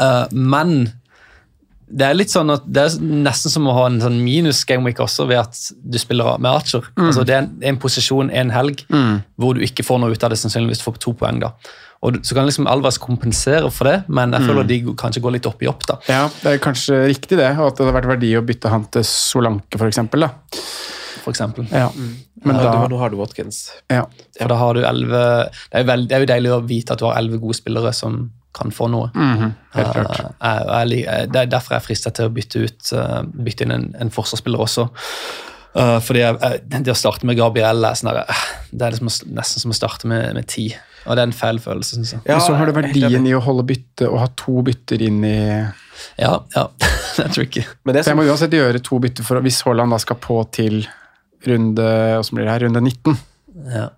[0.00, 0.92] uh, men
[1.94, 4.98] det er litt sånn at det er nesten som å ha en sånn minus gameweek
[5.04, 6.82] også ved at du spiller med Archer.
[6.96, 8.84] Altså det er en, en posisjon en helg
[9.36, 11.40] hvor du ikke får noe ut av det, sannsynligvis du får to poeng.
[11.40, 11.52] da.
[12.02, 15.32] Og du- Så kan liksom Alvas kompensere for det, men jeg føler de kanskje går
[15.36, 15.86] litt opp i opp.
[15.86, 15.98] da.
[16.08, 18.84] Ja, det er kanskje riktig det, og at det hadde vært verdi å bytte han
[18.90, 20.28] til Solanke, da.
[21.22, 21.68] For eksempel.
[21.70, 21.90] Ja.
[22.44, 23.70] Men Ja, da du, nå har du Watkins.
[23.88, 24.06] ja.
[24.40, 25.06] For da har du 11
[25.70, 27.92] det, er vel- det er jo deilig å vite at du har elleve gode spillere
[27.94, 29.08] som kan få noe.
[29.14, 30.20] Mhm, helt klart.
[30.42, 33.66] Uh, jeg, jeg, det er derfor jeg er frista til å bytte, ut, uh, bytte
[33.66, 34.88] inn en, en forsvarsspiller også.
[35.72, 38.40] Uh, fordi jeg, jeg, Det å starte med Gabriel er, sånn der, eh,
[38.76, 39.08] det er liksom
[39.38, 40.66] nesten som å starte med, med ti.
[41.06, 42.24] Og det er en feil følelse, syns jeg.
[42.28, 45.02] Ja, Men så har du er verdien i å holde bytte og ha to bytter
[45.08, 45.38] inn i
[46.20, 46.66] Ja, ja.
[47.16, 47.64] det er tricky.
[47.86, 50.36] Men det Så jeg må uansett gjøre to bytter for hvis Haaland da skal på
[50.54, 50.84] til
[51.48, 51.88] runde
[52.30, 53.16] blir det her, runde 19.
[53.72, 53.88] Ja.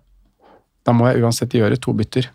[0.85, 2.31] Da må jeg uansett gjøre to bytter.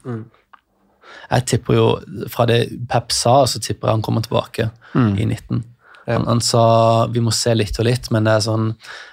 [1.31, 1.89] Jeg tipper jo,
[2.29, 5.65] fra det Pep sa, så tipper jeg han kommer tilbake i 19.
[6.11, 8.65] Han, han sa vi må se litt og litt, men det er sånn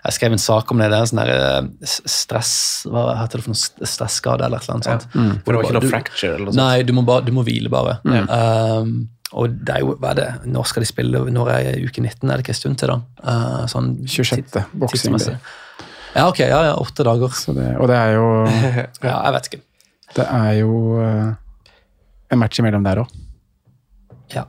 [0.05, 0.87] Jeg skrev en sak om det.
[0.89, 2.53] Det er en sånn der, eh, stress
[2.89, 3.59] Hva heter det for noe?
[3.59, 5.05] St- Stresskade eller noe sånt.
[5.43, 6.63] for det var ikke noe fracture eller noe sånt.
[6.63, 7.99] Nei, du må, bare, du må hvile bare.
[8.33, 10.27] Um, og det er jo, hva er det?
[10.55, 11.21] Når skal de spille?
[11.37, 12.31] Når er uke 19?
[12.31, 12.99] Er det ikke en stund til, da?
[13.21, 14.47] Uh, sånn 26.
[14.55, 15.37] tid- boksing.
[16.15, 16.39] Ja, ok.
[16.47, 17.29] Ja, ja, åtte dager.
[17.35, 18.29] Så det, og det er jo,
[19.05, 19.61] Ja, jeg vet ikke.
[20.15, 20.71] det er jo
[21.03, 21.35] eh,
[22.31, 23.15] en match imellom der òg.
[24.33, 24.43] Ja.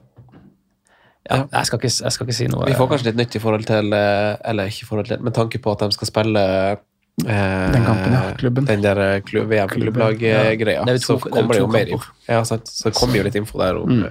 [1.31, 2.67] ja jeg, skal ikke, jeg skal ikke si noe.
[2.67, 5.37] vi får kanskje litt nytt i forhold til eh, Eller ikke i forhold til, med
[5.37, 6.43] tanke på at de skal spille
[6.73, 8.67] eh, Den kampen, ja, klubben.
[8.67, 10.85] Den der eh, VM-klubblag-greia.
[10.87, 11.99] To- så er kommer det jo mer inn.
[11.99, 12.13] info.
[12.29, 14.05] Ja, så Så det kommer jo litt info der om mm.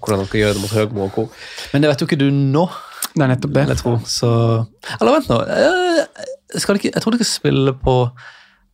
[0.00, 1.28] hvordan de skal gjøre det mot Høgmo og co.
[1.72, 2.68] Men det vet jo ikke du nå.
[3.16, 3.68] Det er nettopp det.
[5.00, 5.38] Eller vent nå.
[5.48, 6.08] Jeg,
[6.62, 7.94] Skal ikke, jeg tror de skal spille på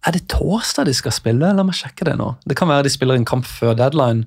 [0.07, 1.53] Er det torsdag de skal spille?
[1.55, 2.33] La meg sjekke det nå.
[2.49, 4.25] Det kan være de spiller en kamp før deadline.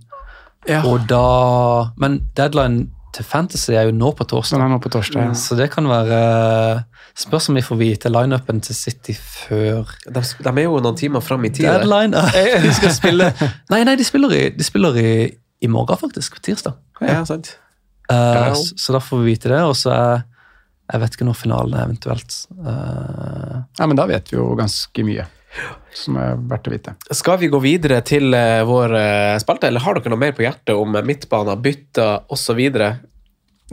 [0.70, 0.80] Ja.
[0.88, 4.60] Og da Men deadline til Fantasy er jo nå på Den torsdag.
[4.64, 5.22] er nå på torsdag.
[5.30, 5.34] Ja.
[5.38, 6.84] Så det kan være
[7.16, 11.22] Spørs om vi får vite lineupen til City før De, de er jo noen timer
[11.24, 11.64] fram i tid.
[11.70, 12.12] deadline.
[12.66, 13.30] De skal spille
[13.72, 15.14] Nei, nei, de spiller i, de spiller i,
[15.64, 16.36] i morgen, faktisk.
[16.36, 16.74] På tirsdag.
[17.02, 17.54] Ja, sant.
[18.12, 18.54] Uh, Ja.
[18.56, 19.62] så, så da får vi vite det.
[19.64, 20.24] Og så er
[20.92, 22.36] Jeg vet ikke når finalen er, eventuelt.
[22.60, 25.24] Uh, ja, men da vet vi jo ganske mye.
[25.96, 26.96] Som er verdt å vite.
[27.16, 30.44] Skal vi gå videre til eh, vår eh, spalte, eller har dere noe mer på
[30.46, 32.64] hjertet om midtbaner, bytter osv.?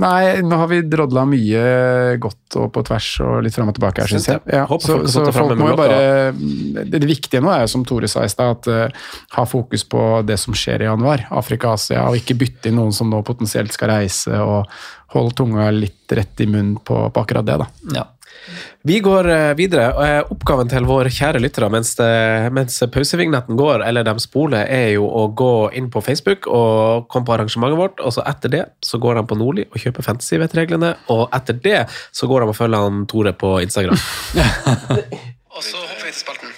[0.01, 1.63] Nei, nå har vi drodla mye
[2.23, 4.41] godt og på tvers og litt fram og tilbake her, Syns jeg.
[4.49, 5.99] Ja, så så folk må jo bare
[6.33, 9.85] det, det viktige nå er jo, som Tore sa i stad, at uh, ha fokus
[9.85, 11.27] på det som skjer i januar.
[11.37, 14.65] Afrika, Asia, og ikke bytte inn noen som nå potensielt skal reise, og
[15.13, 17.69] hold tunga litt rett i munnen på, på akkurat det, da.
[18.01, 18.09] ja.
[18.89, 19.89] Vi går eh, videre.
[20.05, 21.95] eh, Oppgaven til våre kjære lyttere mens,
[22.55, 27.29] mens pausevignetten går, eller de spoler, er jo å gå inn på Facebook og komme
[27.29, 28.01] på arrangementet vårt.
[28.01, 30.95] og så Etter det så går de på Nordli og kjøper fantasy-vettreglene.
[31.15, 33.99] Og etter det så går de og følger han Tore på Instagram.
[35.55, 36.52] og så hopper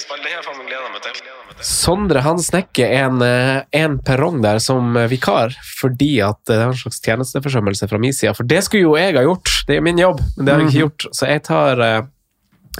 [0.00, 0.26] Spalten.
[0.26, 1.64] Det her faen meg gleder meg til.
[1.66, 6.78] Sondre han snekker en, eh, en perrong der som vikar, fordi at det er en
[6.78, 8.34] slags tjenesteforsømmelse fra min side.
[8.38, 10.64] For det skulle jo jeg ha gjort, det er jo min jobb, men det har
[10.64, 11.08] jeg ikke gjort.
[11.16, 12.00] Så jeg tar eh,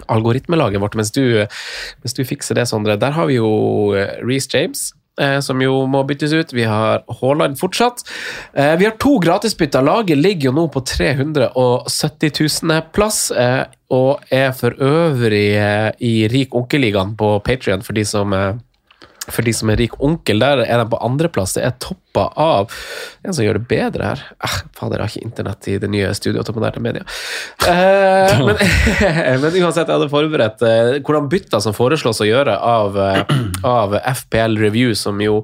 [0.08, 1.24] algoritmelaget vårt mens du,
[2.02, 2.98] mens du fikser det, Sondre.
[3.00, 3.50] Der har vi jo
[3.96, 4.90] eh, Reece James.
[5.20, 6.52] Eh, Som jo må byttes ut.
[6.56, 8.02] Vi har Haaland fortsatt.
[8.54, 9.82] Eh, Vi har to gratisbytter.
[9.84, 12.32] Laget ligger jo nå på 370
[12.62, 13.30] 000 plass.
[13.30, 15.48] eh, Og er for øvrig
[16.00, 18.32] i Rik onkel-ligaen på Patrion for de som
[19.34, 20.40] for de som er rik onkel.
[20.42, 21.56] Der er de på andreplass.
[21.56, 22.72] Det er toppa av
[23.22, 26.08] En som gjør det bedre her eh, Fader, jeg har ikke internett i det nye
[26.16, 27.04] studioet til moderne media.
[27.68, 28.58] Eh, men,
[29.44, 33.34] men uansett, jeg hadde forberedt eh, hvordan bytter som foreslås å gjøre av, eh,
[33.66, 35.40] av FPL Review, som jo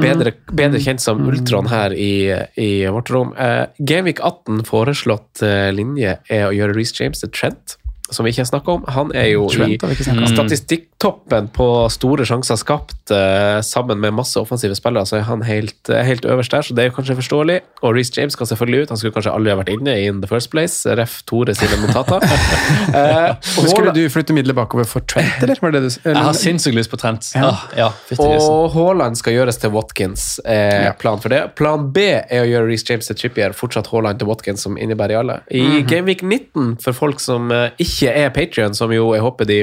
[0.00, 3.36] bedre, bedre kjent som Ultron her i, i vårt rom.
[3.38, 7.76] Eh, Gamevik 18 foreslått eh, linje er å gjøre Reece James til Trent
[8.10, 8.84] som vi ikke har snakka om.
[8.92, 14.40] Han er jo Trent ikke i statistikktoppen på store sjanser skapt, uh, sammen med masse
[14.40, 15.06] offensive spillere.
[15.08, 17.60] Så er han helt, uh, helt øverst der, så det er jo kanskje forståelig.
[17.82, 18.92] Og Reece James skal selvfølgelig ut.
[18.94, 20.82] Han skulle kanskje aldri ha vært inne in the first place.
[20.98, 21.20] Ref.
[21.28, 22.24] Tore sine notater.
[22.98, 25.60] uh, Skulle du flytte midler bakover for Trent, eller?
[25.62, 26.18] Var det det du, eller?
[26.18, 27.32] Jeg har sinnssykt lyst på Trent.
[27.36, 27.52] Ja.
[27.76, 27.88] Ja,
[28.18, 30.40] ja, og Haaland skal gjøres til Watkins.
[30.44, 31.42] Eh, plan for det.
[31.58, 35.14] Plan B er å gjøre Reece James til Trippier, fortsatt Haaland til Watkins, som innebærer
[35.14, 35.38] i alle.
[35.52, 37.70] I Gameweek 19, for folk som eh,
[38.02, 39.58] ikke er Patrion, som jo jeg håper de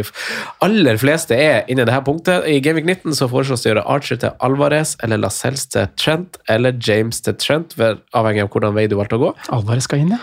[0.64, 3.88] aller fleste er inni det her punktet, i Gameweek 19 så foreslås det å gjøre
[3.96, 7.76] Archer til Alvarez, eller Lascelles til Trent, eller James til Trent,
[8.16, 9.34] avhengig av hvordan vei du valgte å gå.
[9.56, 10.22] Alvarez skal inn, ja.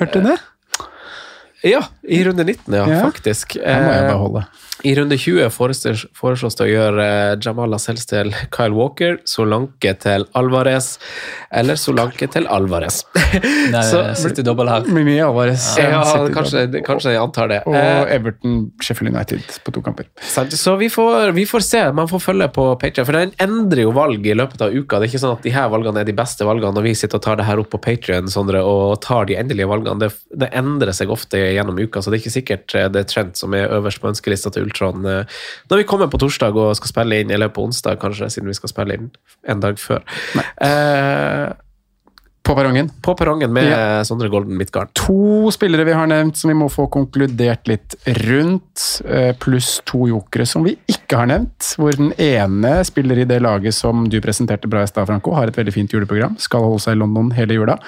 [0.00, 0.36] Hørte du det?
[1.64, 3.02] Ja, i runde 19, ja, Ja.
[3.10, 3.54] faktisk.
[3.54, 4.46] Det må jeg bare beholde.
[4.84, 7.06] I runde 20 foreslås det å gjøre
[7.42, 10.98] Jamala Jamal Lascelles til Kyle Walker, Solanke til Alvarez,
[11.50, 13.00] eller Solanke til Alvarez.
[13.72, 14.82] Nei, Så- City dobbel her.
[14.92, 15.64] Mye Alvarez.
[15.80, 16.02] ja,
[16.34, 17.62] kanskje, kanskje jeg antar det.
[17.66, 20.06] Og Eh, Everton, Sheffield United på to kamper.
[20.20, 21.82] Så vi får, vi får se.
[21.92, 24.98] Man får følge på Patreon, for den endrer jo valg i løpet av uka.
[25.00, 27.16] Det er ikke sånn at de her valgene er de beste valgene når vi sitter
[27.20, 28.28] og tar det her opp på Patreon
[28.62, 29.98] og tar de endelige valgene.
[30.00, 33.10] Det, det endrer seg ofte gjennom uka, så det er ikke sikkert eh, det er
[33.10, 35.36] Trent som er øverst på ønskelista til Ultron eh,
[35.70, 38.58] når vi kommer på torsdag og skal spille inn, eller på onsdag kanskje, siden vi
[38.58, 39.10] skal spille inn
[39.48, 40.02] en dag før.
[40.62, 41.52] Eh,
[42.46, 42.88] På perrongen.
[43.02, 44.04] på perrongen med Ja.
[44.06, 44.92] Sondre Golden Midtgarden.
[44.94, 50.06] To spillere vi har nevnt som vi må få konkludert litt rundt, eh, pluss to
[50.06, 51.74] jokere som vi ikke har nevnt.
[51.76, 55.48] Hvor den ene spiller i det laget som du presenterte bra i stad, Franco, har
[55.48, 57.78] et veldig fint juleprogram, skal holde seg i London hele jula.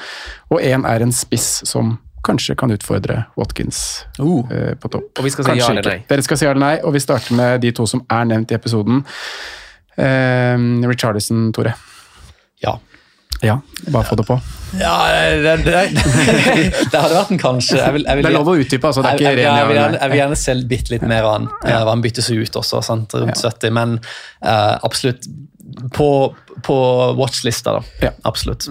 [0.51, 1.97] Og én er en spiss som
[2.27, 4.43] kanskje kan utfordre Watkins Uh.
[4.51, 5.19] eh, på topp.
[5.19, 5.97] Og vi skal si Kanskje ja eller ikke.
[6.03, 6.09] nei.
[6.11, 8.51] Dere skal si ja eller nei, og vi starter med de to som er nevnt
[8.53, 9.05] i episoden.
[9.99, 10.59] Uh,
[10.89, 11.75] Richardison, Tore.
[12.63, 12.77] Ja.
[13.41, 13.61] Ja,
[13.93, 14.35] bare få det på.
[14.81, 15.83] Ja, det, det, det,
[16.91, 17.77] det hadde vært en kanskje.
[17.79, 19.05] Jeg vil, jeg vil, Det er lov å utdype, altså.
[19.05, 21.05] Det er jeg, ikke jeg, ren jeg, vil gjerne, jeg vil gjerne se bitte litt
[21.07, 21.47] mer av han.
[21.71, 21.77] Ja.
[21.87, 23.15] Han byttes seg ut også, sant?
[23.15, 23.95] rundt 70, men
[24.43, 25.29] uh, absolutt
[25.95, 26.35] på,
[26.67, 26.77] på
[27.19, 27.83] watchlista, da.
[28.01, 28.11] Ja.
[28.29, 28.69] Absolutt.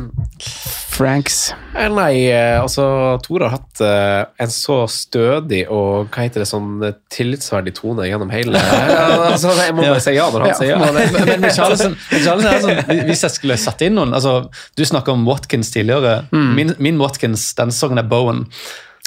[0.97, 1.53] Franks.
[1.75, 2.83] Eh, Nei, eh, altså
[3.21, 6.81] Tore har hatt eh, en så stødig og hva heter det, sånn
[7.13, 8.57] tillitsverdig tone gjennom hele
[9.29, 10.79] altså, Jeg må bare si ja når han Ja, sier ja.
[10.81, 14.39] Men, men Richarlison, Richarlison er sånn, Hvis jeg skulle satt inn noen altså,
[14.73, 16.23] Du snakka om Watkins tidligere.
[16.33, 18.45] Min, min Watkins denne sesongen er Bowen.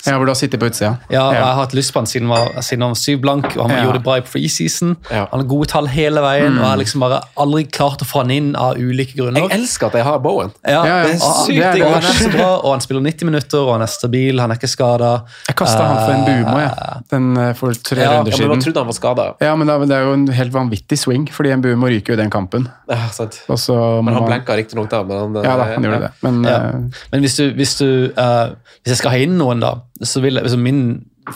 [0.06, 0.98] Ja, hvor du har sittet på utsida.
[1.10, 3.20] Ja, og Jeg har hatt lyst på han siden han var, siden han var syv
[3.20, 3.82] blank, og han Ja.
[3.84, 4.96] gjorde det bra i preseason.
[5.10, 5.26] Ja.
[5.30, 8.22] Han har gode tall hele veien, og jeg har liksom bare aldri klart å få
[8.22, 9.40] han inn av ulike grunner.
[9.48, 10.50] Jeg elsker at jeg har Bowen.
[10.66, 11.02] Ja, Ja, ja.
[11.04, 11.82] det er sykt det er det.
[11.82, 14.50] og han er så bra, og han spiller 90 minutter, og han er stabil, han
[14.50, 15.24] er ikke skada.
[15.48, 16.74] Jeg kasta han for en bumo, ja.
[17.10, 18.62] Den eh, for tre Ja, runder Ja, men siden.
[18.64, 19.34] trodde han var skada.
[19.40, 22.22] Ja, men det er- jo en helt vanvittig swing, fordi en bumo ryker jo i
[22.22, 22.68] den kampen.
[22.88, 23.40] Ja, sant.
[23.48, 25.02] Og så Men han blenka riktignok da.
[25.02, 26.10] Men han, Ja da, han gjorde det.
[26.22, 26.56] Men Ja.
[26.56, 26.72] eh,
[27.12, 28.48] Men hvis du, hvis, du uh,
[28.84, 30.84] hvis jeg skal ha inn noen, da, så vil jeg, altså min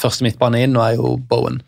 [0.00, 1.60] første midtbane inn nå er jo Bowen.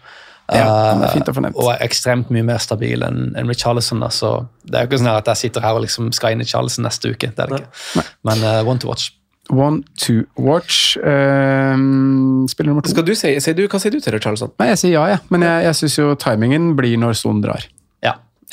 [0.52, 1.42] Ja, Eh, er fint få.
[1.58, 4.00] Og er ekstremt mye mer stabil enn enn Richarlison.
[4.04, 6.36] Da, så det er jo ikke sånn her at jeg sitter her og liksom skal
[6.36, 7.32] inn i Charlison neste uke.
[7.34, 8.04] det er det ikke.
[8.30, 9.10] Men eh, one to watch.
[9.50, 10.96] one to watch.
[10.96, 11.74] Eh,
[12.46, 12.94] spiller nummer to.
[12.94, 14.54] Skal du si, sier du, Hva sier du til Richarlison?
[14.58, 15.24] Nei, jeg sier ja, jeg.
[15.30, 17.66] Men jeg, jeg syns jo timingen blir når sonen drar.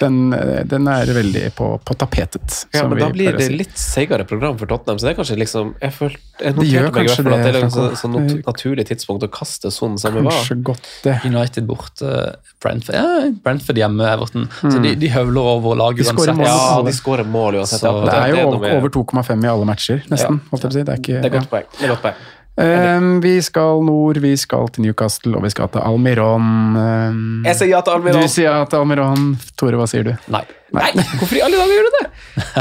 [0.01, 0.07] Ja.
[0.07, 2.65] Den, eh, den er veldig på, på tapetet.
[2.73, 3.57] Ja, som men vi Da blir det si.
[3.59, 4.97] litt seigere program for Tottenham.
[4.97, 7.51] Så det er kanskje liksom Jeg, følte, jeg noterte meg i hvert fall at det
[7.51, 11.19] er et liksom sånn nat- naturlig tidspunkt å kaste sånn som med Kanskje godt det.
[11.29, 14.49] United borte, Brentford, ja, Brentford hjemme, Everton.
[14.65, 16.35] Så de, de høvler over laget De uansett.
[16.41, 16.45] mål.
[16.47, 17.79] Ja, de skårer mål uansett.
[17.85, 20.41] Så- Ja, Det er jo over, over 2,5 i alle matcher, nesten.
[20.49, 20.83] holdt jeg på å si.
[20.83, 21.39] Det er ikke, Det er ja.
[21.39, 22.13] godt poeng.
[22.61, 26.75] Ehm, vi skal nord, vi skal til Newcastle, og vi skal til Almiron.
[26.77, 28.21] Um, Jeg sier ja til Almiron.
[28.21, 29.31] Du sier ja til Almiron.
[29.57, 30.11] Tore, hva sier du?
[30.33, 30.43] Nei.
[30.73, 30.87] Nei,
[31.19, 32.05] hvorfor i alle dager gjør du det?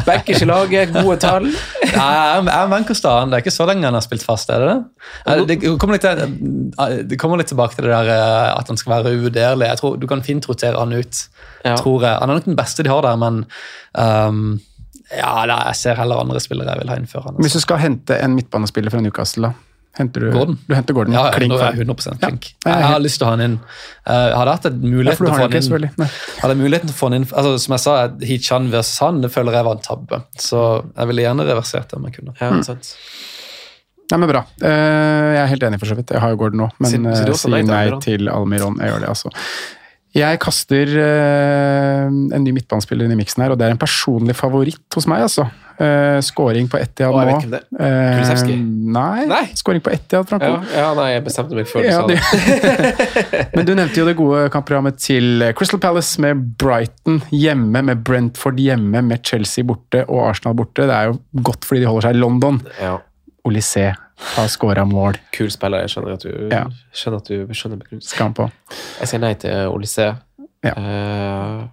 [0.04, 1.46] Backers i laget, gode tall.
[1.92, 4.72] Er jeg er Manchester, det er ikke så lenge han har spilt fast, er det
[4.72, 4.80] det?
[5.28, 8.94] Eh, Det kommer litt, det kommer litt tilbake til det der eh, at han skal
[8.98, 9.68] være uvurderlig.
[9.68, 11.22] Jeg tror Du kan fint rotere han ut,
[11.64, 11.76] Ja.
[11.76, 12.16] tror jeg.
[12.20, 13.44] Han er nok den beste de har der, men
[13.94, 14.60] um,
[15.12, 17.36] ja, da, jeg ser heller andre spillere jeg vil ha inn før han.
[17.44, 19.71] Hvis du skal hente en midtbanespiller fra Newcastle, da?
[19.98, 20.56] Henter du Gordon.
[20.66, 22.46] Du henter Gordon, Ja, klink nå er jeg 100 klink.
[22.64, 23.56] Ja, Jeg har lyst til å ha han inn.
[24.06, 26.08] Eh, Jeg hadde hatt et Ja, til å få han inn.
[26.40, 27.96] Hadde muligheten til å få han inn altså, Som jeg sa,
[28.30, 30.22] Hichan versus han, det føler jeg var en tabbe.
[30.40, 30.62] Så
[30.96, 32.34] jeg ville gjerne reversert det om jeg kunne.
[32.40, 32.94] Ja, sant.
[34.12, 34.42] Nei, men bra.
[34.60, 36.10] Eh, jeg er helt enig, for så vidt.
[36.12, 38.80] Jeg har jo Gordon nå, men si, si, eh, nei nei til Almiron.
[38.80, 39.30] Jeg gjør det, altså.
[40.12, 44.34] Jeg kaster eh, en ny midtbanespiller inn i miksen her, og det er en personlig
[44.36, 45.46] favoritt hos meg, altså.
[45.82, 47.38] Uh, scoring på jeg nå.
[47.40, 48.50] hvem det Eh,
[48.92, 49.40] nei, Nei.
[49.56, 50.50] scoring på Etihad, Franco.
[50.68, 53.46] Ja, ja, nei, jeg bestemte meg før du Ja, sa det.
[53.56, 58.60] Men du nevnte jo det gode kampprogrammet til Crystal Palace med Brighton hjemme, med Brentford
[58.62, 60.86] hjemme, med Chelsea borte og Arsenal borte.
[60.86, 61.18] Det er jo
[61.48, 62.60] godt fordi de holder seg i London.
[62.78, 62.98] Ja.
[63.48, 63.90] Olysée
[64.36, 65.18] har skåra mål.
[65.34, 65.84] Kul spiller.
[65.86, 66.64] Jeg skjønner at du Ja.
[66.94, 67.80] skjønner at du skjønner
[68.18, 68.50] han på.
[69.00, 70.14] Jeg sier nei til Olysée.
[70.62, 70.76] Ja.
[70.78, 71.66] Uh...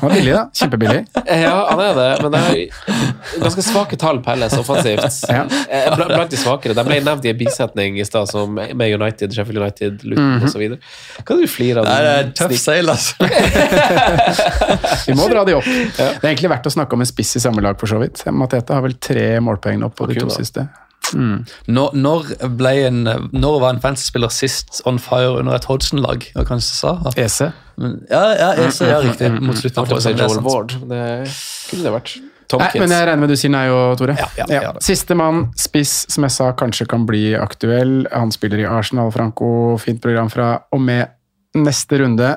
[0.00, 0.46] Han var billig, da.
[0.56, 1.02] Kjempebillig.
[1.44, 5.04] ja, han er det, men det er ganske svake tall Pelles offensivt.
[5.28, 5.42] Ja.
[5.68, 6.72] Eh, bl- Blant de svakere.
[6.78, 10.46] De ble nevnt i en bisetning i stad, som med United, Sheffield United, Luton Mhm.
[10.48, 10.64] osv.
[10.64, 11.90] Hva er det du flirer av?
[11.92, 13.20] Det er tøff seil, altså.
[15.06, 15.64] Vi må dra de opp.
[15.68, 18.24] Det er egentlig verdt å snakke om en spiss i samme lag, for så vidt.
[18.32, 20.66] Mateta har vel tre målpoeng nå på de to Akuna.
[21.12, 21.46] Siste.
[21.68, 23.02] Når, når, ble en,
[23.32, 26.24] når var en fansspiller sist on fire under et Hodgson-lag?
[26.48, 26.94] Kanskje sa?
[27.16, 27.52] EC.
[27.78, 29.30] Men- Ja, ja, EC, ser, ja, riktig.
[29.40, 30.40] Mot slutten av er Joel.
[30.42, 30.74] Ward.
[30.88, 31.02] Det
[31.70, 32.16] kunne det vært.
[32.48, 34.14] Tom Nei, men jeg regner med du sier nei òg, Tore.
[34.16, 34.72] Ja, ja, ja.
[34.80, 38.06] Sistemann, spiss, som jeg sa kanskje kan bli aktuell.
[38.12, 39.76] Han spiller i Arsenal, Franco.
[39.82, 41.08] Fint program fra og med
[41.58, 42.36] neste runde.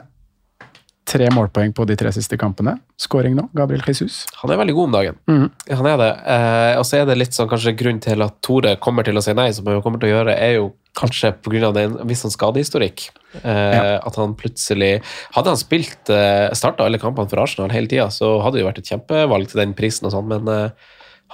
[1.10, 2.76] Tre målpoeng på de tre siste kampene.
[3.02, 4.22] Skåring nå, Gabriel Jesus.
[4.44, 5.16] Han er veldig god om dagen.
[5.32, 5.48] Mm.
[5.80, 6.10] Han er det.
[6.36, 9.24] Eh, og så er det litt sånn kanskje grunnen til at Tore kommer til å
[9.26, 10.68] si nei, som han kommer til å gjøre, er jo
[11.00, 11.72] kanskje pga.
[11.82, 13.08] en viss sånn skadehistorikk.
[13.42, 15.04] Eh, At han plutselig
[15.36, 18.70] Hadde han spilt eh, starta alle kampene for Arsenal hele tida, så hadde det jo
[18.70, 20.72] vært et kjempevalg til den prisen og sånn, men eh,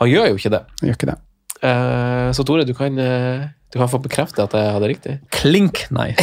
[0.02, 0.64] han gjør jo ikke det.
[0.84, 1.20] Gjør ikke det.
[1.64, 3.46] Eh, så Tore, du kan, eh,
[3.76, 5.14] du kan få bekrefte at jeg hadde riktig.
[5.36, 6.14] Klink, nei.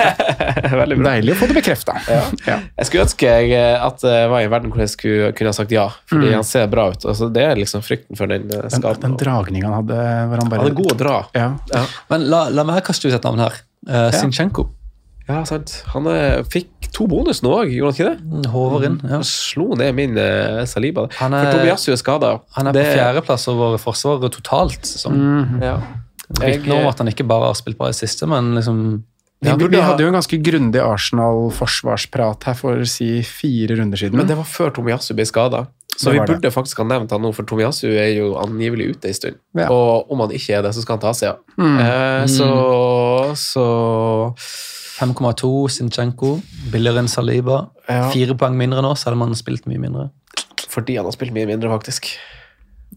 [0.80, 1.12] Veldig bra.
[1.14, 1.94] Deilig å få det bekrefta.
[2.10, 2.58] Ja.
[2.76, 5.52] Jeg skulle ønske jeg, eh, at det var i en verden hvor jeg skulle, kunne
[5.54, 6.34] ha sagt ja, fordi Mm.
[6.40, 7.04] han ser bra ut.
[7.08, 9.00] Altså, det er liksom frykten for den skaden.
[9.00, 9.96] Den, den dragninga han hadde
[10.28, 11.16] hvor han bare Han er god å dra.
[11.34, 11.48] Ja.
[11.72, 11.84] Ja.
[12.12, 13.56] Men la, la meg kaste ut et navn her.
[13.88, 14.66] Uh, Sinchenko.
[15.30, 15.72] Ja, sant.
[15.94, 18.50] Han eh, fikk to bonus nå òg, gjorde han ikke det?
[18.50, 18.96] Håver inn.
[19.06, 19.20] Ja.
[19.20, 21.06] Han slo ned min uh, Saliba.
[21.20, 22.32] Han er- For Tobiasu er skada.
[22.58, 24.84] Han er på fjerdeplass over Forsvaret totalt.
[24.90, 25.14] Sånn.
[25.16, 25.64] Mm -hmm.
[25.64, 25.76] Ja.
[26.38, 28.82] Riktig om at han ikke bare har spilt bra i siste, men liksom
[29.40, 34.18] Vi, Ja, vi, hadde jo en ganske grundig Arsenal-forsvarsprat her for si fire runder siden.
[34.20, 35.64] Men det var før Tomiyasu ble skada.
[35.96, 36.52] Så vi burde det.
[36.52, 39.40] faktisk ha nevnt han nå, for Tomiyasu er jo angivelig ute en stund.
[39.56, 39.70] Ja.
[39.72, 41.40] Og om han ikke er det, så skal han ta seg av.
[41.56, 41.78] Mm.
[41.86, 42.50] Eh, så,
[43.40, 43.66] så
[45.00, 46.34] 5,2 Sinchenko.
[46.72, 47.62] Billigere enn Saliba.
[47.88, 48.10] Ja.
[48.12, 50.10] Fire poeng mindre nå, selv om han har spilt mye mindre.
[50.70, 52.12] Fordi han har spilt mye mindre, faktisk.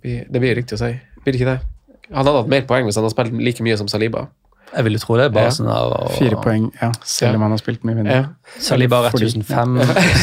[0.03, 0.91] Det blir riktig å si.
[1.23, 1.72] Blir det ikke det?
[2.13, 4.27] Han hadde hatt mer poeng hvis han hadde spilt like mye som Saliba.
[4.75, 5.31] Jeg vil jo tro det.
[5.33, 5.49] bare Ja.
[5.53, 6.91] sånn av å- Fire poeng, ja.
[7.05, 8.13] Selv om han har spilt mye mindre.
[8.13, 8.25] Ja,
[8.59, 9.77] Saliba har Fordi- 1005.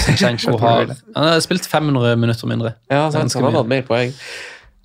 [0.06, 2.74] Sinchenko har Han har spilt 500 minutter mindre.
[2.90, 4.12] ja sant, han hadde hatt mer poeng.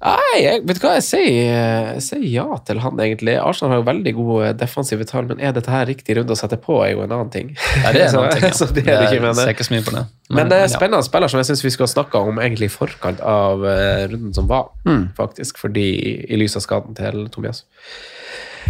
[0.06, 1.48] Nei, jeg, vet du hva, jeg sier,
[1.96, 3.34] jeg sier ja til han, egentlig.
[3.42, 6.60] Arsenal har jo veldig gode defensive tall, men er dette her riktig runde å sette
[6.62, 7.54] på, er jo en annen ting.
[7.82, 8.46] Ja, det er en annen ting.
[8.46, 8.54] Ja.
[8.60, 10.04] så det er det ikke, men, ser ikke så mye på det.
[10.38, 10.74] men det er ja.
[10.76, 14.04] spennende spiller som jeg syns vi skulle ha snakka om egentlig i forkant av eh,
[14.12, 14.70] runden som var,
[15.18, 15.58] faktisk.
[15.64, 15.88] Fordi
[16.30, 17.64] i lys av skaden til Tomias.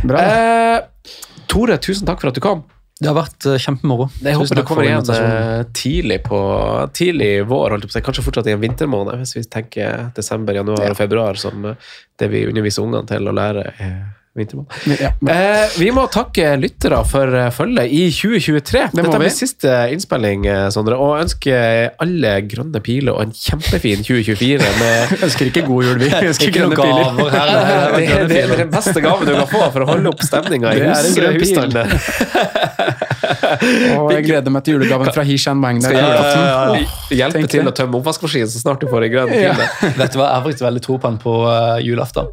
[0.05, 0.23] Bra.
[0.23, 1.11] Eh,
[1.51, 2.63] Tore, tusen takk for at du kom.
[2.95, 4.05] Det har vært eh, kjempemoro.
[4.23, 6.37] Jeg Tusen håper du kommer igjen eh, tidlig på
[6.95, 10.99] tidlig vår, holdt på kanskje fortsatt i en vintermåned, hvis vi tenker desember, januar og
[11.01, 11.89] februar som eh,
[12.21, 13.65] det vi underviser ungene til å lære.
[14.35, 18.81] Ja, Eh, vi må takke lyttere for eh, følget i 2023.
[18.91, 19.21] Det Dette vi.
[19.23, 21.55] blir siste innspilling, eh, Sondre, og ønske
[22.03, 26.11] alle grønne piler og en kjempefin 2024 med ønsker ikke god jul, vi.
[26.11, 27.15] Vi ønsker Ikke noen grønne piler.
[27.15, 27.53] gaver her.
[27.71, 30.11] her, det, det det, det er den beste gaven du kan få for å holde
[30.11, 31.85] opp stemninga i Det
[33.99, 35.81] Og jeg gleder meg til julegaven fra Hishan Wang.
[35.83, 36.79] Skal Åh,
[37.13, 37.71] hjelpe tenk til det.
[37.71, 39.53] å tømme oppvaskmaskinen så snart du får deg grønn Ja.
[39.99, 42.31] Vet du hva, jeg har faktisk veldig tro på han på uh, julaften.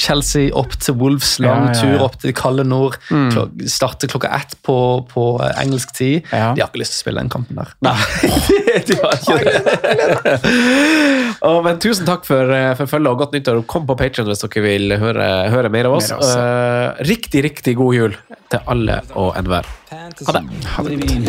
[0.00, 1.80] Chelsea opp til Wolves, lang Ja, ja, ja.
[1.98, 2.98] tur opp til kalde nord.
[3.08, 4.76] Klok starte klokka ett på,
[5.10, 6.26] på eh, engelsk tid.
[6.32, 6.52] Ja.
[6.56, 7.72] De har ikke lyst til å spille den kampen der.
[7.84, 7.94] Nei,
[8.88, 10.38] de har ikke det.
[11.48, 13.60] Å, men tusen takk for, eh, for følget og godt nyttår.
[13.70, 16.10] Kom på Patreon hvis dere vil høre, høre mer av oss.
[16.12, 18.14] Mer av oss, Eh, riktig, riktig god jul
[18.50, 19.62] til alle og enhver.
[19.90, 19.96] Ha
[20.32, 20.44] det.
[20.76, 21.24] Good evening.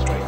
[0.00, 0.24] Straight